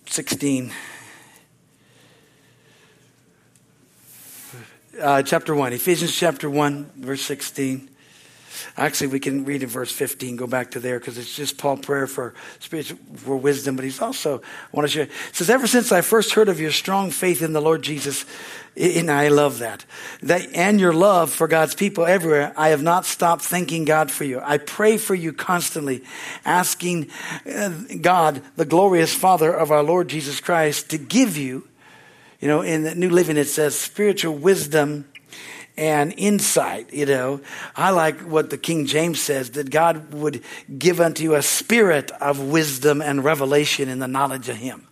16. 0.07 0.73
Uh, 5.01 5.23
chapter 5.23 5.55
1, 5.55 5.73
Ephesians 5.73 6.15
chapter 6.15 6.49
1, 6.49 6.93
verse 6.97 7.23
16. 7.23 7.91
Actually, 8.77 9.09
we 9.09 9.19
can 9.19 9.45
read 9.45 9.63
in 9.63 9.69
verse 9.69 9.91
15, 9.91 10.37
go 10.37 10.47
back 10.47 10.71
to 10.73 10.81
there, 10.81 11.01
because 11.01 11.19
it's 11.19 11.35
just 11.35 11.59
Paul 11.59 11.79
prayer 11.79 12.07
for 12.07 12.35
spiritual 12.61 12.99
for 13.17 13.37
wisdom, 13.37 13.75
but 13.75 13.85
he's 13.85 14.01
also, 14.01 14.39
I 14.39 14.43
want 14.73 14.89
to 14.89 14.93
share, 14.93 15.09
says, 15.33 15.51
ever 15.51 15.67
since 15.67 15.91
I 15.91 16.01
first 16.01 16.35
heard 16.35 16.49
of 16.49 16.61
your 16.61 16.71
strong 16.71 17.11
faith 17.11 17.43
in 17.43 17.53
the 17.53 17.61
Lord 17.61 17.83
Jesus, 17.83 18.25
and 18.77 19.11
I 19.11 19.29
love 19.29 19.59
that, 19.59 19.85
that, 20.23 20.47
and 20.55 20.79
your 20.79 20.93
love 20.93 21.33
for 21.33 21.49
God's 21.49 21.75
people 21.75 22.05
everywhere, 22.05 22.53
I 22.57 22.69
have 22.69 22.83
not 22.83 23.05
stopped 23.05 23.43
thanking 23.43 23.85
God 23.85 24.13
for 24.13 24.23
you. 24.23 24.41
I 24.45 24.59
pray 24.59 24.97
for 24.97 25.17
you 25.17 25.33
constantly, 25.33 26.05
asking 26.45 27.11
uh, 27.53 27.71
God, 28.01 28.43
the 28.55 28.65
glorious 28.65 29.13
Father 29.13 29.53
of 29.53 29.73
our 29.73 29.83
Lord 29.83 30.09
Jesus 30.09 30.41
Christ, 30.41 30.91
to 30.91 30.99
give 30.99 31.37
you, 31.37 31.67
you 32.45 32.51
know, 32.51 32.61
in 32.61 32.83
the 32.83 32.95
New 32.95 33.09
Living 33.09 33.39
it 33.39 33.47
says 33.47 33.75
spiritual 33.75 34.35
wisdom 34.35 35.07
and 35.79 36.13
insight. 36.19 36.93
You 36.93 37.07
know, 37.07 37.41
I 37.75 37.89
like 37.89 38.21
what 38.21 38.51
the 38.51 38.59
King 38.59 38.85
James 38.85 39.19
says 39.19 39.53
that 39.53 39.71
God 39.71 40.13
would 40.13 40.43
give 40.79 41.01
unto 41.01 41.23
you 41.23 41.37
a 41.37 41.43
spirit 41.43 42.11
of 42.11 42.39
wisdom 42.39 43.01
and 43.01 43.25
revelation 43.25 43.89
in 43.89 43.99
the 43.99 44.07
knowledge 44.07 44.51
of 44.51 44.57
Him. 44.57 44.87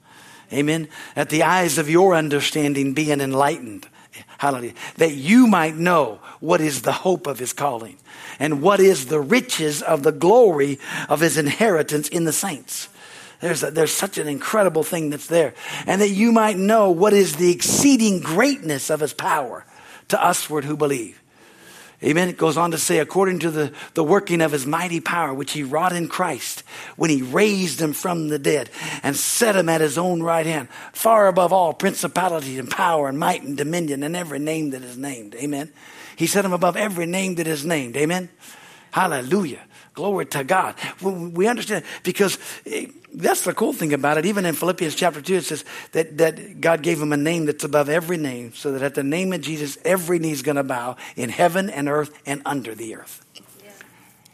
Amen. 0.50 0.88
That 1.14 1.28
the 1.28 1.42
eyes 1.42 1.76
of 1.76 1.90
your 1.90 2.14
understanding 2.14 2.94
being 2.94 3.20
enlightened. 3.20 3.86
Hallelujah. 4.38 4.72
That 4.96 5.12
you 5.12 5.46
might 5.46 5.76
know 5.76 6.20
what 6.40 6.62
is 6.62 6.80
the 6.80 6.92
hope 6.92 7.26
of 7.26 7.38
his 7.38 7.52
calling 7.52 7.98
and 8.38 8.62
what 8.62 8.80
is 8.80 9.06
the 9.06 9.20
riches 9.20 9.82
of 9.82 10.04
the 10.04 10.12
glory 10.12 10.78
of 11.06 11.20
his 11.20 11.36
inheritance 11.36 12.08
in 12.08 12.24
the 12.24 12.32
saints. 12.32 12.88
There's, 13.42 13.64
a, 13.64 13.72
there's 13.72 13.92
such 13.92 14.18
an 14.18 14.28
incredible 14.28 14.84
thing 14.84 15.10
that's 15.10 15.26
there. 15.26 15.52
And 15.84 16.00
that 16.00 16.10
you 16.10 16.30
might 16.30 16.56
know 16.56 16.90
what 16.92 17.12
is 17.12 17.34
the 17.34 17.50
exceeding 17.50 18.20
greatness 18.20 18.88
of 18.88 19.00
his 19.00 19.12
power 19.12 19.66
to 20.08 20.16
usward 20.16 20.64
who 20.64 20.76
believe. 20.76 21.20
Amen. 22.04 22.28
It 22.28 22.36
goes 22.36 22.56
on 22.56 22.70
to 22.70 22.78
say, 22.78 23.00
according 23.00 23.40
to 23.40 23.50
the, 23.50 23.72
the 23.94 24.04
working 24.04 24.40
of 24.42 24.52
his 24.52 24.64
mighty 24.64 25.00
power, 25.00 25.34
which 25.34 25.52
he 25.52 25.64
wrought 25.64 25.92
in 25.92 26.06
Christ 26.08 26.62
when 26.96 27.10
he 27.10 27.22
raised 27.22 27.80
him 27.80 27.92
from 27.92 28.28
the 28.28 28.38
dead 28.38 28.70
and 29.02 29.16
set 29.16 29.56
him 29.56 29.68
at 29.68 29.80
his 29.80 29.98
own 29.98 30.22
right 30.22 30.46
hand, 30.46 30.68
far 30.92 31.26
above 31.26 31.52
all 31.52 31.72
principality 31.72 32.60
and 32.60 32.70
power 32.70 33.08
and 33.08 33.18
might 33.18 33.42
and 33.42 33.56
dominion 33.56 34.04
and 34.04 34.14
every 34.14 34.38
name 34.38 34.70
that 34.70 34.82
is 34.82 34.96
named. 34.96 35.34
Amen. 35.34 35.72
He 36.14 36.28
set 36.28 36.44
him 36.44 36.52
above 36.52 36.76
every 36.76 37.06
name 37.06 37.36
that 37.36 37.48
is 37.48 37.64
named. 37.64 37.96
Amen. 37.96 38.28
Hallelujah. 38.92 39.62
Glory 39.94 40.26
to 40.26 40.44
God. 40.44 40.74
We 41.02 41.46
understand 41.46 41.84
because 42.02 42.38
eh, 42.64 42.86
that's 43.12 43.44
the 43.44 43.52
cool 43.52 43.74
thing 43.74 43.92
about 43.92 44.16
it. 44.16 44.24
Even 44.24 44.46
in 44.46 44.54
Philippians 44.54 44.94
chapter 44.94 45.20
2, 45.20 45.34
it 45.34 45.44
says 45.44 45.64
that, 45.92 46.16
that 46.18 46.60
God 46.60 46.82
gave 46.82 47.00
him 47.00 47.12
a 47.12 47.16
name 47.16 47.44
that's 47.44 47.64
above 47.64 47.90
every 47.90 48.16
name, 48.16 48.54
so 48.54 48.72
that 48.72 48.82
at 48.82 48.94
the 48.94 49.02
name 49.02 49.32
of 49.34 49.42
Jesus, 49.42 49.76
every 49.84 50.18
knee 50.18 50.32
is 50.32 50.42
going 50.42 50.56
to 50.56 50.64
bow 50.64 50.96
in 51.14 51.28
heaven 51.28 51.68
and 51.68 51.88
earth 51.88 52.18
and 52.24 52.40
under 52.46 52.74
the 52.74 52.96
earth. 52.96 53.24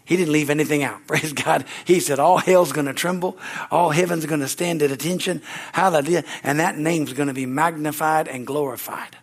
He 0.04 0.16
didn't 0.16 0.32
leave 0.32 0.48
anything 0.48 0.82
out. 0.82 1.00
Praise 1.06 1.32
God. 1.32 1.66
He 1.84 2.00
said, 2.00 2.18
All 2.18 2.38
hell's 2.38 2.72
going 2.72 2.86
to 2.86 2.94
tremble. 2.94 3.36
All 3.70 3.90
heaven's 3.90 4.26
going 4.26 4.40
to 4.40 4.48
stand 4.48 4.80
at 4.82 4.90
attention. 4.90 5.42
Hallelujah. 5.72 6.24
And 6.42 6.60
that 6.60 6.78
name's 6.78 7.12
going 7.12 7.28
to 7.28 7.34
be 7.34 7.46
magnified 7.46 8.26
and 8.26 8.46
glorified. 8.46 9.16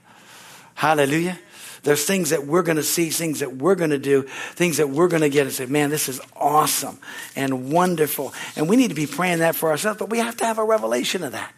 Hallelujah. 0.75 1.39
There's 1.85 2.03
things 2.03 2.31
that 2.31 2.47
we're 2.47 2.63
going 2.63 2.77
to 2.77 2.83
see, 2.83 3.11
things 3.11 3.41
that 3.41 3.57
we're 3.57 3.75
going 3.75 3.91
to 3.91 3.99
do, 3.99 4.23
things 4.55 4.77
that 4.77 4.89
we're 4.89 5.07
going 5.07 5.21
to 5.21 5.29
get 5.29 5.45
and 5.45 5.51
say, 5.51 5.67
man, 5.67 5.91
this 5.91 6.09
is 6.09 6.19
awesome 6.35 6.99
and 7.35 7.71
wonderful. 7.71 8.33
And 8.55 8.67
we 8.67 8.75
need 8.75 8.87
to 8.87 8.95
be 8.95 9.05
praying 9.05 9.39
that 9.39 9.55
for 9.55 9.69
ourselves, 9.69 9.99
but 9.99 10.09
we 10.09 10.17
have 10.17 10.35
to 10.37 10.45
have 10.45 10.57
a 10.57 10.63
revelation 10.63 11.23
of 11.23 11.33
that. 11.33 11.53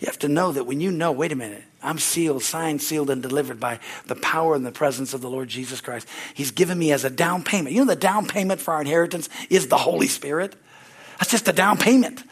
You 0.00 0.06
have 0.06 0.18
to 0.18 0.28
know 0.28 0.50
that 0.50 0.64
when 0.64 0.80
you 0.80 0.90
know, 0.90 1.12
wait 1.12 1.30
a 1.30 1.36
minute, 1.36 1.62
I'm 1.84 2.00
sealed, 2.00 2.42
signed, 2.42 2.82
sealed, 2.82 3.10
and 3.10 3.22
delivered 3.22 3.60
by 3.60 3.78
the 4.06 4.16
power 4.16 4.56
and 4.56 4.66
the 4.66 4.72
presence 4.72 5.14
of 5.14 5.20
the 5.20 5.30
Lord 5.30 5.48
Jesus 5.48 5.80
Christ. 5.80 6.08
He's 6.34 6.50
given 6.50 6.76
me 6.76 6.90
as 6.90 7.04
a 7.04 7.10
down 7.10 7.44
payment. 7.44 7.76
You 7.76 7.84
know, 7.84 7.94
the 7.94 7.96
down 7.96 8.26
payment 8.26 8.60
for 8.60 8.74
our 8.74 8.80
inheritance 8.80 9.28
is 9.50 9.68
the 9.68 9.78
Holy 9.78 10.08
Spirit. 10.08 10.56
That's 11.20 11.30
just 11.30 11.46
a 11.46 11.52
down 11.52 11.78
payment. 11.78 12.24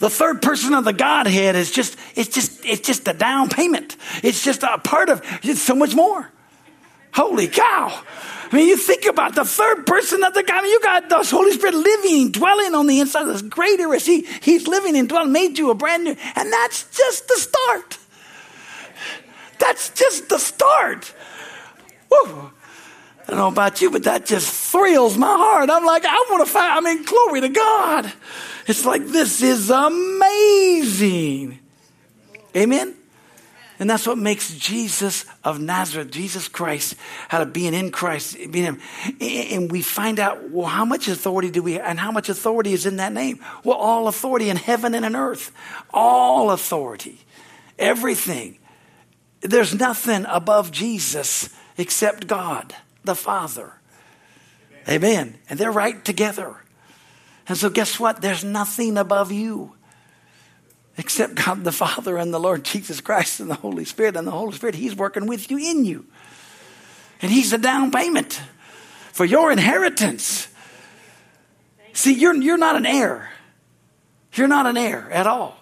The 0.00 0.10
third 0.10 0.42
person 0.42 0.74
of 0.74 0.84
the 0.84 0.92
Godhead 0.92 1.54
is 1.54 1.70
just, 1.70 1.96
it's 2.16 2.34
just, 2.34 2.64
it's 2.64 2.84
just 2.84 3.06
a 3.06 3.12
down 3.12 3.50
payment. 3.50 3.96
It's 4.24 4.42
just 4.42 4.64
a 4.64 4.78
part 4.78 5.10
of, 5.10 5.22
it's 5.44 5.62
so 5.62 5.76
much 5.76 5.94
more. 5.94 6.28
Holy 7.12 7.48
cow. 7.48 8.02
I 8.52 8.56
mean, 8.56 8.68
you 8.68 8.76
think 8.76 9.04
about 9.04 9.34
the 9.36 9.44
third 9.44 9.86
person 9.86 10.24
of 10.24 10.34
the 10.34 10.42
God. 10.42 10.58
I 10.58 10.62
mean, 10.62 10.72
you 10.72 10.80
got 10.80 11.08
the 11.08 11.22
Holy 11.22 11.52
Spirit 11.52 11.74
living, 11.74 12.32
dwelling 12.32 12.74
on 12.74 12.86
the 12.88 12.98
inside. 13.00 13.22
of 13.22 13.28
This 13.28 13.42
greater 13.42 13.94
is 13.94 14.06
He. 14.06 14.22
He's 14.42 14.66
living 14.66 14.96
and 14.96 15.08
dwelling, 15.08 15.32
made 15.32 15.56
you 15.56 15.70
a 15.70 15.74
brand 15.74 16.04
new. 16.04 16.16
And 16.34 16.52
that's 16.52 16.84
just 16.96 17.28
the 17.28 17.36
start. 17.36 17.98
That's 19.58 19.90
just 19.90 20.28
the 20.28 20.38
start. 20.38 21.14
Woo. 22.10 22.50
I 23.30 23.34
don't 23.34 23.36
know 23.36 23.48
about 23.48 23.80
you, 23.80 23.90
but 23.90 24.02
that 24.04 24.26
just 24.26 24.72
thrills 24.72 25.16
my 25.16 25.28
heart. 25.36 25.70
I'm 25.70 25.84
like, 25.84 26.04
I 26.04 26.26
want 26.30 26.44
to 26.44 26.52
find, 26.52 26.72
I 26.72 26.80
mean, 26.80 27.04
glory 27.04 27.42
to 27.42 27.48
God. 27.48 28.12
It's 28.66 28.84
like, 28.84 29.06
this 29.06 29.42
is 29.42 29.70
amazing. 29.70 31.60
Amen? 32.56 32.96
And 33.80 33.88
that's 33.88 34.06
what 34.06 34.18
makes 34.18 34.52
Jesus 34.52 35.24
of 35.42 35.58
Nazareth, 35.58 36.10
Jesus 36.10 36.48
Christ, 36.48 36.96
how 37.28 37.38
to 37.38 37.46
being 37.46 37.72
in 37.72 37.90
Christ, 37.90 38.36
being 38.50 38.76
him. 38.76 38.80
And 39.18 39.72
we 39.72 39.80
find 39.80 40.20
out, 40.20 40.50
well, 40.50 40.66
how 40.66 40.84
much 40.84 41.08
authority 41.08 41.50
do 41.50 41.62
we 41.62 41.80
and 41.80 41.98
how 41.98 42.12
much 42.12 42.28
authority 42.28 42.74
is 42.74 42.84
in 42.84 42.96
that 42.96 43.14
name? 43.14 43.40
Well, 43.64 43.78
all 43.78 44.06
authority 44.06 44.50
in 44.50 44.58
heaven 44.58 44.94
and 44.94 45.06
in 45.06 45.16
earth. 45.16 45.50
All 45.94 46.50
authority. 46.50 47.20
Everything. 47.78 48.58
There's 49.40 49.74
nothing 49.74 50.26
above 50.28 50.70
Jesus 50.70 51.48
except 51.78 52.26
God, 52.26 52.74
the 53.04 53.14
Father. 53.14 53.72
Amen. 54.86 55.38
And 55.48 55.58
they're 55.58 55.72
right 55.72 56.04
together. 56.04 56.56
And 57.48 57.56
so, 57.56 57.70
guess 57.70 57.98
what? 57.98 58.20
There's 58.20 58.44
nothing 58.44 58.98
above 58.98 59.32
you 59.32 59.74
except 60.96 61.34
God 61.34 61.64
the 61.64 61.72
Father 61.72 62.16
and 62.16 62.32
the 62.32 62.40
Lord 62.40 62.64
Jesus 62.64 63.00
Christ 63.00 63.40
and 63.40 63.50
the 63.50 63.54
Holy 63.54 63.84
Spirit. 63.84 64.16
And 64.16 64.26
the 64.26 64.32
Holy 64.32 64.52
Spirit, 64.52 64.74
He's 64.74 64.94
working 64.94 65.26
with 65.26 65.50
you 65.50 65.58
in 65.58 65.84
you. 65.84 66.06
And 67.22 67.30
He's 67.30 67.52
a 67.52 67.58
down 67.58 67.90
payment 67.90 68.40
for 69.12 69.24
your 69.24 69.50
inheritance. 69.52 70.48
See, 71.92 72.14
you're, 72.14 72.34
you're 72.34 72.58
not 72.58 72.76
an 72.76 72.86
heir. 72.86 73.30
You're 74.34 74.48
not 74.48 74.66
an 74.66 74.76
heir 74.76 75.10
at 75.10 75.26
all. 75.26 75.56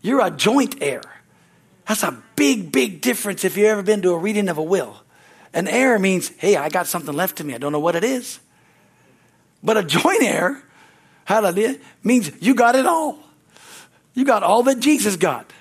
You're 0.00 0.24
a 0.24 0.30
joint 0.30 0.76
heir. 0.80 1.02
That's 1.86 2.02
a 2.02 2.22
big, 2.36 2.70
big 2.70 3.00
difference 3.00 3.44
if 3.44 3.56
you've 3.56 3.66
ever 3.66 3.82
been 3.82 4.02
to 4.02 4.12
a 4.12 4.18
reading 4.18 4.48
of 4.48 4.58
a 4.58 4.62
will. 4.62 4.96
An 5.52 5.66
heir 5.66 5.98
means, 5.98 6.28
hey, 6.38 6.56
I 6.56 6.68
got 6.68 6.86
something 6.86 7.14
left 7.14 7.36
to 7.38 7.44
me. 7.44 7.54
I 7.54 7.58
don't 7.58 7.72
know 7.72 7.80
what 7.80 7.96
it 7.96 8.04
is. 8.04 8.38
But 9.62 9.76
a 9.76 9.82
joint 9.82 10.22
heir, 10.22 10.62
hallelujah, 11.24 11.78
means 12.02 12.30
you 12.40 12.54
got 12.54 12.76
it 12.76 12.86
all. 12.86 13.18
You 14.14 14.24
got 14.24 14.42
all 14.42 14.62
that 14.64 14.80
Jesus 14.80 15.16
got. 15.16 15.52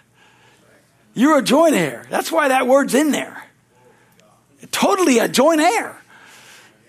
You're 1.14 1.40
a 1.40 1.44
joint 1.44 1.74
heir. 1.74 2.06
That's 2.10 2.32
why 2.32 2.50
that 2.50 2.68
word's 2.68 2.94
in 2.94 3.12
there. 3.12 3.44
Totally 4.72 5.20
a 5.20 5.28
joint 5.28 5.62
heir. 5.62 6.02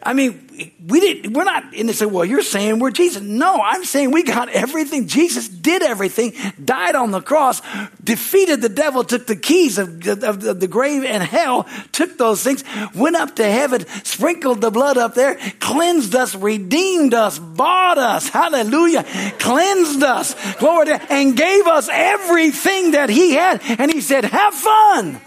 I 0.01 0.13
mean, 0.15 0.73
we 0.87 1.01
didn't, 1.01 1.33
we're 1.33 1.45
not 1.45 1.75
in 1.75 1.89
this, 1.89 2.05
well, 2.05 2.25
you're 2.25 2.43
saying 2.43 2.79
we're 2.79 2.93
Jesus. 2.93 3.21
No, 3.21 3.61
I'm 3.61 3.85
saying 3.85 4.13
we 4.13 4.23
got 4.23 4.49
everything. 4.49 5.09
Jesus 5.09 5.49
did 5.49 5.83
everything, 5.83 6.35
died 6.63 6.95
on 6.95 7.11
the 7.11 7.21
cross, 7.21 7.61
defeated 8.03 8.63
the 8.63 8.69
devil, 8.69 9.03
took 9.03 9.27
the 9.27 9.37
keys 9.37 9.77
of, 9.77 10.07
of, 10.07 10.45
of, 10.45 10.61
the 10.61 10.69
grave 10.69 11.05
and 11.05 11.23
hell, 11.23 11.67
took 11.91 12.17
those 12.17 12.45
things, 12.45 12.63
went 12.95 13.17
up 13.17 13.37
to 13.37 13.45
heaven, 13.45 13.87
sprinkled 14.05 14.61
the 14.61 14.71
blood 14.71 14.99
up 14.99 15.15
there, 15.15 15.37
cleansed 15.59 16.15
us, 16.15 16.35
redeemed 16.35 17.13
us, 17.13 17.39
bought 17.39 17.99
us, 17.99 18.29
hallelujah, 18.29 19.05
cleansed 19.41 20.03
us, 20.05 20.35
glory 20.59 20.87
to, 20.87 21.13
and 21.13 21.37
gave 21.37 21.67
us 21.67 21.89
everything 21.93 22.93
that 22.93 23.11
he 23.11 23.33
had. 23.33 23.61
And 23.63 23.93
he 23.93 24.01
said, 24.01 24.25
have 24.25 24.55
fun. 24.55 25.21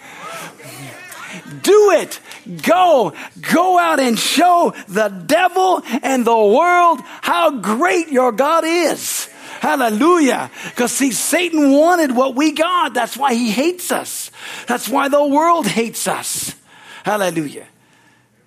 Do 1.62 1.92
it. 1.92 2.20
Go, 2.64 3.14
go 3.54 3.78
out 3.78 4.00
and 4.00 4.18
show 4.18 4.74
the 4.88 5.10
devil 5.10 5.84
and 6.02 6.26
the 6.26 6.38
world 6.38 7.00
how 7.22 7.52
great 7.52 8.10
your 8.10 8.32
God 8.32 8.64
is. 8.66 9.28
Hallelujah. 9.60 10.50
Because 10.70 10.92
see, 10.92 11.12
Satan 11.12 11.72
wanted 11.72 12.16
what 12.16 12.36
we 12.36 12.52
got. 12.52 12.96
That's 12.96 13.16
why 13.16 13.36
he 13.36 13.52
hates 13.52 13.92
us. 13.92 14.32
That's 14.68 14.90
why 14.90 15.08
the 15.08 15.24
world 15.24 15.68
hates 15.68 16.08
us. 16.08 16.56
Hallelujah. 17.04 17.68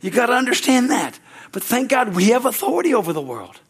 You 0.00 0.10
got 0.10 0.26
to 0.26 0.32
understand 0.32 0.90
that. 0.90 1.18
But 1.52 1.62
thank 1.62 1.88
God 1.88 2.16
we 2.16 2.30
have 2.30 2.46
authority 2.46 2.94
over 2.94 3.12
the 3.12 3.22
world. 3.22 3.60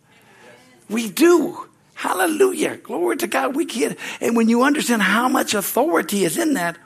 We 0.89 1.11
do. 1.11 1.69
Hallelujah. 1.95 2.79
Glory 2.79 3.19
to 3.19 3.27
God. 3.27 3.55
We 3.55 3.67
can. 3.67 3.97
And 4.21 4.37
when 4.37 4.49
you 4.49 4.63
understand 4.63 5.03
how 5.03 5.29
much 5.29 5.55
authority 5.55 6.25
is 6.25 6.39
in 6.39 6.55
that, 6.55 6.79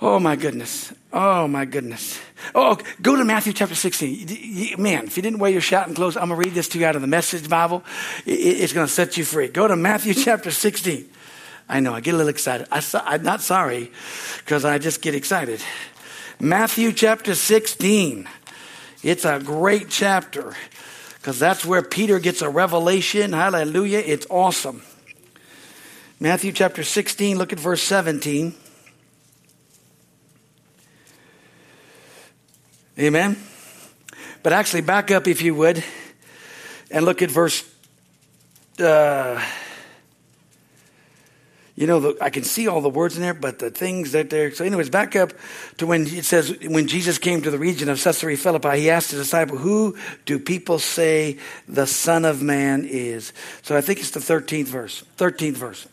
Oh 0.00 0.18
my 0.18 0.36
goodness. 0.36 0.92
Oh 1.12 1.46
my 1.46 1.64
goodness. 1.64 2.20
Oh, 2.54 2.76
go 3.00 3.16
to 3.16 3.24
Matthew 3.24 3.52
chapter 3.52 3.74
16. 3.74 4.74
Man, 4.78 5.04
if 5.06 5.16
you 5.16 5.22
didn't 5.22 5.38
wear 5.38 5.50
your 5.50 5.60
shouting 5.60 5.94
clothes, 5.94 6.16
I'm 6.16 6.28
going 6.28 6.42
to 6.42 6.48
read 6.48 6.54
this 6.54 6.68
to 6.68 6.78
you 6.78 6.86
out 6.86 6.96
of 6.96 7.00
the 7.00 7.08
Message 7.08 7.48
Bible. 7.48 7.84
It's 8.26 8.72
going 8.72 8.86
to 8.86 8.92
set 8.92 9.16
you 9.16 9.24
free. 9.24 9.48
Go 9.48 9.68
to 9.68 9.76
Matthew 9.76 10.14
chapter 10.14 10.50
16. 10.50 11.08
I 11.68 11.80
know, 11.80 11.94
I 11.94 12.00
get 12.00 12.14
a 12.14 12.16
little 12.16 12.28
excited. 12.28 12.66
I, 12.70 12.82
am 13.14 13.22
not 13.22 13.40
sorry 13.40 13.90
because 14.38 14.64
I 14.64 14.78
just 14.78 15.00
get 15.00 15.14
excited. 15.14 15.62
Matthew 16.40 16.92
chapter 16.92 17.34
16. 17.34 18.28
It's 19.02 19.24
a 19.24 19.38
great 19.38 19.88
chapter 19.88 20.54
because 21.14 21.38
that's 21.38 21.64
where 21.64 21.82
Peter 21.82 22.18
gets 22.18 22.42
a 22.42 22.50
revelation. 22.50 23.32
Hallelujah. 23.32 24.02
It's 24.04 24.26
awesome. 24.28 24.82
Matthew 26.20 26.52
chapter 26.52 26.82
16, 26.82 27.38
look 27.38 27.52
at 27.52 27.60
verse 27.60 27.82
17. 27.82 28.54
Amen. 32.98 33.36
But 34.44 34.52
actually, 34.52 34.82
back 34.82 35.10
up 35.10 35.26
if 35.26 35.42
you 35.42 35.54
would 35.56 35.82
and 36.90 37.04
look 37.04 37.22
at 37.22 37.30
verse. 37.30 37.68
Uh, 38.78 39.44
you 41.74 41.88
know, 41.88 41.98
the, 41.98 42.16
I 42.20 42.30
can 42.30 42.44
see 42.44 42.68
all 42.68 42.80
the 42.80 42.88
words 42.88 43.16
in 43.16 43.22
there, 43.22 43.34
but 43.34 43.58
the 43.58 43.70
things 43.70 44.12
that 44.12 44.30
they're. 44.30 44.54
So, 44.54 44.64
anyways, 44.64 44.90
back 44.90 45.16
up 45.16 45.32
to 45.78 45.88
when 45.88 46.06
it 46.06 46.24
says, 46.24 46.56
when 46.62 46.86
Jesus 46.86 47.18
came 47.18 47.42
to 47.42 47.50
the 47.50 47.58
region 47.58 47.88
of 47.88 48.00
Caesarea 48.00 48.36
Philippi, 48.36 48.78
he 48.78 48.90
asked 48.90 49.10
his 49.10 49.20
disciple, 49.20 49.56
Who 49.58 49.96
do 50.24 50.38
people 50.38 50.78
say 50.78 51.38
the 51.66 51.86
Son 51.86 52.24
of 52.24 52.42
Man 52.42 52.84
is? 52.84 53.32
So 53.62 53.76
I 53.76 53.80
think 53.80 53.98
it's 53.98 54.10
the 54.10 54.20
13th 54.20 54.66
verse. 54.66 55.02
13th 55.18 55.54
verse. 55.54 55.88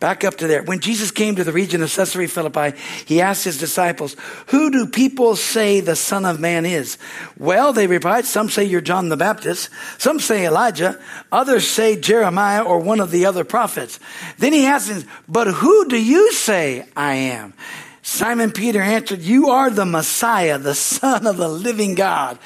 Back 0.00 0.22
up 0.22 0.36
to 0.36 0.46
there. 0.46 0.62
When 0.62 0.78
Jesus 0.78 1.10
came 1.10 1.34
to 1.34 1.42
the 1.42 1.52
region 1.52 1.82
of 1.82 1.92
Caesarea 1.92 2.28
Philippi, 2.28 2.78
he 3.04 3.20
asked 3.20 3.42
his 3.42 3.58
disciples, 3.58 4.14
Who 4.46 4.70
do 4.70 4.86
people 4.86 5.34
say 5.34 5.80
the 5.80 5.96
Son 5.96 6.24
of 6.24 6.38
Man 6.38 6.64
is? 6.64 6.98
Well, 7.36 7.72
they 7.72 7.88
replied, 7.88 8.24
Some 8.24 8.48
say 8.48 8.62
you're 8.62 8.80
John 8.80 9.08
the 9.08 9.16
Baptist. 9.16 9.70
Some 9.98 10.20
say 10.20 10.46
Elijah. 10.46 11.00
Others 11.32 11.68
say 11.68 12.00
Jeremiah 12.00 12.62
or 12.62 12.78
one 12.78 13.00
of 13.00 13.10
the 13.10 13.26
other 13.26 13.42
prophets. 13.42 13.98
Then 14.38 14.52
he 14.52 14.66
asked 14.66 14.88
them, 14.88 15.04
But 15.26 15.48
who 15.48 15.88
do 15.88 16.00
you 16.00 16.32
say 16.32 16.86
I 16.96 17.14
am? 17.14 17.54
Simon 18.08 18.52
Peter 18.52 18.80
answered, 18.80 19.20
You 19.20 19.50
are 19.50 19.68
the 19.68 19.84
Messiah, 19.84 20.56
the 20.56 20.74
Son 20.74 21.26
of 21.26 21.36
the 21.36 21.46
living 21.46 21.94
God. 21.94 22.38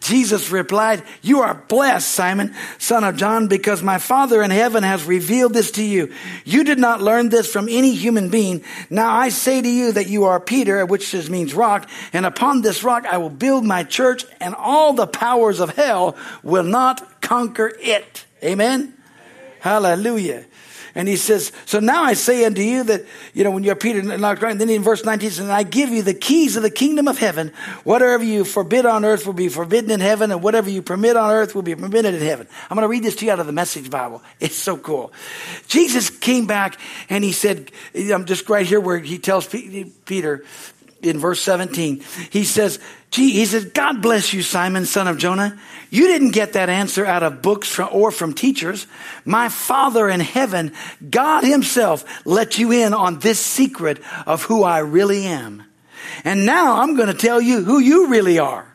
Jesus 0.00 0.50
replied, 0.50 1.02
You 1.20 1.42
are 1.42 1.62
blessed, 1.68 2.08
Simon, 2.08 2.54
son 2.78 3.04
of 3.04 3.16
John, 3.16 3.46
because 3.46 3.82
my 3.82 3.98
Father 3.98 4.42
in 4.42 4.50
heaven 4.50 4.82
has 4.82 5.04
revealed 5.04 5.52
this 5.52 5.70
to 5.72 5.84
you. 5.84 6.14
You 6.46 6.64
did 6.64 6.78
not 6.78 7.02
learn 7.02 7.28
this 7.28 7.52
from 7.52 7.68
any 7.68 7.94
human 7.94 8.30
being. 8.30 8.64
Now 8.88 9.14
I 9.14 9.28
say 9.28 9.60
to 9.60 9.68
you 9.68 9.92
that 9.92 10.08
you 10.08 10.24
are 10.24 10.40
Peter, 10.40 10.86
which 10.86 11.12
means 11.28 11.52
rock, 11.52 11.90
and 12.14 12.24
upon 12.24 12.62
this 12.62 12.82
rock 12.82 13.04
I 13.04 13.18
will 13.18 13.28
build 13.28 13.66
my 13.66 13.84
church, 13.84 14.24
and 14.40 14.54
all 14.54 14.94
the 14.94 15.06
powers 15.06 15.60
of 15.60 15.76
hell 15.76 16.16
will 16.42 16.64
not 16.64 17.20
conquer 17.20 17.70
it. 17.78 18.24
Amen? 18.42 18.94
Hallelujah. 19.60 20.46
And 20.94 21.08
he 21.08 21.16
says, 21.16 21.52
So 21.64 21.80
now 21.80 22.02
I 22.02 22.14
say 22.14 22.44
unto 22.44 22.60
you 22.60 22.84
that, 22.84 23.04
you 23.32 23.44
know, 23.44 23.50
when 23.50 23.64
you're 23.64 23.74
Peter, 23.74 24.02
not 24.02 24.42
right, 24.42 24.56
then 24.56 24.68
in 24.68 24.82
verse 24.82 25.04
19 25.04 25.30
says, 25.30 25.38
And 25.38 25.52
I 25.52 25.62
give 25.62 25.90
you 25.90 26.02
the 26.02 26.14
keys 26.14 26.56
of 26.56 26.62
the 26.62 26.70
kingdom 26.70 27.08
of 27.08 27.18
heaven. 27.18 27.52
Whatever 27.84 28.24
you 28.24 28.44
forbid 28.44 28.84
on 28.84 29.04
earth 29.04 29.26
will 29.26 29.32
be 29.32 29.48
forbidden 29.48 29.90
in 29.90 30.00
heaven, 30.00 30.30
and 30.30 30.42
whatever 30.42 30.68
you 30.68 30.82
permit 30.82 31.16
on 31.16 31.30
earth 31.30 31.54
will 31.54 31.62
be 31.62 31.74
permitted 31.74 32.14
in 32.14 32.22
heaven. 32.22 32.46
I'm 32.68 32.76
going 32.76 32.84
to 32.84 32.88
read 32.88 33.02
this 33.02 33.16
to 33.16 33.26
you 33.26 33.32
out 33.32 33.40
of 33.40 33.46
the 33.46 33.52
Message 33.52 33.90
Bible. 33.90 34.22
It's 34.40 34.56
so 34.56 34.76
cool. 34.76 35.12
Jesus 35.68 36.10
came 36.10 36.46
back 36.46 36.78
and 37.08 37.22
he 37.22 37.30
said, 37.30 37.70
I'm 37.94 38.24
just 38.24 38.48
right 38.48 38.66
here 38.66 38.80
where 38.80 38.98
he 38.98 39.18
tells 39.18 39.46
Peter 39.46 40.44
in 41.00 41.18
verse 41.18 41.40
17, 41.42 42.02
he 42.30 42.44
says, 42.44 42.78
Gee, 43.12 43.30
he 43.30 43.44
says, 43.44 43.66
God 43.66 44.00
bless 44.00 44.32
you, 44.32 44.40
Simon, 44.40 44.86
son 44.86 45.06
of 45.06 45.18
Jonah. 45.18 45.58
You 45.90 46.06
didn't 46.06 46.30
get 46.30 46.54
that 46.54 46.70
answer 46.70 47.04
out 47.04 47.22
of 47.22 47.42
books 47.42 47.78
or 47.78 48.10
from 48.10 48.32
teachers. 48.32 48.86
My 49.26 49.50
Father 49.50 50.08
in 50.08 50.20
heaven, 50.20 50.72
God 51.10 51.44
Himself, 51.44 52.26
let 52.26 52.58
you 52.58 52.72
in 52.72 52.94
on 52.94 53.18
this 53.18 53.38
secret 53.38 54.00
of 54.26 54.44
who 54.44 54.64
I 54.64 54.78
really 54.78 55.26
am. 55.26 55.62
And 56.24 56.46
now 56.46 56.80
I'm 56.80 56.96
going 56.96 57.08
to 57.08 57.14
tell 57.14 57.38
you 57.38 57.62
who 57.62 57.78
you 57.78 58.08
really 58.08 58.38
are. 58.38 58.66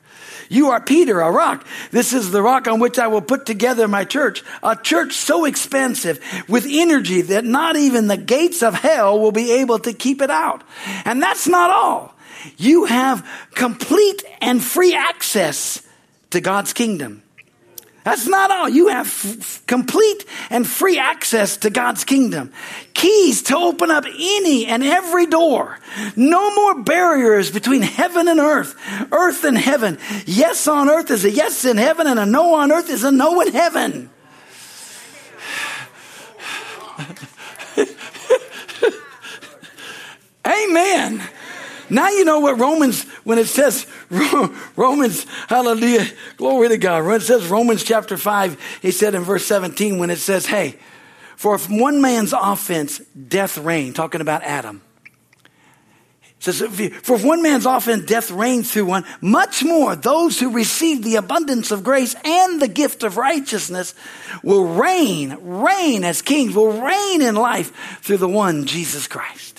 You 0.50 0.70
are 0.70 0.82
Peter, 0.82 1.20
a 1.20 1.32
rock. 1.32 1.66
This 1.90 2.14
is 2.14 2.30
the 2.30 2.44
rock 2.44 2.68
on 2.68 2.80
which 2.80 3.00
I 3.00 3.08
will 3.08 3.22
put 3.22 3.48
together 3.48 3.88
my 3.88 4.04
church. 4.04 4.44
A 4.62 4.76
church 4.76 5.14
so 5.14 5.46
expansive 5.46 6.24
with 6.48 6.68
energy 6.70 7.22
that 7.22 7.44
not 7.44 7.76
even 7.76 8.08
the 8.08 8.18
gates 8.18 8.62
of 8.62 8.76
hell 8.76 9.20
will 9.20 9.32
be 9.32 9.54
able 9.54 9.80
to 9.80 9.94
keep 9.94 10.22
it 10.22 10.30
out. 10.30 10.64
And 11.06 11.24
that's 11.24 11.48
not 11.48 11.72
all. 11.72 12.17
You 12.58 12.86
have 12.86 13.28
complete 13.56 14.24
and 14.42 14.64
free 14.64 14.96
access 14.96 15.82
to 16.32 16.42
God's 16.42 16.74
kingdom. 16.74 17.24
That's 18.08 18.26
not 18.26 18.50
all. 18.52 18.70
You 18.70 18.88
have 18.88 19.08
f- 19.08 19.68
complete 19.68 20.24
and 20.50 20.66
free 20.66 20.98
access 20.98 21.58
to 21.58 21.70
God's 21.70 22.06
kingdom. 22.06 22.54
Keys 22.94 23.44
to 23.44 23.58
open 23.58 23.92
up 23.92 24.06
any 24.06 24.66
and 24.66 24.82
every 24.82 25.26
door. 25.26 25.78
No 26.16 26.56
more 26.56 26.84
barriers 26.84 27.52
between 27.52 27.82
heaven 27.82 28.30
and 28.30 28.40
earth, 28.40 28.76
earth 29.12 29.44
and 29.44 29.58
heaven. 29.58 29.98
Yes 30.26 30.70
on 30.70 30.90
earth 30.90 31.12
is 31.12 31.26
a 31.26 31.32
yes 31.32 31.66
in 31.66 31.76
heaven, 31.76 32.08
and 32.08 32.18
a 32.18 32.26
no 32.26 32.54
on 32.54 32.72
earth 32.72 32.90
is 32.90 33.04
a 33.04 33.12
no 33.12 33.42
in 33.42 33.52
heaven. 33.52 34.10
Amen. 40.48 41.22
Now 41.90 42.10
you 42.10 42.26
know 42.26 42.40
what 42.40 42.60
Romans, 42.60 43.04
when 43.24 43.38
it 43.38 43.48
says 43.48 43.88
Romans, 44.76 45.26
hallelujah, 45.48 46.06
glory 46.36 46.70
to 46.70 46.78
God. 46.78 47.06
When 47.06 47.16
it 47.16 47.22
says 47.22 47.48
Romans 47.48 47.84
chapter 47.84 48.18
5, 48.18 48.80
he 48.82 48.92
said 48.92 49.16
in 49.16 49.24
verse 49.24 49.46
17, 49.46 49.98
when 49.98 50.10
it 50.10 50.18
says, 50.18 50.46
hey, 50.46 50.78
for 51.38 51.58
one 51.58 52.02
man's 52.02 52.34
offense, 52.34 53.00
death 53.00 53.58
reigned, 53.58 53.96
talking 53.96 54.22
about 54.22 54.44
Adam. 54.44 54.82
It 56.40 56.44
says, 56.44 56.60
for 57.04 57.16
if 57.16 57.24
one 57.24 57.42
man's 57.42 57.66
offense, 57.66 58.06
death 58.06 58.32
reigned 58.32 58.68
through 58.68 58.86
one, 58.86 59.06
much 59.22 59.64
more 59.64 59.96
those 59.96 60.40
who 60.40 60.52
receive 60.52 61.04
the 61.04 61.16
abundance 61.16 61.72
of 61.72 61.84
grace 61.84 62.16
and 62.24 62.62
the 62.62 62.68
gift 62.68 63.04
of 63.04 63.18
righteousness 63.18 63.96
will 64.44 64.66
reign, 64.66 65.38
reign 65.42 66.04
as 66.04 66.22
kings, 66.22 66.56
will 66.56 66.82
reign 66.82 67.22
in 67.22 67.36
life 67.36 68.00
through 68.02 68.18
the 68.18 68.28
one, 68.28 68.66
Jesus 68.66 69.08
Christ. 69.08 69.57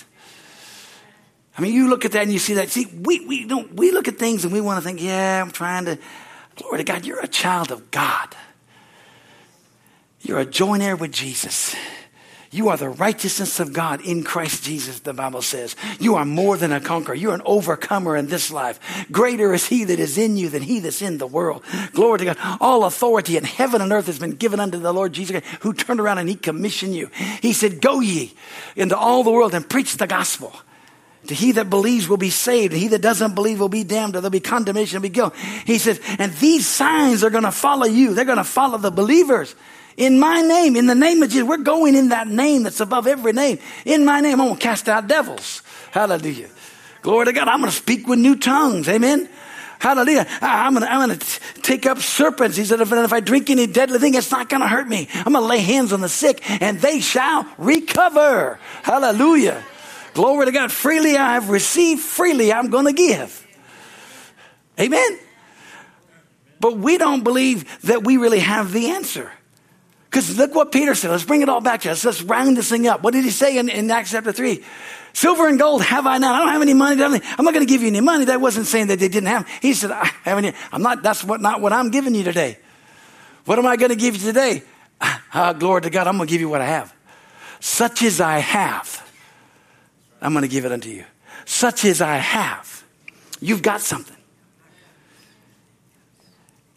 I 1.59 1.61
mean, 1.61 1.73
you 1.73 1.89
look 1.89 2.05
at 2.05 2.13
that 2.13 2.23
and 2.23 2.31
you 2.31 2.39
see 2.39 2.53
that. 2.53 2.69
See, 2.69 2.85
we, 2.85 3.25
we 3.25 3.45
don't, 3.45 3.73
we 3.73 3.91
look 3.91 4.07
at 4.07 4.17
things 4.17 4.45
and 4.45 4.53
we 4.53 4.61
want 4.61 4.81
to 4.81 4.87
think, 4.87 5.01
yeah, 5.01 5.41
I'm 5.41 5.51
trying 5.51 5.83
to, 5.83 5.99
glory 6.55 6.77
to 6.77 6.83
God, 6.85 7.05
you're 7.05 7.19
a 7.19 7.27
child 7.27 7.69
of 7.69 7.91
God. 7.91 8.33
You're 10.21 10.39
a 10.39 10.45
joint 10.45 10.81
heir 10.83 10.95
with 10.95 11.11
Jesus. 11.11 11.75
You 12.49 12.69
are 12.69 12.77
the 12.77 12.87
righteousness 12.87 13.59
of 13.59 13.73
God 13.73 13.99
in 13.99 14.23
Christ 14.23 14.63
Jesus, 14.63 15.01
the 15.01 15.13
Bible 15.13 15.41
says. 15.41 15.75
You 15.99 16.15
are 16.15 16.23
more 16.23 16.55
than 16.55 16.71
a 16.71 16.79
conqueror. 16.79 17.15
You're 17.15 17.35
an 17.35 17.41
overcomer 17.43 18.15
in 18.15 18.27
this 18.27 18.51
life. 18.51 19.05
Greater 19.11 19.53
is 19.53 19.67
he 19.67 19.83
that 19.83 19.99
is 19.99 20.17
in 20.17 20.37
you 20.37 20.47
than 20.47 20.61
he 20.61 20.79
that's 20.79 21.01
in 21.01 21.17
the 21.17 21.27
world. 21.27 21.61
Glory 21.91 22.19
to 22.19 22.25
God. 22.25 22.37
All 22.61 22.85
authority 22.85 23.35
in 23.35 23.43
heaven 23.43 23.81
and 23.81 23.91
earth 23.91 24.05
has 24.05 24.17
been 24.17 24.31
given 24.31 24.61
unto 24.61 24.79
the 24.79 24.93
Lord 24.93 25.11
Jesus, 25.11 25.41
who 25.59 25.73
turned 25.73 25.99
around 25.99 26.19
and 26.19 26.29
he 26.29 26.35
commissioned 26.35 26.95
you. 26.95 27.11
He 27.41 27.51
said, 27.51 27.81
Go 27.81 27.99
ye 27.99 28.33
into 28.77 28.97
all 28.97 29.25
the 29.25 29.31
world 29.31 29.53
and 29.53 29.69
preach 29.69 29.97
the 29.97 30.07
gospel. 30.07 30.53
To 31.29 31.35
he 31.35 31.51
that 31.53 31.69
believes 31.69 32.09
will 32.09 32.17
be 32.17 32.31
saved, 32.31 32.73
and 32.73 32.81
he 32.81 32.87
that 32.87 33.03
doesn't 33.03 33.35
believe 33.35 33.59
will 33.59 33.69
be 33.69 33.83
damned, 33.83 34.15
or 34.15 34.21
there'll 34.21 34.31
be 34.31 34.39
condemnation 34.39 34.95
and 34.95 35.03
be 35.03 35.09
guilt. 35.09 35.35
He 35.63 35.77
says, 35.77 36.01
and 36.17 36.33
these 36.33 36.65
signs 36.65 37.23
are 37.23 37.29
going 37.29 37.43
to 37.43 37.51
follow 37.51 37.85
you. 37.85 38.15
They're 38.15 38.25
going 38.25 38.39
to 38.39 38.43
follow 38.43 38.79
the 38.79 38.89
believers. 38.89 39.53
In 39.95 40.17
my 40.17 40.41
name, 40.41 40.75
in 40.75 40.87
the 40.87 40.95
name 40.95 41.21
of 41.21 41.29
Jesus, 41.29 41.47
we're 41.47 41.57
going 41.57 41.93
in 41.93 42.09
that 42.09 42.27
name 42.27 42.63
that's 42.63 42.79
above 42.79 43.05
every 43.05 43.31
name. 43.31 43.59
In 43.85 44.05
my 44.05 44.21
name, 44.21 44.41
I'm 44.41 44.47
going 44.47 44.57
to 44.57 44.63
cast 44.63 44.89
out 44.89 45.05
devils. 45.05 45.61
Hallelujah. 45.91 46.49
Glory 47.03 47.25
to 47.25 47.33
God. 47.33 47.47
I'm 47.47 47.59
going 47.59 47.69
to 47.69 47.77
speak 47.77 48.07
with 48.07 48.17
new 48.17 48.35
tongues. 48.35 48.89
Amen. 48.89 49.29
Hallelujah. 49.77 50.25
I'm 50.41 50.73
going 50.73 50.83
to, 50.83 50.91
I'm 50.91 51.15
to 51.15 51.39
take 51.61 51.85
up 51.85 51.99
serpents. 51.99 52.57
He 52.57 52.65
said, 52.65 52.81
if, 52.81 52.91
if 52.91 53.13
I 53.13 53.19
drink 53.19 53.51
any 53.51 53.67
deadly 53.67 53.99
thing, 53.99 54.15
it's 54.15 54.31
not 54.31 54.49
going 54.49 54.63
to 54.63 54.67
hurt 54.67 54.87
me. 54.87 55.07
I'm 55.13 55.33
going 55.33 55.43
to 55.43 55.47
lay 55.47 55.59
hands 55.59 55.93
on 55.93 56.01
the 56.01 56.09
sick 56.09 56.41
and 56.59 56.79
they 56.79 57.01
shall 57.01 57.45
recover. 57.59 58.59
Hallelujah. 58.81 59.63
Glory 60.13 60.45
to 60.45 60.51
God. 60.51 60.71
Freely 60.71 61.17
I 61.17 61.33
have 61.33 61.49
received, 61.49 62.01
freely 62.01 62.51
I'm 62.51 62.69
going 62.69 62.85
to 62.85 62.93
give. 62.93 63.45
Amen. 64.79 65.19
But 66.59 66.77
we 66.77 66.97
don't 66.97 67.23
believe 67.23 67.81
that 67.83 68.03
we 68.03 68.17
really 68.17 68.39
have 68.39 68.71
the 68.71 68.89
answer. 68.91 69.31
Because 70.09 70.37
look 70.37 70.55
what 70.55 70.71
Peter 70.71 70.95
said. 70.95 71.11
Let's 71.11 71.23
bring 71.23 71.41
it 71.41 71.49
all 71.49 71.61
back 71.61 71.81
to 71.81 71.91
us. 71.91 72.03
Let's 72.03 72.21
round 72.21 72.57
this 72.57 72.69
thing 72.69 72.87
up. 72.87 73.03
What 73.03 73.13
did 73.13 73.23
he 73.23 73.29
say 73.29 73.57
in, 73.57 73.69
in 73.69 73.91
Acts 73.91 74.11
chapter 74.11 74.31
3? 74.31 74.63
Silver 75.13 75.47
and 75.47 75.59
gold 75.59 75.83
have 75.83 76.07
I 76.07 76.17
not. 76.17 76.35
I 76.35 76.39
don't 76.39 76.53
have 76.53 76.61
any 76.61 76.73
money. 76.73 77.01
I'm 77.03 77.45
not 77.45 77.53
going 77.53 77.65
to 77.65 77.71
give 77.71 77.81
you 77.81 77.87
any 77.87 78.01
money. 78.01 78.25
That 78.25 78.41
wasn't 78.41 78.65
saying 78.65 78.87
that 78.87 78.99
they 78.99 79.07
didn't 79.07 79.27
have. 79.27 79.47
He 79.61 79.73
said, 79.73 79.91
I 79.91 80.05
have 80.23 80.37
any. 80.37 80.53
I'm 80.71 80.81
not, 80.81 81.03
that's 81.03 81.23
what, 81.23 81.41
not 81.41 81.61
what 81.61 81.73
I'm 81.73 81.91
giving 81.91 82.15
you 82.15 82.23
today. 82.23 82.57
What 83.45 83.59
am 83.59 83.65
I 83.65 83.75
going 83.77 83.89
to 83.89 83.95
give 83.95 84.15
you 84.15 84.21
today? 84.21 84.63
Ah, 85.01 85.53
glory 85.53 85.81
to 85.81 85.89
God. 85.89 86.07
I'm 86.07 86.17
going 86.17 86.27
to 86.27 86.31
give 86.31 86.41
you 86.41 86.49
what 86.49 86.61
I 86.61 86.65
have. 86.65 86.93
Such 87.59 88.03
as 88.03 88.19
I 88.19 88.39
have. 88.39 89.08
I'm 90.21 90.33
going 90.33 90.43
to 90.43 90.49
give 90.49 90.65
it 90.65 90.71
unto 90.71 90.89
you. 90.89 91.05
Such 91.45 91.85
as 91.85 92.01
I 92.01 92.17
have. 92.17 92.83
You've 93.39 93.61
got 93.61 93.81
something. 93.81 94.17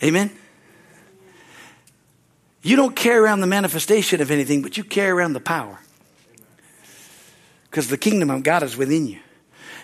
Amen? 0.03 0.31
You 2.63 2.77
don't 2.77 2.95
carry 2.95 3.19
around 3.19 3.41
the 3.41 3.47
manifestation 3.47 4.21
of 4.21 4.31
anything, 4.31 4.63
but 4.63 4.77
you 4.77 4.85
carry 4.85 5.11
around 5.11 5.33
the 5.33 5.41
power. 5.41 5.81
Because 7.71 7.89
the 7.89 7.99
kingdom 7.99 8.31
of 8.31 8.43
God 8.43 8.63
is 8.63 8.77
within 8.77 9.07
you. 9.07 9.19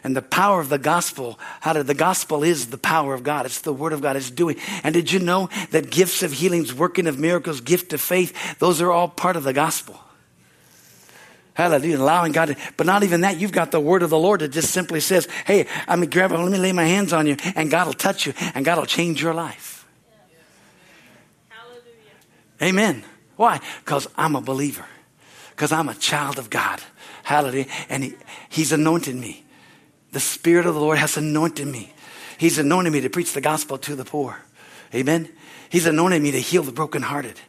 And 0.05 0.17
the 0.17 0.23
power 0.23 0.61
of 0.61 0.69
the 0.69 0.79
gospel, 0.79 1.39
how 1.61 1.73
did 1.73 1.89
the 1.89 1.95
gospel 1.95 2.45
is 2.45 2.69
the 2.69 2.79
power 2.79 3.15
of 3.15 3.25
God. 3.25 3.47
It's 3.47 3.61
the 3.61 3.73
word 3.73 3.93
of 3.93 4.01
God. 4.01 4.17
It's 4.17 4.31
doing. 4.31 4.57
And 4.85 4.95
did 4.95 5.11
you 5.11 5.19
know 5.19 5.49
that 5.71 5.91
gifts 5.91 6.23
of 6.23 6.33
healings, 6.33 6.73
working 6.73 7.09
of 7.09 7.19
miracles, 7.19 7.61
gift 7.61 7.93
of 7.93 8.01
faith, 8.01 8.59
those 8.61 8.81
are 8.81 8.93
all 8.93 9.09
part 9.09 9.35
of 9.35 9.43
the 9.43 9.53
gospel. 9.53 9.99
Hallelujah. 11.59 11.99
Allowing 11.99 12.31
God 12.31 12.47
to, 12.47 12.57
but 12.77 12.87
not 12.87 13.03
even 13.03 13.23
that. 13.23 13.41
You've 13.41 13.51
got 13.51 13.73
the 13.73 13.81
word 13.81 14.05
of 14.05 14.11
the 14.11 14.19
Lord 14.19 14.43
that 14.43 14.51
just 14.53 14.71
simply 14.71 15.01
says, 15.01 15.27
Hey, 15.45 15.67
I 15.89 15.97
mean, 15.97 16.09
grab 16.09 16.31
it, 16.31 16.39
let 16.39 16.53
me 16.53 16.57
lay 16.57 16.71
my 16.71 16.85
hands 16.85 17.13
on 17.13 17.27
you, 17.27 17.37
and 17.57 17.69
God 17.69 17.89
will 17.89 17.95
touch 17.95 18.27
you, 18.27 18.33
and 18.55 18.65
God 18.65 18.79
will 18.79 18.87
change 18.87 19.21
your 19.21 19.35
life. 19.35 19.85
Hallelujah. 21.49 21.83
Amen. 22.63 23.05
Why? 23.35 23.61
Because 23.85 24.07
I'm 24.15 24.37
a 24.37 24.41
believer. 24.41 24.85
Because 25.51 25.73
I'm 25.73 25.89
a 25.89 25.97
child 25.97 26.39
of 26.39 26.49
God. 26.49 26.81
Hallelujah. 27.25 27.67
And 27.89 28.05
he, 28.05 28.15
He's 28.49 28.71
anointed 28.71 29.17
me. 29.17 29.45
The 30.13 30.21
Spirit 30.21 30.65
of 30.65 30.75
the 30.75 30.81
Lord 30.81 30.99
has 30.99 31.17
anointed 31.17 31.67
me. 31.67 31.93
He's 32.39 32.59
anointed 32.59 32.93
me 32.93 33.01
to 33.01 33.11
preach 33.11 33.33
the 33.33 33.41
gospel 33.41 33.79
to 33.79 33.97
the 33.97 34.05
poor. 34.05 34.39
Amen. 34.95 35.29
He's 35.71 35.87
anointed 35.87 36.23
me 36.23 36.31
to 36.31 36.41
heal 36.41 36.63
the 36.63 36.71
brokenhearted. 36.71 37.41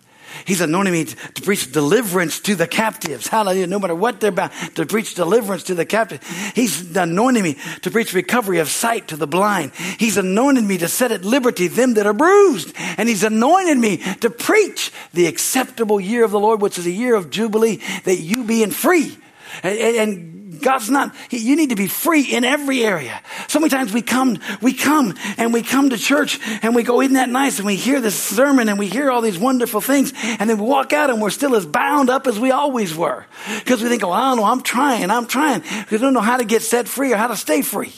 He's 0.45 0.61
anointed 0.61 0.93
me 0.93 1.05
to, 1.05 1.15
to, 1.15 1.41
preach 1.41 1.71
deliverance 1.71 2.39
to 2.41 2.55
the 2.55 2.67
captives. 2.67 3.27
Hallelujah. 3.27 3.67
No 3.67 3.80
matter 3.80 3.95
what 3.95 4.19
they're 4.19 4.30
about, 4.30 4.51
to 4.75 4.86
preach 4.86 5.15
deliverance 5.15 5.63
to 5.63 5.75
the 5.75 5.86
captives. 5.86 6.25
He's 6.55 6.95
anointed 6.95 7.43
me 7.43 7.57
to 7.82 7.91
preach 7.91 8.13
recovery 8.13 8.59
of 8.59 8.69
sight 8.69 9.07
to 9.09 9.17
the 9.17 9.27
blind. 9.27 9.73
He's 9.97 10.17
anointed 10.17 10.63
me 10.63 10.77
to 10.80 10.88
set 10.88 11.11
at 11.11 11.23
liberty 11.23 11.67
them 11.67 11.95
that 11.95 12.07
are 12.07 12.13
bruised. 12.13 12.73
And 12.97 13.09
he's 13.09 13.23
anointed 13.23 13.77
me 13.77 13.97
to 14.21 14.30
preach 14.30 14.91
the 15.13 15.27
acceptable 15.27 15.99
year 15.99 16.23
of 16.23 16.32
the 16.32 16.39
Lord, 16.39 16.61
which 16.61 16.77
is 16.77 16.86
a 16.86 16.91
year 16.91 17.15
of 17.15 17.30
jubilee, 17.30 17.82
that 18.03 18.17
you 18.17 18.43
being 18.43 18.71
free. 18.71 19.17
and, 19.63 19.80
and 19.80 20.38
God's 20.62 20.89
not, 20.89 21.14
you 21.30 21.55
need 21.55 21.70
to 21.70 21.76
be 21.76 21.88
free 21.88 22.24
in 22.24 22.43
every 22.43 22.84
area. 22.84 23.22
So 23.47 23.60
many 23.60 23.70
times 23.70 23.93
we 23.93 24.01
come, 24.01 24.38
we 24.62 24.74
come 24.74 25.16
and 25.38 25.53
we 25.53 25.62
come 25.62 25.89
to 25.89 25.97
church 25.97 26.39
and 26.62 26.76
we 26.76 26.84
go, 26.84 27.01
isn't 27.01 27.14
that 27.14 27.30
nice? 27.30 27.60
And 27.60 27.66
we 27.66 27.76
hear 27.76 28.01
this 28.01 28.22
sermon 28.22 28.70
and 28.70 28.78
we 28.78 28.88
hear 28.88 29.10
all 29.12 29.22
these 29.22 29.39
wonderful 29.39 29.82
things. 29.82 30.14
And 30.24 30.49
then 30.49 30.57
we 30.57 30.66
walk 30.66 30.93
out 30.93 31.10
and 31.10 31.22
we're 31.22 31.30
still 31.30 31.55
as 31.55 31.66
bound 31.66 32.10
up 32.10 32.28
as 32.28 32.39
we 32.39 32.51
always 32.51 32.95
were. 32.95 33.26
Because 33.60 33.82
we 33.82 33.89
think, 33.89 34.03
oh, 34.03 34.12
I 34.12 34.30
don't 34.30 34.38
know, 34.38 34.45
I'm 34.45 34.62
trying, 34.62 35.10
I'm 35.12 35.28
trying. 35.28 35.64
We 35.91 35.97
don't 35.97 36.14
know 36.14 36.22
how 36.22 36.38
to 36.38 36.45
get 36.45 36.62
set 36.62 36.88
free 36.88 37.14
or 37.14 37.18
how 37.18 37.28
to 37.28 37.38
stay 37.38 37.62
free. 37.62 37.93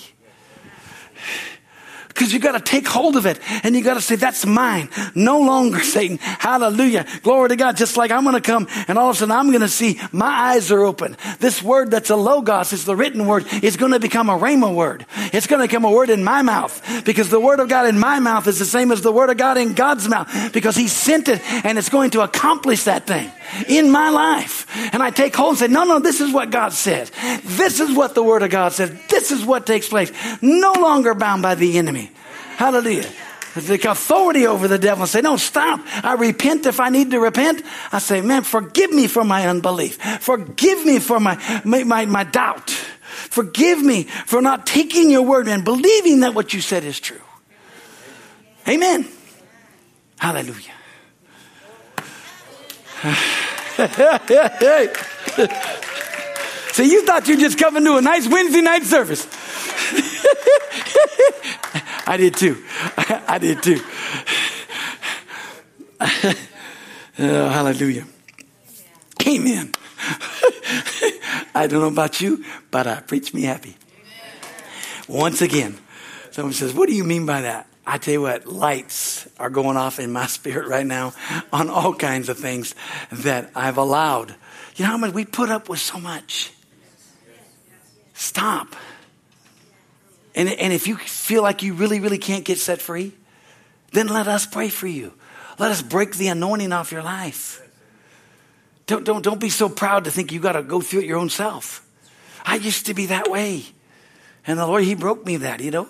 Because 2.13 2.33
you 2.33 2.39
got 2.39 2.53
to 2.53 2.59
take 2.59 2.87
hold 2.87 3.15
of 3.15 3.25
it 3.25 3.39
and 3.63 3.75
you 3.75 3.83
got 3.83 3.95
to 3.95 4.01
say, 4.01 4.15
that's 4.15 4.45
mine. 4.45 4.89
No 5.15 5.39
longer 5.39 5.79
Satan. 5.83 6.17
Hallelujah. 6.17 7.05
Glory 7.23 7.49
to 7.49 7.55
God. 7.55 7.77
Just 7.77 7.97
like 7.97 8.11
I'm 8.11 8.23
going 8.23 8.35
to 8.35 8.41
come 8.41 8.67
and 8.87 8.97
all 8.97 9.09
of 9.09 9.15
a 9.15 9.19
sudden 9.19 9.31
I'm 9.31 9.49
going 9.49 9.61
to 9.61 9.69
see 9.69 9.99
my 10.11 10.27
eyes 10.27 10.71
are 10.71 10.81
open. 10.81 11.15
This 11.39 11.61
word 11.63 11.91
that's 11.91 12.09
a 12.09 12.15
logos 12.15 12.73
is 12.73 12.85
the 12.85 12.95
written 12.95 13.25
word 13.25 13.45
is 13.63 13.77
going 13.77 13.91
to 13.91 13.99
become 13.99 14.29
a 14.29 14.37
rhema 14.37 14.73
word. 14.73 15.05
It's 15.33 15.47
going 15.47 15.61
to 15.61 15.67
become 15.67 15.85
a 15.85 15.91
word 15.91 16.09
in 16.09 16.23
my 16.23 16.41
mouth 16.41 17.03
because 17.05 17.29
the 17.29 17.39
word 17.39 17.59
of 17.59 17.69
God 17.69 17.87
in 17.87 17.97
my 17.97 18.19
mouth 18.19 18.47
is 18.47 18.59
the 18.59 18.65
same 18.65 18.91
as 18.91 19.01
the 19.01 19.11
word 19.11 19.29
of 19.29 19.37
God 19.37 19.57
in 19.57 19.73
God's 19.73 20.07
mouth 20.07 20.53
because 20.53 20.75
he 20.75 20.87
sent 20.87 21.27
it 21.27 21.41
and 21.65 21.77
it's 21.77 21.89
going 21.89 22.11
to 22.11 22.21
accomplish 22.21 22.83
that 22.85 23.07
thing 23.07 23.31
in 23.67 23.91
my 23.91 24.09
life. 24.09 24.67
And 24.93 25.01
I 25.01 25.09
take 25.09 25.35
hold 25.35 25.51
and 25.51 25.59
say, 25.59 25.67
no, 25.67 25.83
no, 25.83 25.99
this 25.99 26.21
is 26.21 26.33
what 26.33 26.49
God 26.51 26.73
says. 26.73 27.11
This 27.43 27.79
is 27.79 27.95
what 27.95 28.15
the 28.15 28.23
word 28.23 28.43
of 28.43 28.49
God 28.49 28.73
says. 28.73 28.91
This 29.09 29.31
is 29.31 29.45
what 29.45 29.65
takes 29.65 29.87
place. 29.87 30.11
No 30.41 30.73
longer 30.73 31.13
bound 31.13 31.41
by 31.41 31.55
the 31.55 31.77
enemy. 31.77 32.10
Hallelujah. 32.61 33.09
The 33.55 33.89
authority 33.89 34.45
over 34.45 34.67
the 34.67 34.77
devil 34.77 35.01
and 35.01 35.09
say, 35.09 35.21
no, 35.21 35.35
stop. 35.35 35.79
I 36.05 36.13
repent 36.13 36.67
if 36.67 36.79
I 36.79 36.89
need 36.89 37.09
to 37.09 37.19
repent. 37.19 37.63
I 37.91 37.97
say, 37.97 38.21
man, 38.21 38.43
forgive 38.43 38.91
me 38.91 39.07
for 39.07 39.23
my 39.23 39.47
unbelief. 39.47 39.99
Forgive 40.21 40.85
me 40.85 40.99
for 40.99 41.19
my, 41.19 41.61
my, 41.65 41.83
my, 41.83 42.05
my 42.05 42.23
doubt. 42.23 42.69
Forgive 42.69 43.81
me 43.81 44.03
for 44.03 44.43
not 44.43 44.67
taking 44.67 45.09
your 45.09 45.23
word 45.23 45.47
and 45.47 45.65
believing 45.65 46.19
that 46.19 46.35
what 46.35 46.53
you 46.53 46.61
said 46.61 46.83
is 46.83 46.99
true. 46.99 47.19
Amen. 48.67 49.07
Hallelujah. 50.19 50.71
See, 56.73 56.91
you 56.91 57.07
thought 57.07 57.27
you 57.27 57.37
just 57.37 57.57
coming 57.57 57.83
to 57.85 57.97
a 57.97 58.01
nice 58.01 58.27
Wednesday 58.27 58.61
night 58.61 58.83
service. 58.83 59.27
I 62.07 62.17
did 62.17 62.35
too. 62.35 62.63
I 62.97 63.37
did 63.39 63.63
too. 63.63 63.79
oh, 67.19 67.49
hallelujah. 67.49 68.05
Amen. 69.27 69.71
I 71.55 71.67
don't 71.67 71.81
know 71.81 71.87
about 71.87 72.21
you, 72.21 72.43
but 72.71 72.87
I 72.87 73.01
preach 73.01 73.33
me 73.33 73.43
happy. 73.43 73.75
Once 75.07 75.41
again, 75.41 75.77
someone 76.31 76.53
says, 76.53 76.73
What 76.73 76.87
do 76.87 76.95
you 76.95 77.03
mean 77.03 77.25
by 77.25 77.41
that? 77.41 77.67
I 77.85 77.97
tell 77.97 78.13
you 78.13 78.21
what, 78.21 78.45
lights 78.45 79.27
are 79.39 79.49
going 79.49 79.75
off 79.75 79.99
in 79.99 80.11
my 80.11 80.27
spirit 80.27 80.67
right 80.67 80.85
now 80.85 81.13
on 81.51 81.69
all 81.69 81.93
kinds 81.93 82.29
of 82.29 82.37
things 82.37 82.75
that 83.11 83.51
I've 83.55 83.77
allowed. 83.77 84.35
You 84.75 84.85
know 84.85 84.91
how 84.91 84.97
much 84.97 85.13
we 85.13 85.25
put 85.25 85.49
up 85.49 85.67
with 85.67 85.79
so 85.79 85.99
much? 85.99 86.51
Stop. 88.13 88.75
And, 90.35 90.49
and 90.49 90.73
if 90.73 90.87
you 90.87 90.95
feel 90.97 91.41
like 91.41 91.63
you 91.63 91.73
really, 91.73 91.99
really 91.99 92.17
can't 92.17 92.45
get 92.45 92.57
set 92.57 92.81
free, 92.81 93.13
then 93.91 94.07
let 94.07 94.27
us 94.27 94.45
pray 94.45 94.69
for 94.69 94.87
you. 94.87 95.13
Let 95.59 95.71
us 95.71 95.81
break 95.81 96.15
the 96.15 96.29
anointing 96.29 96.71
off 96.71 96.91
your 96.91 97.03
life. 97.03 97.61
Don't, 98.87 99.03
don't, 99.03 99.21
don't 99.21 99.39
be 99.39 99.49
so 99.49 99.69
proud 99.69 100.05
to 100.05 100.11
think 100.11 100.31
you 100.31 100.39
got 100.39 100.53
to 100.53 100.63
go 100.63 100.81
through 100.81 101.01
it 101.01 101.05
your 101.05 101.17
own 101.17 101.29
self. 101.29 101.85
I 102.45 102.55
used 102.55 102.87
to 102.87 102.93
be 102.93 103.07
that 103.07 103.29
way. 103.29 103.63
And 104.47 104.57
the 104.57 104.65
Lord, 104.65 104.83
He 104.83 104.95
broke 104.95 105.25
me 105.25 105.37
that, 105.37 105.61
you 105.61 105.71
know. 105.71 105.87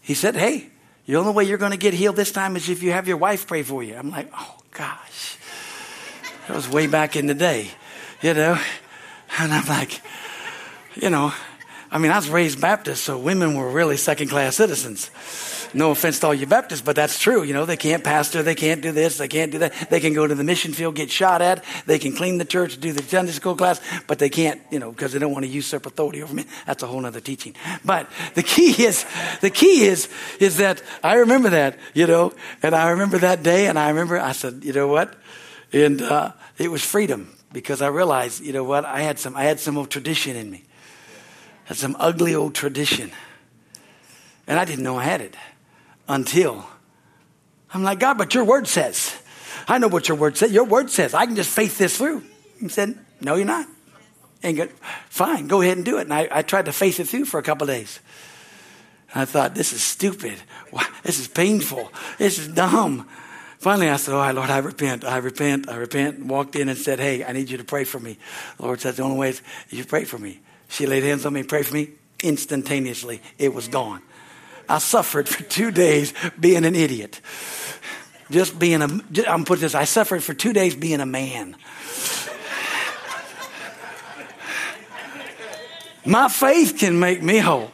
He 0.00 0.14
said, 0.14 0.34
Hey, 0.34 0.68
the 1.06 1.16
only 1.16 1.32
way 1.32 1.44
you're 1.44 1.58
going 1.58 1.70
to 1.70 1.78
get 1.78 1.94
healed 1.94 2.16
this 2.16 2.32
time 2.32 2.56
is 2.56 2.68
if 2.68 2.82
you 2.82 2.92
have 2.92 3.06
your 3.06 3.16
wife 3.16 3.46
pray 3.46 3.62
for 3.62 3.82
you. 3.82 3.94
I'm 3.94 4.10
like, 4.10 4.30
Oh, 4.36 4.58
gosh. 4.72 5.38
That 6.48 6.56
was 6.56 6.68
way 6.68 6.86
back 6.86 7.14
in 7.14 7.26
the 7.26 7.34
day, 7.34 7.68
you 8.20 8.34
know. 8.34 8.58
And 9.38 9.52
I'm 9.52 9.66
like, 9.66 10.00
you 10.96 11.08
know, 11.08 11.32
I 11.92 11.98
mean, 11.98 12.10
I 12.10 12.16
was 12.16 12.30
raised 12.30 12.58
Baptist, 12.58 13.04
so 13.04 13.18
women 13.18 13.54
were 13.54 13.70
really 13.70 13.98
second 13.98 14.28
class 14.28 14.56
citizens. 14.56 15.10
No 15.74 15.90
offense 15.90 16.20
to 16.20 16.28
all 16.28 16.34
you 16.34 16.46
Baptists, 16.46 16.80
but 16.80 16.96
that's 16.96 17.18
true. 17.18 17.42
You 17.42 17.52
know, 17.52 17.66
they 17.66 17.76
can't 17.76 18.02
pastor, 18.02 18.42
they 18.42 18.54
can't 18.54 18.80
do 18.80 18.92
this, 18.92 19.18
they 19.18 19.28
can't 19.28 19.52
do 19.52 19.58
that. 19.58 19.90
They 19.90 20.00
can 20.00 20.14
go 20.14 20.26
to 20.26 20.34
the 20.34 20.42
mission 20.42 20.72
field, 20.72 20.94
get 20.94 21.10
shot 21.10 21.42
at, 21.42 21.62
they 21.84 21.98
can 21.98 22.14
clean 22.14 22.38
the 22.38 22.46
church, 22.46 22.80
do 22.80 22.92
the 22.94 23.02
Sunday 23.02 23.32
school 23.32 23.54
class, 23.56 23.78
but 24.06 24.18
they 24.18 24.30
can't, 24.30 24.58
you 24.70 24.78
know, 24.78 24.90
because 24.90 25.12
they 25.12 25.18
don't 25.18 25.32
want 25.32 25.44
to 25.44 25.50
usurp 25.50 25.84
authority 25.84 26.22
over 26.22 26.32
me. 26.32 26.46
That's 26.66 26.82
a 26.82 26.86
whole 26.86 27.04
other 27.04 27.20
teaching. 27.20 27.54
But 27.84 28.08
the 28.34 28.42
key 28.42 28.70
is, 28.84 29.04
the 29.42 29.50
key 29.50 29.84
is, 29.84 30.08
is 30.40 30.56
that 30.56 30.82
I 31.04 31.16
remember 31.16 31.50
that, 31.50 31.78
you 31.92 32.06
know, 32.06 32.32
and 32.62 32.74
I 32.74 32.90
remember 32.90 33.18
that 33.18 33.42
day, 33.42 33.66
and 33.66 33.78
I 33.78 33.90
remember, 33.90 34.18
I 34.18 34.32
said, 34.32 34.64
you 34.64 34.72
know 34.72 34.88
what? 34.88 35.14
And 35.74 36.00
uh, 36.00 36.32
it 36.56 36.70
was 36.70 36.82
freedom 36.82 37.36
because 37.52 37.82
I 37.82 37.88
realized, 37.88 38.42
you 38.42 38.54
know 38.54 38.64
what? 38.64 38.86
I 38.86 39.00
had 39.00 39.18
some, 39.18 39.36
I 39.36 39.44
had 39.44 39.60
some 39.60 39.76
old 39.76 39.90
tradition 39.90 40.36
in 40.36 40.50
me. 40.50 40.64
That's 41.68 41.80
some 41.80 41.96
ugly 41.98 42.34
old 42.34 42.54
tradition. 42.54 43.12
And 44.46 44.58
I 44.58 44.64
didn't 44.64 44.84
know 44.84 44.98
I 44.98 45.04
had 45.04 45.20
it 45.20 45.36
until 46.08 46.66
I'm 47.72 47.82
like, 47.82 48.00
God, 48.00 48.18
but 48.18 48.34
your 48.34 48.44
word 48.44 48.68
says. 48.68 49.16
I 49.68 49.78
know 49.78 49.88
what 49.88 50.08
your 50.08 50.16
word 50.16 50.36
says. 50.36 50.52
Your 50.52 50.64
word 50.64 50.90
says. 50.90 51.14
I 51.14 51.26
can 51.26 51.36
just 51.36 51.50
faith 51.50 51.78
this 51.78 51.96
through. 51.96 52.22
He 52.60 52.68
said, 52.68 52.98
No, 53.20 53.36
you're 53.36 53.46
not. 53.46 53.66
And 54.42 54.56
go, 54.56 54.68
fine, 55.08 55.46
go 55.46 55.60
ahead 55.60 55.76
and 55.76 55.86
do 55.86 55.98
it. 55.98 56.02
And 56.02 56.12
I, 56.12 56.28
I 56.30 56.42
tried 56.42 56.64
to 56.64 56.72
faith 56.72 56.98
it 56.98 57.06
through 57.06 57.26
for 57.26 57.38
a 57.38 57.42
couple 57.42 57.66
days. 57.66 58.00
And 59.12 59.22
I 59.22 59.24
thought, 59.24 59.54
this 59.54 59.72
is 59.72 59.82
stupid. 59.82 60.34
This 61.02 61.20
is 61.20 61.28
painful. 61.28 61.92
This 62.18 62.38
is 62.38 62.48
dumb. 62.48 63.08
Finally, 63.58 63.88
I 63.88 63.96
said, 63.96 64.14
All 64.14 64.20
right, 64.20 64.34
Lord, 64.34 64.50
I 64.50 64.58
repent. 64.58 65.04
I 65.04 65.18
repent. 65.18 65.68
I 65.68 65.76
repent. 65.76 66.24
walked 66.24 66.56
in 66.56 66.68
and 66.68 66.76
said, 66.76 66.98
Hey, 66.98 67.24
I 67.24 67.32
need 67.32 67.48
you 67.48 67.58
to 67.58 67.64
pray 67.64 67.84
for 67.84 68.00
me. 68.00 68.18
The 68.56 68.64
Lord 68.64 68.80
said, 68.80 68.96
The 68.96 69.02
only 69.02 69.18
way 69.18 69.28
is 69.30 69.42
you 69.70 69.84
pray 69.84 70.04
for 70.04 70.18
me. 70.18 70.40
She 70.72 70.86
laid 70.86 71.02
hands 71.02 71.26
on 71.26 71.34
me, 71.34 71.42
prayed 71.42 71.66
for 71.66 71.74
me. 71.74 71.90
Instantaneously, 72.22 73.20
it 73.38 73.52
was 73.52 73.68
gone. 73.68 74.00
I 74.70 74.78
suffered 74.78 75.28
for 75.28 75.42
two 75.42 75.70
days 75.70 76.14
being 76.40 76.64
an 76.64 76.74
idiot. 76.74 77.20
Just 78.30 78.58
being 78.58 78.80
a, 78.80 78.88
I'm 79.28 79.44
putting 79.44 79.60
this, 79.60 79.74
I 79.74 79.84
suffered 79.84 80.24
for 80.24 80.32
two 80.32 80.54
days 80.54 80.74
being 80.74 81.00
a 81.00 81.06
man. 81.06 81.56
My 86.06 86.30
faith 86.30 86.78
can 86.78 86.98
make 86.98 87.22
me 87.22 87.36
whole. 87.36 87.70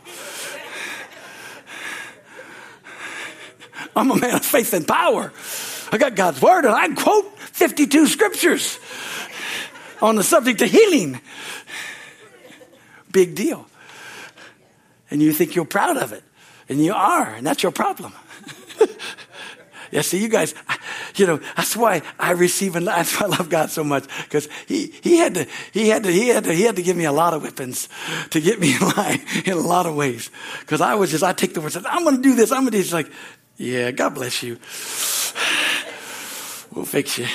I'm 3.95 4.11
a 4.11 4.17
man 4.17 4.35
of 4.35 4.45
faith 4.45 4.73
and 4.73 4.89
power. 4.89 5.33
I 5.93 5.99
got 5.99 6.17
God's 6.17 6.43
word 6.43 6.65
and 6.65 6.75
I 6.75 6.89
quote 6.89 7.39
52 7.39 8.09
scriptures 8.09 8.81
on 10.03 10.17
the 10.17 10.25
subject 10.25 10.63
of 10.63 10.71
healing 10.71 11.21
big 13.13 13.35
deal. 13.35 13.67
And 15.11 15.23
you 15.23 15.33
think 15.33 15.55
you're 15.55 15.65
proud 15.65 15.97
of 15.97 16.13
it. 16.13 16.23
And 16.69 16.85
you 16.85 16.93
are, 16.93 17.27
and 17.35 17.47
that's 17.47 17.63
your 17.63 17.73
problem. 17.73 18.13
yeah, 19.91 20.03
see, 20.03 20.21
you 20.21 20.29
guys, 20.29 20.55
you 21.17 21.27
know, 21.27 21.41
that's 21.57 21.75
why 21.75 22.03
I 22.19 22.33
receive 22.33 22.77
and 22.77 22.87
that's 22.87 23.19
why 23.19 23.27
I 23.27 23.31
love 23.31 23.49
God 23.49 23.71
so 23.71 23.83
much 23.83 24.07
because 24.25 24.49
he, 24.67 24.93
he 25.03 25.17
had 25.17 25.35
to, 25.35 25.47
he 25.73 25.89
had 25.89 26.03
to, 26.03 26.13
he 26.13 26.29
had 26.29 26.45
to, 26.45 26.53
he 26.53 26.63
had 26.63 26.77
to 26.77 26.83
give 26.83 26.97
me 26.97 27.05
a 27.05 27.13
lot 27.13 27.33
of 27.33 27.43
whippings 27.43 27.89
to 28.31 28.41
get 28.41 28.61
me 28.61 28.75
in 28.81 28.81
line 28.81 29.21
in 29.47 29.53
a 29.55 29.61
lot 29.61 29.87
of 29.87 29.95
ways. 29.95 30.31
Because 30.61 30.83
I 30.83 30.95
was 30.95 31.11
just, 31.11 31.25
I 31.25 31.33
take 31.33 31.55
the 31.55 31.63
words, 31.63 31.77
I'm 31.77 32.05
going 32.05 32.17
to 32.17 32.23
do 32.23 32.35
this, 32.35 32.53
I'm 32.53 32.63
going 32.63 32.73
to 32.73 32.79
do 32.79 32.83
this. 32.83 32.93
Like, 32.93 33.11
yeah, 33.57 33.91
God 33.91 34.15
bless 34.15 34.43
you. 34.43 34.59
We'll 36.71 36.85
fix 36.85 37.17
you. 37.17 37.27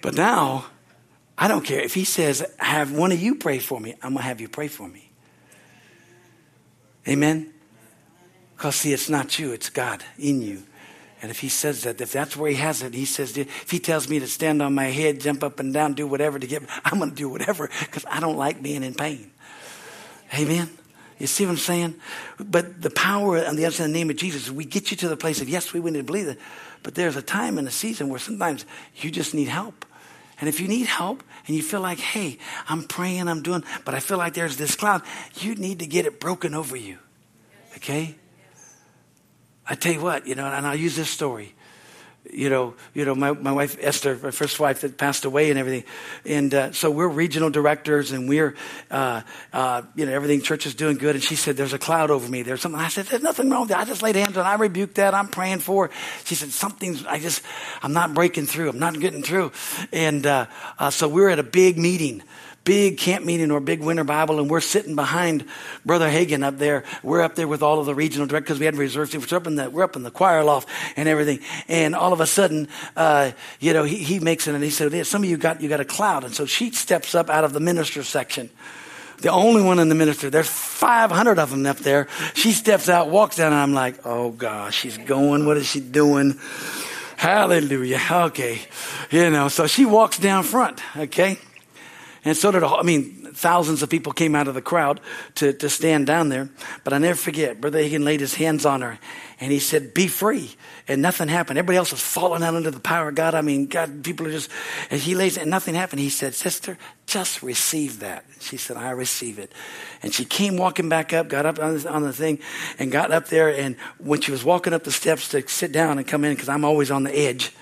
But 0.00 0.14
now, 0.14 0.64
I 1.38 1.48
don't 1.48 1.64
care. 1.64 1.80
If 1.80 1.94
he 1.94 2.04
says, 2.04 2.44
have 2.58 2.92
one 2.92 3.12
of 3.12 3.20
you 3.20 3.34
pray 3.34 3.58
for 3.58 3.78
me, 3.78 3.94
I'm 4.02 4.12
going 4.12 4.16
to 4.16 4.22
have 4.22 4.40
you 4.40 4.48
pray 4.48 4.68
for 4.68 4.88
me. 4.88 5.10
Amen? 7.06 7.52
Because, 8.56 8.76
see, 8.76 8.92
it's 8.92 9.10
not 9.10 9.38
you, 9.38 9.52
it's 9.52 9.68
God 9.68 10.02
in 10.18 10.40
you. 10.40 10.62
And 11.22 11.30
if 11.30 11.40
he 11.40 11.48
says 11.48 11.82
that, 11.82 12.00
if 12.00 12.12
that's 12.12 12.36
where 12.36 12.50
he 12.50 12.56
has 12.56 12.82
it, 12.82 12.94
he 12.94 13.04
says, 13.04 13.36
if 13.36 13.70
he 13.70 13.78
tells 13.78 14.08
me 14.08 14.18
to 14.18 14.26
stand 14.26 14.62
on 14.62 14.74
my 14.74 14.86
head, 14.86 15.20
jump 15.20 15.42
up 15.42 15.60
and 15.60 15.72
down, 15.72 15.94
do 15.94 16.06
whatever 16.06 16.38
to 16.38 16.46
get, 16.46 16.62
I'm 16.84 16.98
going 16.98 17.10
to 17.10 17.16
do 17.16 17.28
whatever 17.28 17.70
because 17.80 18.04
I 18.08 18.20
don't 18.20 18.36
like 18.36 18.62
being 18.62 18.82
in 18.82 18.94
pain. 18.94 19.30
Amen? 20.34 20.70
You 21.18 21.26
see 21.26 21.44
what 21.44 21.52
I'm 21.52 21.56
saying? 21.56 21.94
But 22.38 22.82
the 22.82 22.90
power 22.90 23.38
and 23.38 23.58
the 23.58 23.64
of 23.64 23.76
the 23.76 23.88
name 23.88 24.10
of 24.10 24.16
Jesus, 24.16 24.50
we 24.50 24.64
get 24.64 24.90
you 24.90 24.96
to 24.98 25.08
the 25.08 25.16
place 25.16 25.40
of, 25.40 25.48
yes, 25.48 25.72
we 25.72 25.80
need 25.80 25.98
to 25.98 26.04
believe 26.04 26.28
it. 26.28 26.38
But 26.82 26.94
there's 26.94 27.16
a 27.16 27.22
time 27.22 27.56
and 27.56 27.66
a 27.66 27.70
season 27.70 28.08
where 28.08 28.18
sometimes 28.18 28.66
you 28.96 29.10
just 29.10 29.34
need 29.34 29.48
help. 29.48 29.86
And 30.38 30.48
if 30.48 30.60
you 30.60 30.68
need 30.68 30.86
help 30.86 31.22
and 31.46 31.56
you 31.56 31.62
feel 31.62 31.80
like, 31.80 31.98
hey, 31.98 32.38
I'm 32.68 32.84
praying, 32.84 33.26
I'm 33.28 33.42
doing, 33.42 33.64
but 33.84 33.94
I 33.94 34.00
feel 34.00 34.18
like 34.18 34.34
there's 34.34 34.56
this 34.56 34.74
cloud, 34.74 35.02
you 35.40 35.54
need 35.54 35.78
to 35.78 35.86
get 35.86 36.04
it 36.04 36.20
broken 36.20 36.54
over 36.54 36.76
you. 36.76 36.98
Okay? 37.76 38.16
I 39.68 39.74
tell 39.74 39.92
you 39.92 40.00
what, 40.00 40.26
you 40.26 40.34
know, 40.34 40.46
and 40.46 40.66
I'll 40.66 40.76
use 40.76 40.94
this 40.94 41.10
story. 41.10 41.54
You 42.32 42.50
know, 42.50 42.74
you 42.94 43.04
know, 43.04 43.14
my, 43.14 43.32
my 43.32 43.52
wife 43.52 43.76
Esther, 43.80 44.18
my 44.22 44.30
first 44.30 44.58
wife 44.58 44.80
that 44.80 44.98
passed 44.98 45.24
away 45.24 45.50
and 45.50 45.58
everything, 45.58 45.84
and 46.24 46.54
uh, 46.54 46.72
so 46.72 46.90
we're 46.90 47.08
regional 47.08 47.50
directors 47.50 48.12
and 48.12 48.28
we're, 48.28 48.54
uh, 48.90 49.22
uh, 49.52 49.82
you 49.94 50.06
know, 50.06 50.12
everything 50.12 50.42
church 50.42 50.66
is 50.66 50.74
doing 50.74 50.96
good. 50.96 51.14
And 51.14 51.24
she 51.24 51.36
said, 51.36 51.56
"There's 51.56 51.72
a 51.72 51.78
cloud 51.78 52.10
over 52.10 52.28
me. 52.28 52.42
There's 52.42 52.60
something." 52.60 52.80
I 52.80 52.88
said, 52.88 53.06
"There's 53.06 53.22
nothing 53.22 53.50
wrong 53.50 53.62
with 53.62 53.70
that. 53.70 53.78
I 53.78 53.84
just 53.84 54.02
laid 54.02 54.16
hands 54.16 54.36
on. 54.36 54.46
I 54.46 54.54
rebuked 54.54 54.96
that. 54.96 55.14
I'm 55.14 55.28
praying 55.28 55.60
for." 55.60 55.90
She 56.24 56.34
said, 56.34 56.50
"Something's. 56.50 57.04
I 57.06 57.18
just, 57.18 57.42
I'm 57.82 57.92
not 57.92 58.14
breaking 58.14 58.46
through. 58.46 58.70
I'm 58.70 58.78
not 58.78 58.98
getting 58.98 59.22
through." 59.22 59.52
And 59.92 60.26
uh, 60.26 60.46
uh, 60.78 60.90
so 60.90 61.08
we're 61.08 61.30
at 61.30 61.38
a 61.38 61.44
big 61.44 61.78
meeting 61.78 62.22
big 62.66 62.98
camp 62.98 63.24
meeting 63.24 63.50
or 63.50 63.60
big 63.60 63.80
winter 63.80 64.04
Bible, 64.04 64.38
and 64.38 64.50
we're 64.50 64.60
sitting 64.60 64.94
behind 64.94 65.46
Brother 65.86 66.10
Hagin 66.10 66.44
up 66.44 66.58
there. 66.58 66.84
We're 67.02 67.22
up 67.22 67.36
there 67.36 67.48
with 67.48 67.62
all 67.62 67.78
of 67.78 67.86
the 67.86 67.94
regional 67.94 68.26
directors 68.26 68.58
because 68.58 68.58
we 68.58 68.66
had 68.66 68.76
reserved 68.76 69.12
seats. 69.12 69.30
We're 69.30 69.38
up 69.38 69.46
in 69.46 69.54
the 69.54 69.70
we're 69.70 69.84
up 69.84 69.96
in 69.96 70.02
the 70.02 70.10
choir 70.10 70.44
loft 70.44 70.68
and 70.96 71.08
everything. 71.08 71.40
And 71.68 71.94
all 71.94 72.12
of 72.12 72.20
a 72.20 72.26
sudden, 72.26 72.68
uh, 72.96 73.30
you 73.60 73.72
know, 73.72 73.84
he, 73.84 73.96
he 73.96 74.18
makes 74.18 74.46
it, 74.46 74.54
and 74.54 74.62
he 74.62 74.68
said, 74.68 75.06
"Some 75.06 75.22
of 75.22 75.30
you 75.30 75.38
got 75.38 75.62
you 75.62 75.70
got 75.70 75.80
a 75.80 75.86
cloud." 75.86 76.24
And 76.24 76.34
so 76.34 76.44
she 76.44 76.72
steps 76.72 77.14
up 77.14 77.30
out 77.30 77.44
of 77.44 77.54
the 77.54 77.60
minister 77.60 78.02
section 78.02 78.50
the 79.22 79.30
only 79.30 79.62
one 79.62 79.78
in 79.78 79.88
the 79.88 79.94
minister. 79.94 80.28
There's 80.28 80.48
500 80.48 81.38
of 81.38 81.50
them 81.50 81.64
up 81.64 81.78
there. 81.78 82.06
She 82.34 82.52
steps 82.52 82.90
out, 82.90 83.08
walks 83.08 83.36
down, 83.36 83.52
and 83.52 83.62
I'm 83.62 83.72
like, 83.72 84.04
oh 84.04 84.30
gosh, 84.30 84.76
she's 84.76 84.98
going. 84.98 85.46
What 85.46 85.56
is 85.56 85.66
she 85.66 85.80
doing? 85.80 86.38
Hallelujah. 87.16 88.00
Okay. 88.10 88.60
You 89.10 89.30
know, 89.30 89.48
so 89.48 89.66
she 89.66 89.86
walks 89.86 90.18
down 90.18 90.42
front. 90.42 90.82
Okay. 90.94 91.38
And 92.26 92.36
so 92.36 92.50
did, 92.50 92.64
I 92.64 92.82
mean, 92.82 93.28
thousands 93.32 93.84
of 93.84 93.88
people 93.88 94.12
came 94.12 94.34
out 94.34 94.48
of 94.48 94.54
the 94.54 94.60
crowd 94.60 95.00
to, 95.36 95.52
to 95.52 95.68
stand 95.68 96.08
down 96.08 96.28
there. 96.28 96.48
But 96.82 96.92
I 96.92 96.98
never 96.98 97.14
forget, 97.14 97.60
Brother 97.60 97.78
Hagin 97.78 98.02
laid 98.02 98.18
his 98.18 98.34
hands 98.34 98.66
on 98.66 98.82
her 98.82 98.98
and 99.38 99.52
he 99.52 99.60
said, 99.60 99.94
Be 99.94 100.08
free. 100.08 100.56
And 100.88 101.02
nothing 101.02 101.28
happened. 101.28 101.58
Everybody 101.58 101.78
else 101.78 101.92
was 101.92 102.00
falling 102.00 102.42
out 102.42 102.54
under 102.54 102.72
the 102.72 102.80
power 102.80 103.10
of 103.10 103.14
God. 103.14 103.36
I 103.36 103.42
mean, 103.42 103.66
God, 103.66 104.02
people 104.02 104.26
are 104.26 104.32
just, 104.32 104.50
and 104.90 105.00
he 105.00 105.14
lays, 105.14 105.38
and 105.38 105.50
nothing 105.50 105.76
happened. 105.76 106.00
He 106.00 106.10
said, 106.10 106.34
Sister, 106.34 106.78
just 107.06 107.44
receive 107.44 108.00
that. 108.00 108.24
She 108.40 108.56
said, 108.56 108.76
I 108.76 108.90
receive 108.90 109.38
it. 109.38 109.52
And 110.02 110.12
she 110.12 110.24
came 110.24 110.56
walking 110.56 110.88
back 110.88 111.12
up, 111.12 111.28
got 111.28 111.46
up 111.46 111.60
on 111.60 111.78
the, 111.78 111.88
on 111.88 112.02
the 112.02 112.12
thing, 112.12 112.40
and 112.78 112.90
got 112.90 113.12
up 113.12 113.28
there. 113.28 113.48
And 113.48 113.76
when 113.98 114.20
she 114.20 114.32
was 114.32 114.42
walking 114.42 114.72
up 114.72 114.82
the 114.82 114.92
steps 114.92 115.28
to 115.28 115.46
sit 115.48 115.70
down 115.70 115.98
and 115.98 116.06
come 116.06 116.24
in, 116.24 116.34
because 116.34 116.48
I'm 116.48 116.64
always 116.64 116.90
on 116.90 117.04
the 117.04 117.16
edge, 117.16 117.52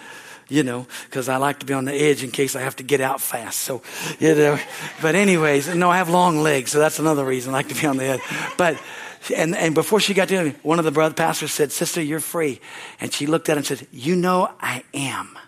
you 0.49 0.63
know, 0.63 0.87
because 1.07 1.29
I 1.29 1.37
like 1.37 1.61
to 1.61 1.67
be 1.67 1.75
on 1.75 1.85
the 1.85 1.95
edge 1.95 2.23
in 2.23 2.31
case 2.31 2.55
I 2.57 2.61
have 2.61 2.77
to 2.77 2.83
get 2.83 3.01
out 3.01 3.21
fast. 3.21 3.61
So, 3.61 3.83
you 4.19 4.35
know, 4.35 4.59
but 5.01 5.15
anyways, 5.15 5.75
no, 5.75 5.91
I 5.91 5.99
have 5.99 6.09
long 6.09 6.39
legs, 6.39 6.73
so 6.73 6.79
that's 6.79 6.99
another 6.99 7.25
reason 7.25 7.55
I 7.55 7.59
like 7.59 7.69
to 7.69 7.75
be 7.75 7.87
on 7.87 7.97
the 7.97 8.05
edge. 8.05 8.21
But, 8.57 8.81
and, 9.35 9.55
and 9.57 9.75
before 9.75 10.01
she 10.01 10.15
got 10.15 10.29
to 10.29 10.45
me, 10.45 10.55
one 10.63 10.79
of 10.79 10.85
the 10.85 10.91
brother 10.91 11.15
pastors 11.15 11.53
said, 11.53 11.73
Sister, 11.73 12.03
you're 12.03 12.21
free. 12.21 12.61
And 13.01 13.13
she 13.13 13.27
looked 13.27 13.49
at 13.49 13.53
him 13.53 13.59
and 13.59 13.67
said, 13.67 13.87
You 13.91 14.17
know 14.17 14.51
I 14.61 14.85
am. 14.93 15.39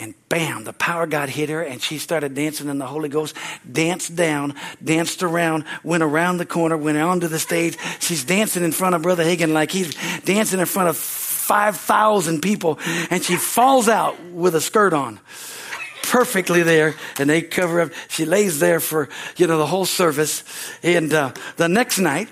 And 0.00 0.14
bam, 0.28 0.62
the 0.62 0.72
power 0.72 1.08
God 1.08 1.28
hit 1.28 1.48
her, 1.48 1.60
and 1.60 1.82
she 1.82 1.98
started 1.98 2.32
dancing 2.32 2.68
in 2.68 2.78
the 2.78 2.86
Holy 2.86 3.08
Ghost. 3.08 3.34
Danced 3.70 4.14
down, 4.14 4.54
danced 4.82 5.24
around, 5.24 5.64
went 5.82 6.04
around 6.04 6.36
the 6.36 6.46
corner, 6.46 6.76
went 6.76 6.98
onto 6.98 7.26
the 7.26 7.40
stage. 7.40 7.76
She's 7.98 8.24
dancing 8.24 8.62
in 8.62 8.70
front 8.70 8.94
of 8.94 9.02
Brother 9.02 9.24
Hagin 9.24 9.52
like 9.52 9.72
he's 9.72 9.96
dancing 10.20 10.60
in 10.60 10.66
front 10.66 10.88
of 10.88 10.96
5,000 11.48 12.42
people, 12.42 12.78
and 13.10 13.24
she 13.24 13.36
falls 13.36 13.88
out 13.88 14.22
with 14.24 14.54
a 14.54 14.60
skirt 14.60 14.92
on. 14.92 15.18
Perfectly 16.02 16.62
there, 16.62 16.94
and 17.18 17.30
they 17.30 17.40
cover 17.40 17.80
up. 17.80 17.92
She 18.08 18.26
lays 18.26 18.58
there 18.58 18.80
for, 18.80 19.08
you 19.38 19.46
know, 19.46 19.56
the 19.56 19.66
whole 19.66 19.86
service. 19.86 20.44
And 20.82 21.12
uh, 21.12 21.32
the 21.56 21.68
next 21.68 21.98
night, 21.98 22.28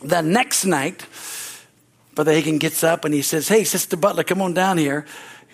the 0.00 0.22
next 0.22 0.64
night, 0.64 1.04
Brother 2.14 2.32
Hagin 2.32 2.60
gets 2.60 2.84
up 2.84 3.04
and 3.04 3.12
he 3.12 3.22
says, 3.22 3.48
Hey, 3.48 3.64
Sister 3.64 3.96
Butler, 3.96 4.22
come 4.22 4.40
on 4.42 4.54
down 4.54 4.78
here 4.78 5.04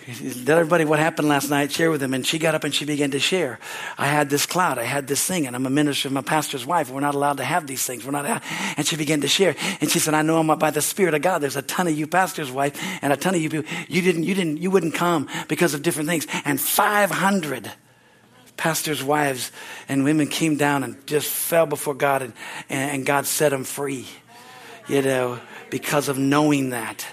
let 0.09 0.56
everybody 0.56 0.86
what 0.86 0.98
happened 0.98 1.28
last 1.28 1.50
night, 1.50 1.70
share 1.70 1.90
with 1.90 2.00
them. 2.00 2.14
And 2.14 2.26
she 2.26 2.38
got 2.38 2.54
up 2.54 2.64
and 2.64 2.74
she 2.74 2.86
began 2.86 3.11
to 3.11 3.18
share. 3.18 3.59
I 3.98 4.06
had 4.06 4.30
this 4.30 4.46
cloud, 4.46 4.78
I 4.78 4.84
had 4.84 5.06
this 5.06 5.24
thing, 5.24 5.46
and 5.46 5.54
I'm 5.54 5.66
a 5.66 5.70
minister, 5.70 6.09
I'm 6.09 6.16
a 6.16 6.22
pastor's 6.22 6.64
wife. 6.64 6.90
We're 6.90 7.00
not 7.00 7.14
allowed 7.14 7.36
to 7.38 7.44
have 7.44 7.66
these 7.66 7.84
things. 7.84 8.06
We're 8.06 8.12
not 8.12 8.24
allowed. 8.24 8.42
And 8.78 8.86
she 8.86 8.96
began 8.96 9.20
to 9.20 9.28
share. 9.28 9.54
And 9.82 9.90
she 9.90 9.98
said, 9.98 10.14
I 10.14 10.22
know 10.22 10.38
I'm 10.38 10.46
by 10.59 10.70
the 10.70 10.80
Spirit 10.80 11.12
of 11.12 11.20
God. 11.20 11.40
There's 11.40 11.56
a 11.56 11.62
ton 11.62 11.88
of 11.88 11.98
you 11.98 12.06
pastor's 12.06 12.50
wife 12.50 12.80
and 13.02 13.12
a 13.12 13.16
ton 13.16 13.34
of 13.34 13.42
you 13.42 13.50
people. 13.50 13.70
You 13.86 14.00
didn't, 14.00 14.24
you 14.24 14.34
didn't, 14.34 14.56
you 14.56 14.70
wouldn't 14.70 14.94
come 14.94 15.28
because 15.46 15.74
of 15.74 15.82
different 15.82 16.09
things. 16.09 16.26
And 16.46 16.59
500 16.59 17.70
pastors' 18.56 19.04
wives 19.04 19.52
and 19.90 20.04
women 20.04 20.26
came 20.26 20.56
down 20.56 20.84
and 20.84 21.06
just 21.06 21.28
fell 21.28 21.66
before 21.66 21.94
God 21.94 22.22
and, 22.22 22.32
and 22.70 23.04
God 23.04 23.26
set 23.26 23.50
them 23.50 23.64
free, 23.64 24.06
you 24.88 25.02
know, 25.02 25.38
because 25.68 26.09
of 26.09 26.16
knowing 26.16 26.70
that 26.70 27.06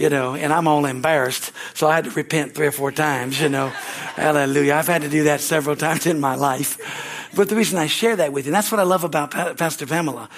you 0.00 0.08
know, 0.08 0.34
and 0.34 0.50
I'm 0.50 0.66
all 0.66 0.86
embarrassed. 0.86 1.52
So 1.74 1.86
I 1.86 1.94
had 1.94 2.04
to 2.04 2.10
repent 2.12 2.54
three 2.54 2.66
or 2.66 2.72
four 2.72 2.90
times, 2.90 3.38
you 3.38 3.50
know. 3.50 3.68
Hallelujah. 4.16 4.72
I've 4.72 4.86
had 4.86 5.02
to 5.02 5.10
do 5.10 5.24
that 5.24 5.42
several 5.42 5.76
times 5.76 6.06
in 6.06 6.18
my 6.18 6.36
life. 6.36 7.28
But 7.36 7.50
the 7.50 7.54
reason 7.54 7.78
I 7.78 7.86
share 7.86 8.16
that 8.16 8.32
with 8.32 8.46
you, 8.46 8.48
and 8.48 8.56
that's 8.56 8.72
what 8.72 8.80
I 8.80 8.84
love 8.84 9.04
about 9.04 9.30
pa- 9.30 9.52
Pastor 9.52 9.86
Pamela, 9.86 10.30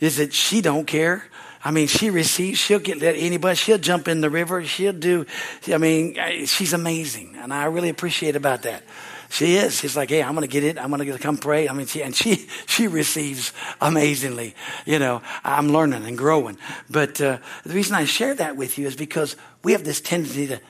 is 0.00 0.16
that 0.16 0.34
she 0.34 0.60
don't 0.60 0.86
care. 0.86 1.24
I 1.64 1.70
mean, 1.70 1.86
she 1.86 2.10
receives, 2.10 2.58
she'll 2.58 2.80
get 2.80 3.00
anybody, 3.00 3.54
she'll 3.54 3.78
jump 3.78 4.08
in 4.08 4.20
the 4.20 4.30
river, 4.30 4.64
she'll 4.64 4.92
do, 4.92 5.24
I 5.72 5.78
mean, 5.78 6.16
she's 6.46 6.72
amazing. 6.72 7.36
And 7.38 7.54
I 7.54 7.66
really 7.66 7.90
appreciate 7.90 8.34
about 8.34 8.62
that. 8.62 8.82
She 9.28 9.56
is. 9.56 9.78
She's 9.78 9.96
like, 9.96 10.10
hey, 10.10 10.22
I'm 10.22 10.34
going 10.34 10.46
to 10.46 10.52
get 10.52 10.64
it. 10.64 10.78
I'm 10.78 10.90
going 10.90 11.04
to 11.04 11.18
come 11.18 11.36
pray. 11.36 11.68
I 11.68 11.72
mean, 11.72 11.86
she, 11.86 12.02
and 12.02 12.14
she, 12.14 12.48
she 12.66 12.86
receives 12.86 13.52
amazingly. 13.80 14.54
You 14.84 14.98
know, 14.98 15.22
I'm 15.44 15.68
learning 15.68 16.04
and 16.04 16.16
growing. 16.16 16.58
But 16.90 17.20
uh, 17.20 17.38
the 17.64 17.74
reason 17.74 17.94
I 17.94 18.04
share 18.04 18.34
that 18.34 18.56
with 18.56 18.78
you 18.78 18.86
is 18.86 18.96
because 18.96 19.36
we 19.62 19.72
have 19.72 19.84
this 19.84 20.00
tendency 20.00 20.46
to, 20.48 20.60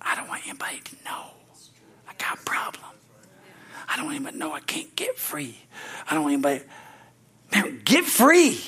I 0.00 0.14
don't 0.16 0.28
want 0.28 0.46
anybody 0.46 0.80
to 0.80 0.96
know 1.04 1.24
I 2.08 2.12
got 2.18 2.38
a 2.38 2.42
problem. 2.42 2.84
I 3.88 3.96
don't 3.96 4.06
want 4.06 4.16
anybody 4.16 4.34
to 4.34 4.38
know 4.38 4.52
I 4.52 4.60
can't 4.60 4.94
get 4.96 5.18
free. 5.18 5.58
I 6.08 6.14
don't 6.14 6.24
want 6.24 6.34
anybody, 6.34 6.64
man, 7.52 7.80
get 7.84 8.04
free. 8.04 8.60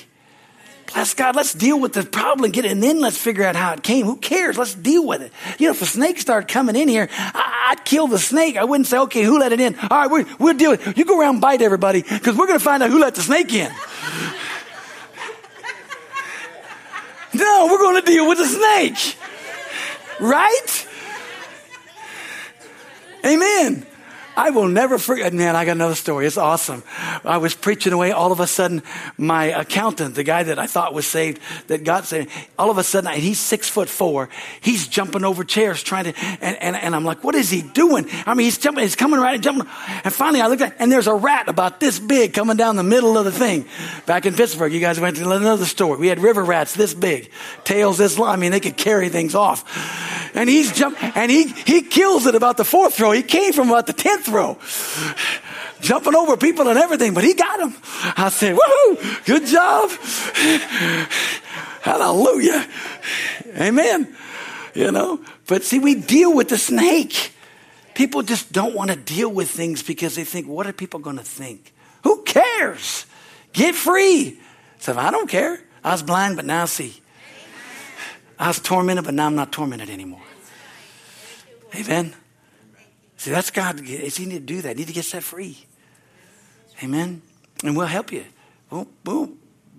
Bless 0.93 1.15
God, 1.15 1.35
let's 1.35 1.53
deal 1.53 1.81
with 1.81 1.93
the 1.93 2.05
problem, 2.05 2.51
get 2.53 2.65
it, 2.65 2.71
and 2.71 2.83
then 2.83 3.01
let's 3.01 3.19
figure 3.19 3.45
out 3.45 3.57
how 3.57 3.73
it 3.73 3.83
came. 3.83 4.07
Who 4.07 4.17
cares? 4.17 4.57
Let's 4.57 4.75
deal 4.75 5.05
with 5.05 5.21
it. 5.21 5.33
You 5.59 5.67
know, 5.67 5.73
if 5.73 5.83
a 5.83 5.87
snake 5.87 6.19
started 6.19 6.49
coming 6.49 6.77
in 6.77 6.89
here, 6.89 7.09
would 7.71 7.85
kill 7.85 8.07
the 8.07 8.19
snake. 8.19 8.57
I 8.57 8.65
wouldn't 8.65 8.87
say, 8.87 8.99
okay, 8.99 9.23
who 9.23 9.39
let 9.39 9.53
it 9.53 9.61
in? 9.61 9.79
All 9.79 9.89
right, 9.89 10.11
we, 10.11 10.25
we'll 10.39 10.57
deal 10.57 10.73
with 10.73 10.87
it. 10.87 10.97
You 10.97 11.05
go 11.05 11.19
around 11.19 11.37
and 11.37 11.41
bite 11.41 11.63
everybody 11.63 12.03
because 12.03 12.37
we're 12.37 12.47
going 12.47 12.59
to 12.59 12.65
find 12.65 12.83
out 12.83 12.91
who 12.91 12.99
let 12.99 13.15
the 13.15 13.23
snake 13.23 13.53
in. 13.53 13.71
no, 17.35 17.69
we're 17.71 17.79
going 17.79 18.03
to 18.03 18.07
deal 18.07 18.29
with 18.29 18.39
the 18.39 18.47
snake. 18.47 19.17
Right? 20.21 20.87
Amen. 23.25 23.87
I 24.37 24.51
will 24.51 24.69
never 24.69 24.99
forget. 24.99 25.33
Man, 25.33 25.57
I 25.57 25.65
got 25.65 25.73
another 25.73 25.95
story. 25.95 26.27
It's 26.27 26.37
awesome. 26.37 26.83
I 27.25 27.39
was 27.39 27.55
preaching 27.55 27.95
away. 27.95 28.13
All 28.13 28.33
of 28.33 28.41
a 28.41 28.47
sudden, 28.47 28.83
my 29.17 29.47
accountant, 29.47 30.15
the 30.15 30.25
guy 30.25 30.43
that 30.43 30.59
I 30.59 30.67
thought 30.67 30.93
was 30.93 31.07
saved, 31.07 31.41
that 31.69 31.85
got 31.85 32.05
saved, 32.05 32.31
all 32.59 32.71
of 32.71 32.77
a 32.77 32.85
sudden, 32.85 33.11
he's 33.15 33.41
six 33.41 33.69
foot 33.69 33.89
four. 33.89 34.29
He's 34.61 34.89
jumping 34.89 35.25
over 35.25 35.43
chairs 35.43 35.83
trying 35.83 36.05
to, 36.05 36.15
and, 36.43 36.57
and, 36.61 36.77
and 36.77 36.95
I'm 36.95 37.05
like, 37.05 37.25
what 37.25 37.35
is 37.35 37.49
he 37.49 37.63
doing? 37.63 38.07
I 38.27 38.35
mean, 38.35 38.45
he's 38.45 38.59
jumping, 38.59 38.83
he's 38.83 38.95
coming 38.97 39.19
right 39.19 39.35
and 39.37 39.43
jumping. 39.43 39.67
And 40.05 40.13
finally, 40.13 40.43
I 40.43 40.49
looked 40.49 40.63
at, 40.63 40.77
and 40.79 40.93
there's 40.93 41.07
a 41.07 41.15
rat 41.15 41.49
about 41.49 41.81
this 41.81 41.99
big 41.99 42.35
coming 42.35 42.59
down 42.59 42.77
the 42.77 42.83
middle 42.83 43.17
of 43.17 43.25
the 43.25 43.33
thing. 43.33 43.65
Back 44.05 44.27
in 44.27 44.35
Pittsburgh, 44.35 44.73
you 44.73 44.81
guys 44.81 45.01
went 45.01 45.17
to 45.17 45.31
another 45.31 45.65
story. 45.65 45.99
We 45.99 46.09
had 46.09 46.21
river 46.21 46.45
rats 46.45 46.75
this 46.75 46.93
big, 46.93 47.31
tails 47.65 47.97
this 47.97 48.19
long. 48.19 48.29
I 48.29 48.37
mean, 48.37 48.53
they 48.53 48.61
could 48.61 48.77
carry 48.77 49.09
things 49.09 49.35
off. 49.35 49.65
And 50.35 50.51
he's 50.51 50.73
jumping, 50.73 51.13
and 51.15 51.31
he, 51.31 51.47
he 51.47 51.81
kills 51.81 52.27
it 52.27 52.35
about 52.35 52.59
the 52.59 52.65
fourth 52.65 53.01
row. 53.01 53.13
He 53.13 53.23
came 53.23 53.55
from 53.55 53.71
about 53.71 53.87
the 53.87 53.95
tenth 53.95 54.26
throw. 54.27 54.59
Jumping 55.81 56.15
over 56.15 56.37
people 56.37 56.69
and 56.69 56.79
everything, 56.79 57.15
but 57.15 57.25
he 57.25 57.35
got 57.35 57.61
him. 57.61 57.75
I 58.17 58.29
said, 58.29 58.57
woohoo, 58.57 59.25
good 59.25 59.47
job. 59.47 59.91
Hallelujah. 61.81 62.67
Amen. 63.59 64.15
You 64.75 64.93
know, 64.93 65.21
but 65.47 65.65
see, 65.65 65.79
we 65.79 65.95
deal 65.95 66.35
with 66.35 66.49
the 66.49 66.59
snake. 66.59 67.33
People 67.95 68.23
just 68.23 68.53
don't 68.53 68.75
want 68.75 68.91
to 68.91 68.97
deal 68.97 69.31
with 69.31 69.49
things 69.49 69.83
because 69.83 70.17
they 70.17 70.25
think, 70.25 70.47
what 70.47 70.67
are 70.67 70.73
people 70.73 71.01
going 71.01 71.17
to 71.17 71.25
think? 71.25 71.73
Who 72.03 72.23
cares? 72.25 73.07
Get 73.55 73.75
free. 73.75 74.39
So 74.81 74.97
I 74.99 75.11
don't 75.11 75.31
care. 75.31 75.61
I 75.83 75.93
was 75.93 76.03
blind, 76.03 76.37
but 76.37 76.45
now 76.45 76.65
I 76.65 76.67
see. 76.67 77.01
I 78.39 78.49
was 78.49 78.61
tormented, 78.61 79.05
but 79.05 79.15
now 79.15 79.27
I'm 79.27 79.35
not 79.35 79.51
tormented 79.51 79.89
anymore. 79.89 80.21
Amen. 81.75 82.15
See, 83.27 83.33
that's 83.33 83.51
God. 83.51 83.81
You 83.81 83.99
need 83.99 84.31
to 84.31 84.39
do 84.39 84.63
that. 84.63 84.69
You 84.69 84.77
need 84.77 84.87
to 84.87 84.93
get 84.93 85.05
set 85.05 85.25
free. 85.25 85.59
Amen. 86.81 87.23
And 87.65 87.77
we'll 87.77 87.87
help 87.87 88.13
you. 88.13 88.25
We'll, 88.71 88.87
we'll 89.05 89.33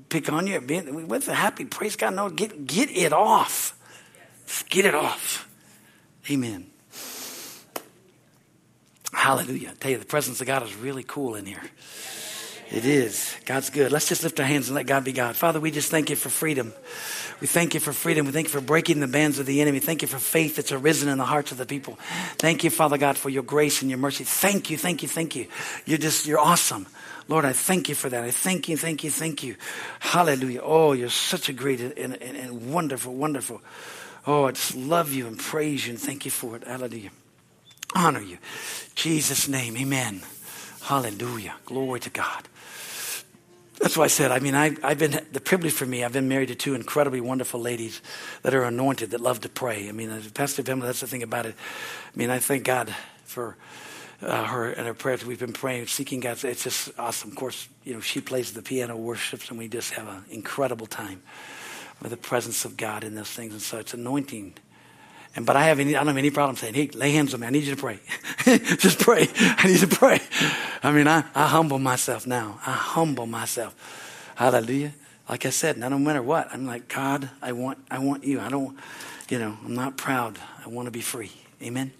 pick 0.09 0.29
on 0.29 0.47
you. 0.47 0.59
With 0.59 1.29
a 1.29 1.33
happy, 1.33 1.63
praise 1.63 1.95
God. 1.95 2.13
No, 2.13 2.29
get, 2.29 2.67
get 2.67 2.91
it 2.91 3.13
off. 3.13 3.79
get 4.67 4.83
it 4.83 4.93
off. 4.93 5.47
Amen. 6.29 6.69
Hallelujah. 9.13 9.69
I 9.69 9.73
tell 9.75 9.91
you, 9.91 9.97
the 9.97 10.03
presence 10.03 10.41
of 10.41 10.47
God 10.47 10.63
is 10.63 10.75
really 10.75 11.03
cool 11.03 11.35
in 11.35 11.45
here. 11.45 11.63
It 12.69 12.83
is. 12.83 13.33
God's 13.45 13.69
good. 13.69 13.93
Let's 13.93 14.09
just 14.09 14.23
lift 14.23 14.41
our 14.41 14.45
hands 14.45 14.67
and 14.67 14.75
let 14.75 14.87
God 14.87 15.05
be 15.05 15.13
God. 15.13 15.37
Father, 15.37 15.61
we 15.61 15.71
just 15.71 15.89
thank 15.89 16.09
you 16.09 16.17
for 16.17 16.27
freedom. 16.27 16.73
We 17.39 17.47
thank 17.47 17.73
you 17.73 17.79
for 17.79 17.93
freedom. 17.93 18.25
We 18.25 18.31
thank 18.31 18.47
you 18.47 18.51
for 18.51 18.61
breaking 18.61 18.99
the 18.99 19.07
bands 19.07 19.37
of 19.37 19.45
the 19.45 19.61
enemy. 19.61 19.79
Thank 19.79 20.01
you 20.01 20.07
for 20.07 20.17
faith 20.17 20.55
that's 20.55 20.71
arisen 20.71 21.07
in 21.07 21.17
the 21.17 21.25
hearts 21.25 21.51
of 21.51 21.57
the 21.57 21.65
people. 21.65 21.99
Thank 22.37 22.63
you, 22.63 22.69
Father 22.69 22.97
God, 22.97 23.17
for 23.17 23.29
your 23.29 23.43
grace 23.43 23.81
and 23.81 23.91
your 23.91 23.99
mercy. 23.99 24.23
Thank 24.23 24.69
you, 24.69 24.77
thank 24.77 25.03
you, 25.03 25.07
thank 25.07 25.35
you. 25.35 25.47
You're 25.85 25.99
just, 25.99 26.25
you're 26.25 26.39
awesome. 26.39 26.87
Lord, 27.27 27.45
I 27.45 27.53
thank 27.53 27.89
you 27.89 27.95
for 27.95 28.09
that. 28.09 28.23
I 28.23 28.31
thank 28.31 28.69
you, 28.69 28.77
thank 28.77 29.03
you, 29.03 29.11
thank 29.11 29.43
you. 29.43 29.55
Hallelujah. 29.99 30.61
Oh, 30.63 30.93
you're 30.93 31.09
such 31.09 31.49
a 31.49 31.53
great 31.53 31.79
and, 31.79 31.93
and, 31.97 32.15
and 32.21 32.73
wonderful, 32.73 33.13
wonderful. 33.13 33.61
Oh, 34.25 34.45
I 34.45 34.51
just 34.51 34.75
love 34.75 35.13
you 35.13 35.27
and 35.27 35.37
praise 35.37 35.85
you 35.85 35.91
and 35.91 36.01
thank 36.01 36.25
you 36.25 36.31
for 36.31 36.55
it. 36.55 36.63
Hallelujah. 36.63 37.11
Honor 37.95 38.21
you. 38.21 38.37
Jesus' 38.95 39.47
name, 39.47 39.77
amen. 39.77 40.21
Hallelujah. 40.81 41.55
Glory 41.65 41.99
to 42.01 42.09
God. 42.09 42.47
That's 43.79 43.95
why 43.95 44.05
I 44.05 44.07
said, 44.07 44.31
I 44.31 44.39
mean, 44.39 44.55
I, 44.55 44.75
have 44.81 44.97
been, 44.97 45.23
the 45.31 45.39
privilege 45.39 45.73
for 45.73 45.85
me, 45.85 46.03
I've 46.03 46.13
been 46.13 46.27
married 46.27 46.47
to 46.47 46.55
two 46.55 46.73
incredibly 46.73 47.21
wonderful 47.21 47.59
ladies 47.59 48.01
that 48.41 48.55
are 48.55 48.63
anointed, 48.63 49.11
that 49.11 49.21
love 49.21 49.41
to 49.41 49.49
pray. 49.49 49.87
I 49.87 49.91
mean, 49.91 50.09
Pastor 50.33 50.63
Pamela, 50.63 50.87
that's 50.87 51.01
the 51.01 51.07
thing 51.07 51.21
about 51.21 51.45
it. 51.45 51.55
I 52.13 52.17
mean, 52.17 52.31
I 52.31 52.39
thank 52.39 52.63
God 52.63 52.93
for 53.23 53.55
uh, 54.21 54.45
her 54.45 54.71
and 54.71 54.87
her 54.87 54.95
prayers. 54.95 55.23
We've 55.23 55.39
been 55.39 55.53
praying, 55.53 55.87
seeking 55.87 56.21
God. 56.21 56.43
It's 56.43 56.63
just 56.63 56.89
awesome. 56.97 57.29
Of 57.29 57.35
course, 57.35 57.67
you 57.83 57.93
know, 57.93 57.99
she 57.99 58.19
plays 58.19 58.53
the 58.53 58.63
piano, 58.63 58.97
worships, 58.97 59.49
and 59.49 59.59
we 59.59 59.67
just 59.67 59.93
have 59.93 60.07
an 60.07 60.23
incredible 60.31 60.87
time 60.87 61.21
with 62.01 62.11
the 62.11 62.17
presence 62.17 62.65
of 62.65 62.77
God 62.77 63.03
in 63.03 63.13
those 63.13 63.29
things. 63.29 63.53
And 63.53 63.61
so 63.61 63.77
it's 63.77 63.93
anointing. 63.93 64.55
And 65.37 65.45
but 65.45 65.55
I 65.55 65.65
have 65.65 65.79
any, 65.79 65.95
I 65.95 65.99
don't 65.99 66.07
have 66.07 66.17
any 66.17 66.31
problem 66.31 66.55
saying, 66.55 66.73
hey, 66.73 66.87
lay 66.87 67.11
hands 67.11 67.31
on 67.35 67.41
me. 67.41 67.47
I 67.47 67.51
need 67.51 67.63
you 67.63 67.75
to 67.75 67.79
pray. 67.79 67.99
just 68.77 68.99
pray. 68.99 69.29
I 69.37 69.67
need 69.67 69.79
to 69.81 69.87
pray. 69.87 70.19
I 70.81 70.91
mean, 70.91 71.07
I, 71.07 71.23
I 71.35 71.45
humble 71.45 71.77
myself 71.77 72.25
now. 72.25 72.59
I 72.65 72.71
humble 72.71 73.27
myself. 73.27 73.75
Hallelujah. 74.35 74.93
Like 75.29 75.45
I 75.45 75.51
said, 75.51 75.77
no 75.77 75.89
matter 75.99 76.23
what, 76.23 76.51
I'm 76.51 76.65
like, 76.65 76.87
God, 76.87 77.29
I 77.39 77.51
want, 77.51 77.77
I 77.91 77.99
want 77.99 78.23
you. 78.23 78.39
I 78.39 78.49
don't, 78.49 78.79
you 79.29 79.37
know, 79.37 79.55
I'm 79.63 79.75
not 79.75 79.95
proud. 79.95 80.39
I 80.65 80.69
want 80.69 80.87
to 80.87 80.91
be 80.91 81.01
free. 81.01 81.31
Amen. 81.61 81.91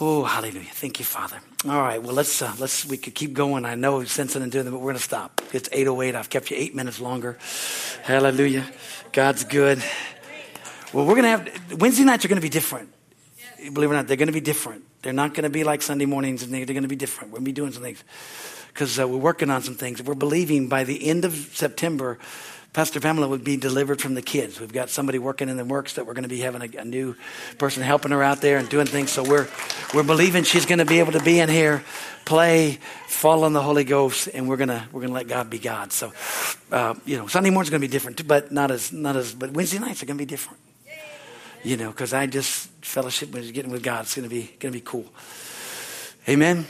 Oh, 0.00 0.24
hallelujah. 0.24 0.70
Thank 0.72 0.98
you, 0.98 1.04
Father. 1.04 1.38
All 1.64 1.80
right. 1.80 2.02
Well, 2.02 2.14
let's, 2.14 2.42
uh, 2.42 2.52
let's, 2.58 2.84
we 2.84 2.96
could 2.96 3.14
keep 3.14 3.34
going. 3.34 3.64
I 3.64 3.76
know 3.76 4.02
sensing 4.02 4.42
and 4.42 4.50
doing 4.50 4.64
them, 4.64 4.74
but 4.74 4.80
we're 4.80 4.90
going 4.90 4.96
to 4.96 5.02
stop. 5.02 5.40
It's 5.52 5.68
808. 5.70 6.16
I've 6.16 6.28
kept 6.28 6.50
you 6.50 6.56
eight 6.56 6.74
minutes 6.74 7.00
longer. 7.00 7.38
Hallelujah. 8.02 8.66
God's 9.12 9.44
good. 9.44 9.80
Well, 10.94 11.06
we're 11.06 11.20
going 11.20 11.24
to 11.24 11.28
have, 11.30 11.80
Wednesday 11.80 12.04
nights 12.04 12.24
are 12.24 12.28
going 12.28 12.40
to 12.40 12.42
be 12.42 12.48
different. 12.48 12.88
Believe 13.58 13.90
it 13.90 13.94
or 13.94 13.96
not, 13.96 14.06
they're 14.06 14.16
going 14.16 14.28
to 14.28 14.32
be 14.32 14.40
different. 14.40 14.84
They're 15.02 15.12
not 15.12 15.34
going 15.34 15.42
to 15.42 15.50
be 15.50 15.64
like 15.64 15.82
Sunday 15.82 16.06
mornings 16.06 16.44
and 16.44 16.54
they're 16.54 16.64
going 16.64 16.82
to 16.82 16.88
be 16.88 16.94
different. 16.94 17.32
We're 17.32 17.38
going 17.38 17.46
to 17.46 17.48
be 17.48 17.52
doing 17.52 17.72
some 17.72 17.82
things 17.82 18.04
because 18.68 19.00
uh, 19.00 19.08
we're 19.08 19.18
working 19.18 19.50
on 19.50 19.60
some 19.62 19.74
things. 19.74 20.00
We're 20.00 20.14
believing 20.14 20.68
by 20.68 20.84
the 20.84 21.08
end 21.08 21.24
of 21.24 21.32
September, 21.34 22.20
Pastor 22.72 23.00
Pamela 23.00 23.26
would 23.26 23.42
be 23.42 23.56
delivered 23.56 24.00
from 24.00 24.14
the 24.14 24.22
kids. 24.22 24.60
We've 24.60 24.72
got 24.72 24.88
somebody 24.88 25.18
working 25.18 25.48
in 25.48 25.56
the 25.56 25.64
works 25.64 25.94
that 25.94 26.06
we're 26.06 26.14
going 26.14 26.22
to 26.22 26.28
be 26.28 26.38
having 26.42 26.62
a, 26.62 26.78
a 26.82 26.84
new 26.84 27.16
person 27.58 27.82
helping 27.82 28.12
her 28.12 28.22
out 28.22 28.40
there 28.40 28.58
and 28.58 28.68
doing 28.68 28.86
things. 28.86 29.10
So 29.10 29.24
we're 29.24 29.48
we're 29.94 30.04
believing 30.04 30.44
she's 30.44 30.64
going 30.64 30.78
to 30.78 30.84
be 30.84 31.00
able 31.00 31.12
to 31.12 31.22
be 31.24 31.40
in 31.40 31.48
here, 31.48 31.82
play, 32.24 32.78
fall 33.08 33.42
on 33.42 33.52
the 33.52 33.62
Holy 33.62 33.84
Ghost, 33.84 34.28
and 34.32 34.48
we're 34.48 34.58
gonna 34.58 34.88
we're 34.92 35.00
gonna 35.00 35.12
let 35.12 35.26
God 35.26 35.50
be 35.50 35.58
God. 35.58 35.92
So 35.92 36.12
uh, 36.70 36.94
you 37.04 37.16
know, 37.16 37.26
Sunday 37.26 37.50
morning's 37.50 37.70
going 37.70 37.80
to 37.80 37.88
be 37.88 37.90
different, 37.90 38.26
but 38.28 38.52
not 38.52 38.70
as 38.70 38.92
not 38.92 39.16
as. 39.16 39.34
But 39.34 39.50
Wednesday 39.50 39.80
nights 39.80 40.00
are 40.04 40.06
going 40.06 40.18
to 40.18 40.22
be 40.22 40.28
different. 40.28 40.60
You 41.64 41.78
know, 41.78 41.90
because 41.90 42.12
I 42.12 42.26
just 42.26 42.68
fellowship 42.82 43.32
with 43.32 43.52
getting 43.54 43.72
with 43.72 43.82
God. 43.82 44.02
It's 44.02 44.14
going 44.14 44.28
to 44.28 44.34
be 44.34 44.54
to 44.60 44.70
be 44.70 44.80
cool. 44.80 45.06
Amen. 46.28 46.66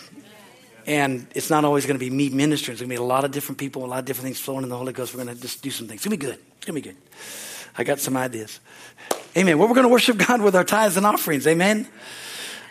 And 0.86 1.26
it's 1.34 1.50
not 1.50 1.64
always 1.64 1.86
going 1.86 1.98
to 1.98 2.04
be 2.04 2.10
me 2.10 2.28
ministering. 2.28 2.74
It's 2.74 2.80
going 2.80 2.90
to 2.90 2.96
be 2.96 3.02
a 3.02 3.02
lot 3.02 3.24
of 3.24 3.30
different 3.30 3.58
people, 3.58 3.84
a 3.84 3.86
lot 3.86 3.98
of 3.98 4.04
different 4.04 4.26
things 4.26 4.38
flowing 4.38 4.62
in 4.62 4.68
the 4.68 4.76
Holy 4.76 4.92
Ghost. 4.92 5.14
We're 5.14 5.24
going 5.24 5.34
to 5.34 5.40
just 5.40 5.62
do 5.62 5.70
some 5.70 5.88
things. 5.88 5.98
It's 5.98 6.06
going 6.06 6.18
to 6.18 6.26
be 6.26 6.30
good. 6.30 6.40
It's 6.58 6.66
going 6.66 6.80
to 6.80 6.88
be 6.88 6.94
good. 6.94 7.02
I 7.76 7.84
got 7.84 7.98
some 7.98 8.16
ideas. 8.16 8.60
Amen. 9.36 9.58
Well, 9.58 9.66
we're 9.66 9.74
going 9.74 9.86
to 9.86 9.92
worship 9.92 10.16
God 10.16 10.40
with 10.40 10.54
our 10.54 10.64
tithes 10.64 10.96
and 10.96 11.04
offerings. 11.06 11.46
Amen. 11.46 11.88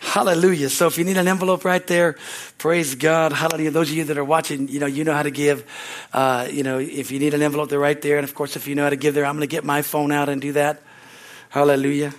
Hallelujah. 0.00 0.68
So 0.68 0.86
if 0.86 0.96
you 0.96 1.04
need 1.04 1.16
an 1.16 1.28
envelope 1.28 1.64
right 1.64 1.84
there, 1.86 2.16
praise 2.58 2.94
God. 2.94 3.32
Hallelujah. 3.32 3.70
Those 3.70 3.90
of 3.90 3.96
you 3.96 4.04
that 4.04 4.18
are 4.18 4.24
watching, 4.24 4.68
you 4.68 4.78
know, 4.78 4.86
you 4.86 5.02
know 5.02 5.14
how 5.14 5.22
to 5.22 5.30
give. 5.30 5.64
Uh, 6.12 6.46
you 6.50 6.62
know, 6.62 6.78
if 6.78 7.10
you 7.10 7.18
need 7.18 7.34
an 7.34 7.42
envelope, 7.42 7.68
they're 7.70 7.78
right 7.78 8.00
there. 8.00 8.18
And 8.18 8.24
of 8.24 8.34
course, 8.34 8.54
if 8.54 8.68
you 8.68 8.74
know 8.74 8.84
how 8.84 8.90
to 8.90 8.96
give 8.96 9.14
there, 9.14 9.24
I'm 9.24 9.34
going 9.34 9.48
to 9.48 9.54
get 9.54 9.64
my 9.64 9.82
phone 9.82 10.12
out 10.12 10.28
and 10.28 10.40
do 10.40 10.52
that. 10.52 10.82
Hallelujah. 11.54 12.12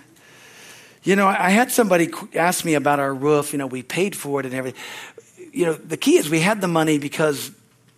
You 1.02 1.14
know, 1.14 1.26
I 1.26 1.50
had 1.50 1.70
somebody 1.70 2.08
ask 2.34 2.64
me 2.64 2.72
about 2.72 3.00
our 3.00 3.12
roof. 3.12 3.52
You 3.52 3.58
know, 3.58 3.66
we 3.66 3.82
paid 3.82 4.16
for 4.16 4.40
it 4.40 4.46
and 4.46 4.54
everything 4.54 4.80
you 5.56 5.64
know, 5.64 5.72
the 5.72 5.96
key 5.96 6.16
is 6.16 6.28
we 6.28 6.40
had 6.40 6.60
the 6.60 6.68
money 6.68 6.98
because 6.98 7.50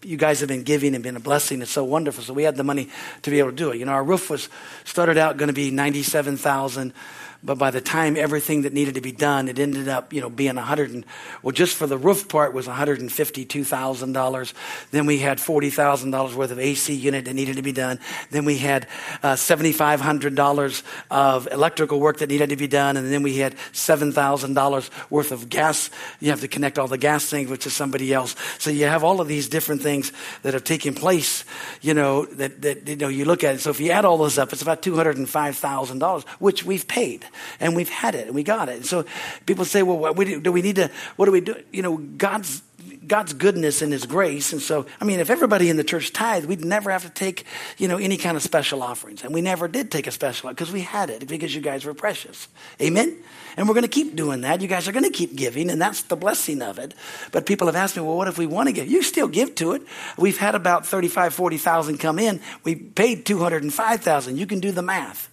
you 0.03 0.17
guys 0.17 0.39
have 0.39 0.49
been 0.49 0.63
giving 0.63 0.95
and 0.95 1.03
been 1.03 1.17
a 1.17 1.21
blessing. 1.21 1.61
It's 1.61 1.73
so 1.73 1.83
wonderful. 1.83 2.23
So 2.23 2.33
we 2.33 2.45
had 2.45 2.57
the 2.57 2.63
money 2.63 2.89
to 3.23 3.31
be 3.31 3.41
able 3.41 3.51
to 3.51 3.57
do 3.57 3.71
it. 3.71 3.79
You 3.79 3.85
know, 3.85 3.93
our 3.93 4.05
roof 4.05 4.31
was 4.31 4.49
started 4.85 5.19
out 5.19 5.37
going 5.37 5.49
to 5.49 5.53
be 5.53 5.73
ninety-seven 5.73 6.37
thousand. 6.37 6.93
But 7.41 7.57
by 7.57 7.71
the 7.71 7.81
time 7.81 8.17
everything 8.17 8.63
that 8.63 8.73
needed 8.73 8.95
to 8.95 9.01
be 9.01 9.13
done, 9.13 9.49
it 9.49 9.61
ended 9.61 9.87
up, 9.87 10.13
you 10.13 10.21
know, 10.21 10.29
being 10.29 10.59
a 10.59 10.63
hundred 10.63 10.91
and 10.91 11.05
well, 11.41 11.53
just 11.53 11.77
for 11.77 11.87
the 11.87 11.97
roof 11.97 12.29
part 12.29 12.53
was 12.53 12.67
one 12.67 12.75
hundred 12.75 13.01
and 13.01 13.13
fifty-two 13.13 13.63
thousand 13.63 14.13
dollars. 14.13 14.55
Then 14.91 15.07
we 15.07 15.19
had 15.19 15.41
forty 15.41 15.71
thousand 15.71 16.11
dollars 16.11 16.35
worth 16.35 16.51
of 16.51 16.59
AC 16.59 16.93
unit 16.93 17.27
that 17.27 17.35
needed 17.35 17.55
to 17.55 17.63
be 17.63 17.71
done. 17.71 18.01
Then 18.33 18.45
we 18.45 18.59
had 18.59 18.89
uh, 19.23 19.37
seventy-five 19.37 20.01
hundred 20.01 20.35
dollars 20.35 20.83
of 21.13 21.47
electrical 21.53 22.01
work 22.01 22.19
that 22.19 22.29
needed 22.29 22.49
to 22.51 22.57
be 22.57 22.67
done, 22.67 22.97
and 22.97 23.11
then 23.13 23.23
we 23.23 23.37
had 23.37 23.55
seven 23.71 24.11
thousand 24.11 24.55
dollars 24.55 24.91
worth 25.09 25.31
of 25.31 25.49
gas. 25.49 25.91
You 26.19 26.31
have 26.31 26.41
to 26.41 26.49
connect 26.49 26.77
all 26.77 26.89
the 26.89 26.99
gas 26.99 27.25
things, 27.25 27.49
which 27.49 27.67
is 27.67 27.73
somebody 27.73 28.13
else. 28.13 28.35
So 28.59 28.71
you 28.71 28.87
have 28.87 29.05
all 29.05 29.21
of 29.21 29.29
these 29.29 29.49
different 29.49 29.81
things 29.81 30.11
that 30.43 30.55
have 30.55 30.65
taken 30.65 30.93
place. 30.93 31.45
You 31.83 31.95
know 31.95 32.25
that 32.25 32.63
that 32.63 32.89
you 32.89 32.97
know 32.97 33.07
you 33.07 33.27
look 33.27 33.45
at 33.45 33.55
it. 33.55 33.61
So 33.61 33.71
if 33.71 33.79
you 33.79 33.93
add 33.93 34.05
all 34.05 34.19
those 34.19 34.39
up, 34.39 34.53
it's 34.53 34.63
about 34.63 34.83
two 34.83 34.97
hundred 34.97 35.19
and 35.19 35.31
five 35.31 35.57
thousand 35.57 36.01
dollars, 36.01 36.25
which 36.41 36.65
we've 36.65 36.89
paid 36.89 37.28
and 37.61 37.75
we've 37.75 37.89
had 37.89 38.15
it 38.15 38.27
and 38.27 38.35
we 38.35 38.43
got 38.43 38.69
it. 38.69 38.77
And 38.77 38.87
so 38.87 39.05
people 39.47 39.65
say, 39.65 39.83
well, 39.83 39.99
what, 39.99 40.17
do 40.17 40.53
we 40.53 40.63
need 40.63 40.77
to, 40.77 40.91
what 41.17 41.27
do 41.27 41.33
we 41.33 41.41
do? 41.41 41.57
You 41.73 41.83
know, 41.83 41.97
God's, 41.97 42.63
God's 43.07 43.33
goodness 43.33 43.83
and 43.83 43.93
His 43.93 44.07
grace. 44.07 44.53
And 44.53 44.61
so, 44.61 44.87
I 45.01 45.05
mean, 45.05 45.21
if 45.21 45.31
everybody 45.31 45.71
in 45.71 45.77
the 45.77 45.85
church 45.85 46.13
tithed, 46.13 46.47
we'd 46.47 46.65
never 46.65 46.91
have 46.91 47.03
to 47.03 47.11
take, 47.11 47.45
you 47.79 47.89
know, 47.89 47.97
any 47.97 48.17
kind 48.17 48.37
of 48.37 48.43
special 48.43 48.83
offerings. 48.83 49.25
And 49.25 49.35
we 49.35 49.41
never 49.41 49.67
did 49.67 49.91
take 49.91 50.07
a 50.07 50.11
special 50.11 50.51
because 50.51 50.71
we 50.71 50.83
had 50.83 51.11
it 51.11 51.27
because 51.27 51.55
you 51.55 51.61
guys 51.61 51.85
were 51.85 51.95
precious. 51.95 52.49
Amen? 52.81 53.17
And 53.57 53.67
we're 53.67 53.75
going 53.75 53.83
to 53.83 53.89
keep 53.89 54.15
doing 54.15 54.43
that. 54.43 54.61
You 54.61 54.69
guys 54.69 54.87
are 54.87 54.93
going 54.93 55.05
to 55.05 55.11
keep 55.11 55.35
giving, 55.35 55.71
and 55.71 55.81
that's 55.81 56.03
the 56.03 56.17
blessing 56.17 56.63
of 56.63 56.79
it. 56.79 56.95
But 57.33 57.47
people 57.47 57.67
have 57.67 57.77
asked 57.77 57.97
me, 57.97 58.03
well, 58.03 58.17
what 58.17 58.29
if 58.29 58.39
we 58.39 58.47
want 58.47 58.69
to 58.69 58.73
give? 58.73 58.87
You 58.87 59.03
still 59.03 59.29
give 59.29 59.55
to 59.57 59.73
it. 59.73 59.83
We've 60.17 60.39
had 60.39 60.55
about 60.55 60.87
35, 60.87 61.35
40,000 61.35 61.99
come 61.99 62.19
in. 62.19 62.41
We 62.63 62.77
paid 62.77 63.27
205,000. 63.27 64.37
You 64.37 64.47
can 64.47 64.61
do 64.61 64.71
the 64.71 64.83
math. 64.83 65.29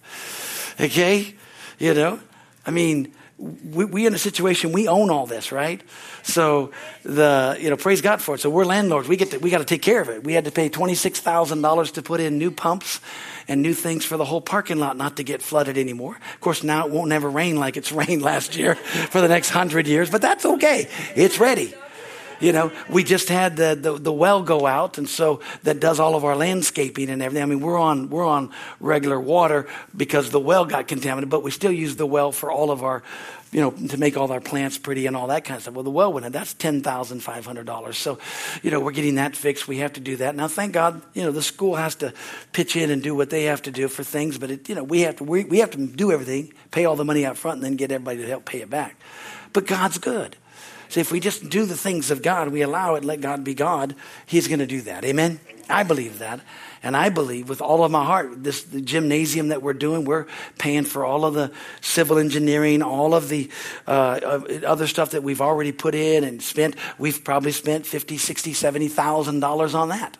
Okay? 0.80 1.34
You 1.78 1.94
know, 1.94 2.20
I 2.64 2.70
mean, 2.70 3.12
we, 3.38 3.84
we 3.84 4.06
in 4.06 4.14
a 4.14 4.18
situation 4.18 4.72
we 4.72 4.88
own 4.88 5.10
all 5.10 5.26
this, 5.26 5.52
right? 5.52 5.82
So 6.22 6.72
the 7.02 7.58
you 7.60 7.68
know 7.68 7.76
praise 7.76 8.00
God 8.00 8.22
for 8.22 8.34
it. 8.34 8.40
So 8.40 8.48
we're 8.48 8.64
landlords. 8.64 9.08
We 9.08 9.16
get 9.16 9.32
to, 9.32 9.38
we 9.38 9.50
got 9.50 9.58
to 9.58 9.64
take 9.64 9.82
care 9.82 10.00
of 10.00 10.08
it. 10.08 10.24
We 10.24 10.32
had 10.32 10.46
to 10.46 10.50
pay 10.50 10.68
twenty 10.68 10.94
six 10.94 11.20
thousand 11.20 11.60
dollars 11.60 11.92
to 11.92 12.02
put 12.02 12.20
in 12.20 12.38
new 12.38 12.50
pumps 12.50 13.00
and 13.46 13.62
new 13.62 13.74
things 13.74 14.04
for 14.04 14.16
the 14.16 14.24
whole 14.24 14.40
parking 14.40 14.78
lot 14.78 14.96
not 14.96 15.18
to 15.18 15.22
get 15.22 15.42
flooded 15.42 15.76
anymore. 15.76 16.18
Of 16.34 16.40
course, 16.40 16.62
now 16.62 16.86
it 16.86 16.92
won't 16.92 17.08
never 17.08 17.28
rain 17.28 17.56
like 17.56 17.76
it's 17.76 17.92
rained 17.92 18.22
last 18.22 18.56
year 18.56 18.74
for 18.74 19.20
the 19.20 19.28
next 19.28 19.50
hundred 19.50 19.86
years, 19.86 20.08
but 20.08 20.22
that's 20.22 20.46
okay. 20.46 20.88
It's 21.14 21.38
ready. 21.38 21.74
You 22.40 22.52
know, 22.52 22.72
we 22.90 23.02
just 23.02 23.28
had 23.28 23.56
the, 23.56 23.78
the, 23.80 23.98
the, 23.98 24.12
well 24.12 24.42
go 24.42 24.66
out, 24.66 24.98
and 24.98 25.08
so 25.08 25.40
that 25.62 25.80
does 25.80 25.98
all 25.98 26.14
of 26.14 26.24
our 26.24 26.36
landscaping 26.36 27.08
and 27.08 27.22
everything. 27.22 27.42
I 27.42 27.46
mean, 27.46 27.60
we're 27.60 27.78
on, 27.78 28.10
we're 28.10 28.26
on 28.26 28.50
regular 28.78 29.18
water 29.18 29.66
because 29.96 30.30
the 30.30 30.40
well 30.40 30.66
got 30.66 30.86
contaminated, 30.86 31.30
but 31.30 31.42
we 31.42 31.50
still 31.50 31.72
use 31.72 31.96
the 31.96 32.06
well 32.06 32.32
for 32.32 32.50
all 32.50 32.70
of 32.70 32.82
our, 32.82 33.02
you 33.52 33.60
know, 33.60 33.70
to 33.70 33.96
make 33.96 34.18
all 34.18 34.30
our 34.30 34.40
plants 34.40 34.76
pretty 34.76 35.06
and 35.06 35.16
all 35.16 35.28
that 35.28 35.44
kind 35.44 35.56
of 35.56 35.62
stuff. 35.62 35.74
Well, 35.74 35.84
the 35.84 35.90
well 35.90 36.12
went 36.12 36.26
in, 36.26 36.32
that's 36.32 36.52
$10,500. 36.54 37.94
So, 37.94 38.18
you 38.62 38.70
know, 38.70 38.80
we're 38.80 38.92
getting 38.92 39.14
that 39.14 39.34
fixed. 39.34 39.66
We 39.66 39.78
have 39.78 39.94
to 39.94 40.00
do 40.00 40.16
that. 40.16 40.34
Now, 40.34 40.48
thank 40.48 40.74
God, 40.74 41.00
you 41.14 41.22
know, 41.22 41.32
the 41.32 41.42
school 41.42 41.76
has 41.76 41.94
to 41.96 42.12
pitch 42.52 42.76
in 42.76 42.90
and 42.90 43.02
do 43.02 43.14
what 43.14 43.30
they 43.30 43.44
have 43.44 43.62
to 43.62 43.70
do 43.70 43.88
for 43.88 44.04
things, 44.04 44.36
but, 44.36 44.50
it, 44.50 44.68
you 44.68 44.74
know, 44.74 44.84
we 44.84 45.02
have 45.02 45.16
to, 45.16 45.24
we, 45.24 45.44
we 45.44 45.58
have 45.60 45.70
to 45.70 45.86
do 45.86 46.12
everything, 46.12 46.52
pay 46.70 46.84
all 46.84 46.96
the 46.96 47.04
money 47.04 47.24
out 47.24 47.38
front, 47.38 47.56
and 47.56 47.64
then 47.64 47.76
get 47.76 47.92
everybody 47.92 48.18
to 48.18 48.26
help 48.26 48.44
pay 48.44 48.60
it 48.60 48.68
back. 48.68 48.96
But 49.54 49.66
God's 49.66 49.96
good. 49.96 50.36
See, 50.88 51.00
if 51.00 51.10
we 51.10 51.20
just 51.20 51.48
do 51.48 51.64
the 51.64 51.76
things 51.76 52.10
of 52.10 52.22
God, 52.22 52.48
we 52.48 52.62
allow 52.62 52.94
it, 52.94 53.04
let 53.04 53.20
God 53.20 53.44
be 53.44 53.54
God, 53.54 53.94
He's 54.26 54.48
going 54.48 54.60
to 54.60 54.66
do 54.66 54.80
that. 54.82 55.04
Amen? 55.04 55.40
I 55.68 55.82
believe 55.82 56.20
that. 56.20 56.40
And 56.82 56.96
I 56.96 57.08
believe 57.08 57.48
with 57.48 57.60
all 57.60 57.82
of 57.82 57.90
my 57.90 58.04
heart, 58.04 58.44
this 58.44 58.62
gymnasium 58.62 59.48
that 59.48 59.62
we're 59.62 59.72
doing, 59.72 60.04
we're 60.04 60.26
paying 60.58 60.84
for 60.84 61.04
all 61.04 61.24
of 61.24 61.34
the 61.34 61.50
civil 61.80 62.18
engineering, 62.18 62.82
all 62.82 63.14
of 63.14 63.28
the 63.28 63.50
uh, 63.88 64.40
other 64.64 64.86
stuff 64.86 65.10
that 65.10 65.24
we've 65.24 65.40
already 65.40 65.72
put 65.72 65.96
in 65.96 66.22
and 66.22 66.40
spent. 66.40 66.76
We've 66.98 67.24
probably 67.24 67.50
spent 67.50 67.86
fifty, 67.86 68.18
sixty, 68.18 68.52
seventy 68.52 68.86
thousand 68.86 69.40
dollars 69.40 69.74
on 69.74 69.88
that, 69.88 70.16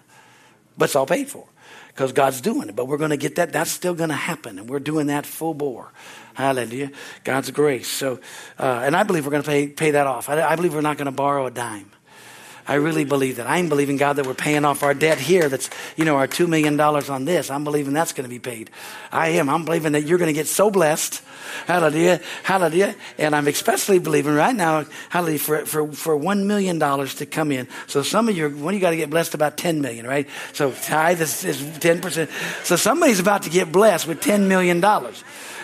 but 0.77 0.87
it's 0.87 0.97
all 0.97 1.07
paid 1.07 1.29
for 1.29 1.47
because 1.89 2.12
God's 2.12 2.41
doing 2.41 2.69
it. 2.69 2.75
But 2.75 2.89
we're 2.89 2.97
going 2.97 3.11
to 3.11 3.17
get 3.17 3.37
that. 3.37 3.53
That's 3.53 3.71
still 3.71 3.95
going 3.95 4.11
to 4.11 4.17
happen, 4.17 4.59
and 4.59 4.69
we're 4.69 4.81
doing 4.81 5.07
that 5.07 5.25
full 5.25 5.55
bore. 5.55 5.93
Hallelujah. 6.37 6.91
God's 7.24 7.51
grace. 7.51 7.89
So, 7.89 8.20
uh, 8.59 8.82
and 8.84 8.95
I 8.95 9.05
believe 9.05 9.24
we're 9.24 9.30
going 9.30 9.43
to 9.43 9.49
pay, 9.49 9.68
pay 9.68 9.93
that 9.93 10.07
off. 10.07 10.28
I, 10.28 10.43
I 10.43 10.55
believe 10.55 10.74
we're 10.74 10.82
not 10.82 10.99
going 10.99 11.07
to 11.07 11.12
borrow 11.12 11.47
a 11.47 11.51
dime. 11.51 11.91
I 12.68 12.74
really 12.74 13.05
believe 13.05 13.37
that. 13.37 13.47
I'm 13.47 13.68
believing, 13.68 13.97
God, 13.97 14.14
that 14.14 14.26
we're 14.26 14.34
paying 14.34 14.64
off 14.64 14.82
our 14.82 14.93
debt 14.93 15.18
here. 15.18 15.49
That's, 15.49 15.70
you 15.97 16.05
know, 16.05 16.16
our 16.16 16.26
$2 16.26 16.49
million 16.49 16.78
on 16.78 17.24
this. 17.24 17.49
I'm 17.49 17.64
believing 17.64 17.93
that's 17.95 18.12
going 18.12 18.24
to 18.24 18.28
be 18.28 18.41
paid. 18.41 18.70
I 19.12 19.28
am. 19.28 19.49
I'm 19.49 19.64
believing 19.64 19.93
that 19.93 20.03
you're 20.03 20.18
going 20.18 20.28
to 20.28 20.34
get 20.34 20.49
so 20.49 20.70
blessed. 20.70 21.22
Hallelujah. 21.66 22.20
Hallelujah. 22.43 22.97
And 23.18 23.37
I'm 23.37 23.47
especially 23.47 24.01
believing 24.01 24.34
right 24.34 24.55
now, 24.55 24.84
hallelujah, 25.09 25.39
for, 25.39 25.64
for, 25.64 25.93
for 25.93 26.18
$1 26.18 26.45
million 26.45 26.78
to 26.80 27.26
come 27.26 27.53
in. 27.53 27.68
So 27.87 28.03
some 28.03 28.28
of 28.28 28.37
you, 28.37 28.51
when 28.51 28.74
you 28.74 28.80
got 28.80 28.91
to 28.91 28.97
get 28.97 29.11
blessed 29.11 29.34
about 29.34 29.57
10 29.57 29.80
million, 29.80 30.07
right? 30.07 30.28
So 30.53 30.72
tithe 30.72 31.22
is, 31.22 31.45
is 31.45 31.62
10%. 31.62 32.64
So 32.64 32.74
somebody's 32.76 33.20
about 33.20 33.43
to 33.45 33.51
get 33.51 33.70
blessed 33.70 34.09
with 34.09 34.20
$10 34.20 34.49
million. 34.49 34.84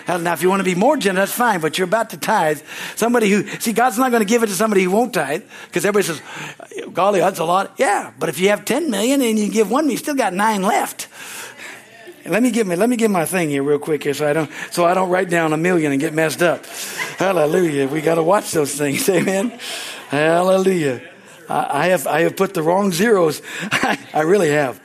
Now, 0.08 0.32
if 0.32 0.42
you 0.42 0.48
want 0.48 0.60
to 0.60 0.64
be 0.64 0.74
more 0.74 0.96
generous, 0.96 1.30
that's 1.30 1.38
fine, 1.38 1.60
but 1.60 1.78
you're 1.78 1.86
about 1.86 2.10
to 2.10 2.16
tithe. 2.16 2.60
Somebody 2.96 3.30
who, 3.30 3.46
see, 3.60 3.72
God's 3.72 3.98
not 3.98 4.10
going 4.10 4.22
to 4.22 4.28
give 4.28 4.42
it 4.42 4.46
to 4.46 4.54
somebody 4.54 4.82
who 4.84 4.90
won't 4.90 5.14
tithe, 5.14 5.42
because 5.66 5.84
everybody 5.84 6.06
says, 6.06 6.90
golly, 6.92 7.20
that's 7.20 7.38
a 7.38 7.44
lot. 7.44 7.74
Yeah, 7.78 8.12
but 8.18 8.28
if 8.28 8.38
you 8.38 8.48
have 8.48 8.64
10 8.64 8.90
million 8.90 9.20
and 9.22 9.38
you 9.38 9.50
give 9.50 9.70
one, 9.70 9.88
you 9.90 9.96
still 9.96 10.14
got 10.14 10.34
nine 10.34 10.62
left. 10.62 11.08
Let 12.24 12.42
me 12.42 12.50
get 12.52 12.66
me, 12.66 12.76
let 12.76 12.88
me 12.88 12.96
get 12.96 13.10
my 13.10 13.24
thing 13.24 13.50
here 13.50 13.62
real 13.62 13.80
quick 13.80 14.04
here 14.04 14.14
so 14.14 14.28
I 14.28 14.32
don't, 14.32 14.50
so 14.70 14.84
I 14.84 14.94
don't 14.94 15.10
write 15.10 15.28
down 15.28 15.52
a 15.52 15.56
million 15.56 15.90
and 15.90 16.00
get 16.00 16.14
messed 16.14 16.40
up. 16.40 16.64
Hallelujah. 17.18 17.88
We 17.88 18.00
got 18.00 18.14
to 18.14 18.22
watch 18.22 18.52
those 18.52 18.74
things. 18.74 19.08
Amen. 19.08 19.58
Hallelujah. 20.08 21.02
I, 21.48 21.84
I 21.84 21.86
have, 21.88 22.06
I 22.06 22.20
have 22.20 22.36
put 22.36 22.54
the 22.54 22.62
wrong 22.62 22.92
zeros. 22.92 23.42
I 23.60 24.22
really 24.24 24.50
have. 24.50 24.80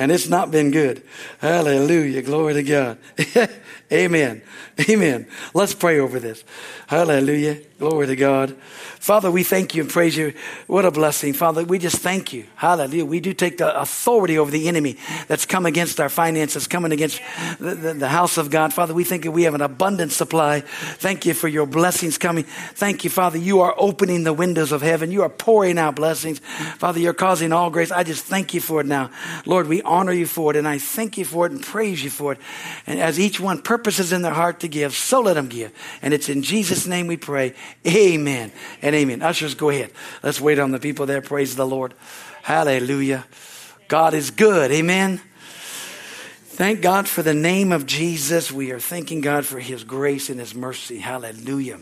And 0.00 0.10
it's 0.10 0.28
not 0.28 0.50
been 0.50 0.70
good. 0.70 1.02
Hallelujah. 1.40 2.22
Glory 2.22 2.54
to 2.54 2.62
God. 2.62 2.98
Amen. 3.92 4.40
Amen. 4.88 5.28
Let's 5.52 5.74
pray 5.74 6.00
over 6.00 6.18
this. 6.18 6.42
Hallelujah. 6.86 7.58
Glory 7.80 8.08
to 8.08 8.14
God. 8.14 8.54
Father, 8.98 9.30
we 9.30 9.42
thank 9.42 9.74
you 9.74 9.80
and 9.80 9.90
praise 9.90 10.14
you. 10.14 10.34
What 10.66 10.84
a 10.84 10.90
blessing. 10.90 11.32
Father, 11.32 11.64
we 11.64 11.78
just 11.78 11.96
thank 11.96 12.30
you. 12.30 12.44
Hallelujah. 12.56 13.06
We 13.06 13.20
do 13.20 13.32
take 13.32 13.56
the 13.56 13.80
authority 13.80 14.36
over 14.36 14.50
the 14.50 14.68
enemy 14.68 14.98
that's 15.28 15.46
come 15.46 15.64
against 15.64 15.98
our 15.98 16.10
finances, 16.10 16.66
coming 16.66 16.92
against 16.92 17.22
the, 17.58 17.74
the, 17.74 17.94
the 17.94 18.08
house 18.08 18.36
of 18.36 18.50
God. 18.50 18.74
Father, 18.74 18.92
we 18.92 19.02
think 19.02 19.22
that 19.22 19.30
we 19.30 19.44
have 19.44 19.54
an 19.54 19.62
abundant 19.62 20.12
supply. 20.12 20.60
Thank 20.60 21.24
you 21.24 21.32
for 21.32 21.48
your 21.48 21.64
blessings 21.64 22.18
coming. 22.18 22.44
Thank 22.44 23.02
you, 23.02 23.08
Father. 23.08 23.38
You 23.38 23.62
are 23.62 23.74
opening 23.78 24.24
the 24.24 24.34
windows 24.34 24.72
of 24.72 24.82
heaven. 24.82 25.10
You 25.10 25.22
are 25.22 25.30
pouring 25.30 25.78
out 25.78 25.96
blessings. 25.96 26.40
Father, 26.76 27.00
you're 27.00 27.14
causing 27.14 27.50
all 27.50 27.70
grace. 27.70 27.90
I 27.90 28.04
just 28.04 28.26
thank 28.26 28.52
you 28.52 28.60
for 28.60 28.82
it 28.82 28.86
now. 28.86 29.10
Lord, 29.46 29.68
we 29.68 29.80
honor 29.80 30.12
you 30.12 30.26
for 30.26 30.50
it 30.50 30.58
and 30.58 30.68
I 30.68 30.76
thank 30.76 31.16
you 31.16 31.24
for 31.24 31.46
it 31.46 31.52
and 31.52 31.62
praise 31.62 32.04
you 32.04 32.10
for 32.10 32.32
it. 32.32 32.38
And 32.86 33.00
as 33.00 33.18
each 33.18 33.40
one 33.40 33.62
purposes 33.62 34.12
in 34.12 34.20
their 34.20 34.34
heart 34.34 34.60
to 34.60 34.68
give, 34.68 34.92
so 34.92 35.22
let 35.22 35.32
them 35.32 35.48
give. 35.48 35.72
And 36.02 36.12
it's 36.12 36.28
in 36.28 36.42
Jesus' 36.42 36.86
name 36.86 37.06
we 37.06 37.16
pray. 37.16 37.54
Amen 37.86 38.52
and 38.82 38.94
amen. 38.94 39.22
Ushers, 39.22 39.54
go 39.54 39.70
ahead. 39.70 39.90
Let's 40.22 40.40
wait 40.40 40.58
on 40.58 40.70
the 40.70 40.78
people 40.78 41.06
there. 41.06 41.22
Praise 41.22 41.56
the 41.56 41.66
Lord. 41.66 41.94
Hallelujah. 42.42 43.24
God 43.88 44.14
is 44.14 44.30
good. 44.30 44.70
Amen. 44.70 45.20
Thank 46.60 46.82
God 46.82 47.08
for 47.08 47.22
the 47.22 47.32
name 47.32 47.72
of 47.72 47.86
Jesus. 47.86 48.52
We 48.52 48.70
are 48.70 48.80
thanking 48.80 49.22
God 49.22 49.46
for 49.46 49.58
his 49.58 49.82
grace 49.82 50.28
and 50.28 50.38
his 50.38 50.54
mercy. 50.54 50.98
Hallelujah. 50.98 51.80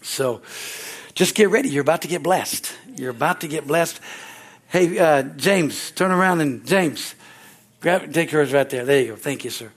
So 0.00 0.42
just 1.14 1.34
get 1.34 1.50
ready. 1.50 1.70
You're 1.70 1.82
about 1.82 2.02
to 2.02 2.08
get 2.08 2.22
blessed. 2.22 2.72
You're 2.96 3.10
about 3.10 3.40
to 3.40 3.48
get 3.48 3.66
blessed. 3.66 4.00
Hey, 4.68 4.98
uh, 4.98 5.22
James, 5.22 5.90
turn 5.92 6.10
around 6.10 6.40
and 6.40 6.66
James, 6.66 7.14
grab, 7.80 8.12
take 8.12 8.32
yours 8.32 8.52
right 8.52 8.68
there. 8.68 8.84
There 8.84 9.00
you 9.00 9.08
go. 9.10 9.16
Thank 9.16 9.44
you, 9.44 9.50
sir. 9.50 9.70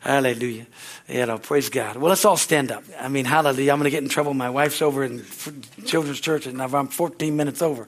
Hallelujah. 0.00 0.66
You 1.12 1.26
know, 1.26 1.36
praise 1.36 1.68
God. 1.68 1.96
Well, 1.96 2.08
let's 2.08 2.24
all 2.24 2.38
stand 2.38 2.72
up. 2.72 2.84
I 2.98 3.08
mean, 3.08 3.26
hallelujah. 3.26 3.70
I'm 3.70 3.78
going 3.78 3.84
to 3.84 3.90
get 3.90 4.02
in 4.02 4.08
trouble. 4.08 4.32
My 4.32 4.48
wife's 4.48 4.80
over 4.80 5.04
in 5.04 5.22
children's 5.84 6.20
church 6.20 6.46
and 6.46 6.60
I'm 6.62 6.88
14 6.88 7.36
minutes 7.36 7.60
over. 7.60 7.86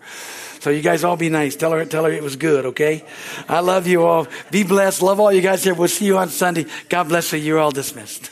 So 0.61 0.69
you 0.69 0.83
guys 0.83 1.05
all 1.05 1.17
be 1.17 1.31
nice. 1.31 1.57
Tell 1.57 1.73
her, 1.73 1.87
tell 1.87 2.05
her 2.05 2.13
it 2.13 2.23
was 2.23 2.37
good, 2.37 2.67
okay? 2.67 3.03
I 3.49 3.61
love 3.61 3.87
you 3.87 4.05
all. 4.05 4.27
Be 4.51 4.63
blessed. 4.63 5.01
Love 5.01 5.21
all 5.21 5.33
you 5.33 5.41
guys 5.41 5.65
here. 5.65 5.73
We'll 5.73 5.89
see 5.89 6.05
you 6.05 6.19
on 6.19 6.29
Sunday. 6.29 6.67
God 6.91 7.05
bless 7.05 7.33
you. 7.33 7.39
You're 7.39 7.61
all 7.61 7.71
dismissed. 7.71 8.31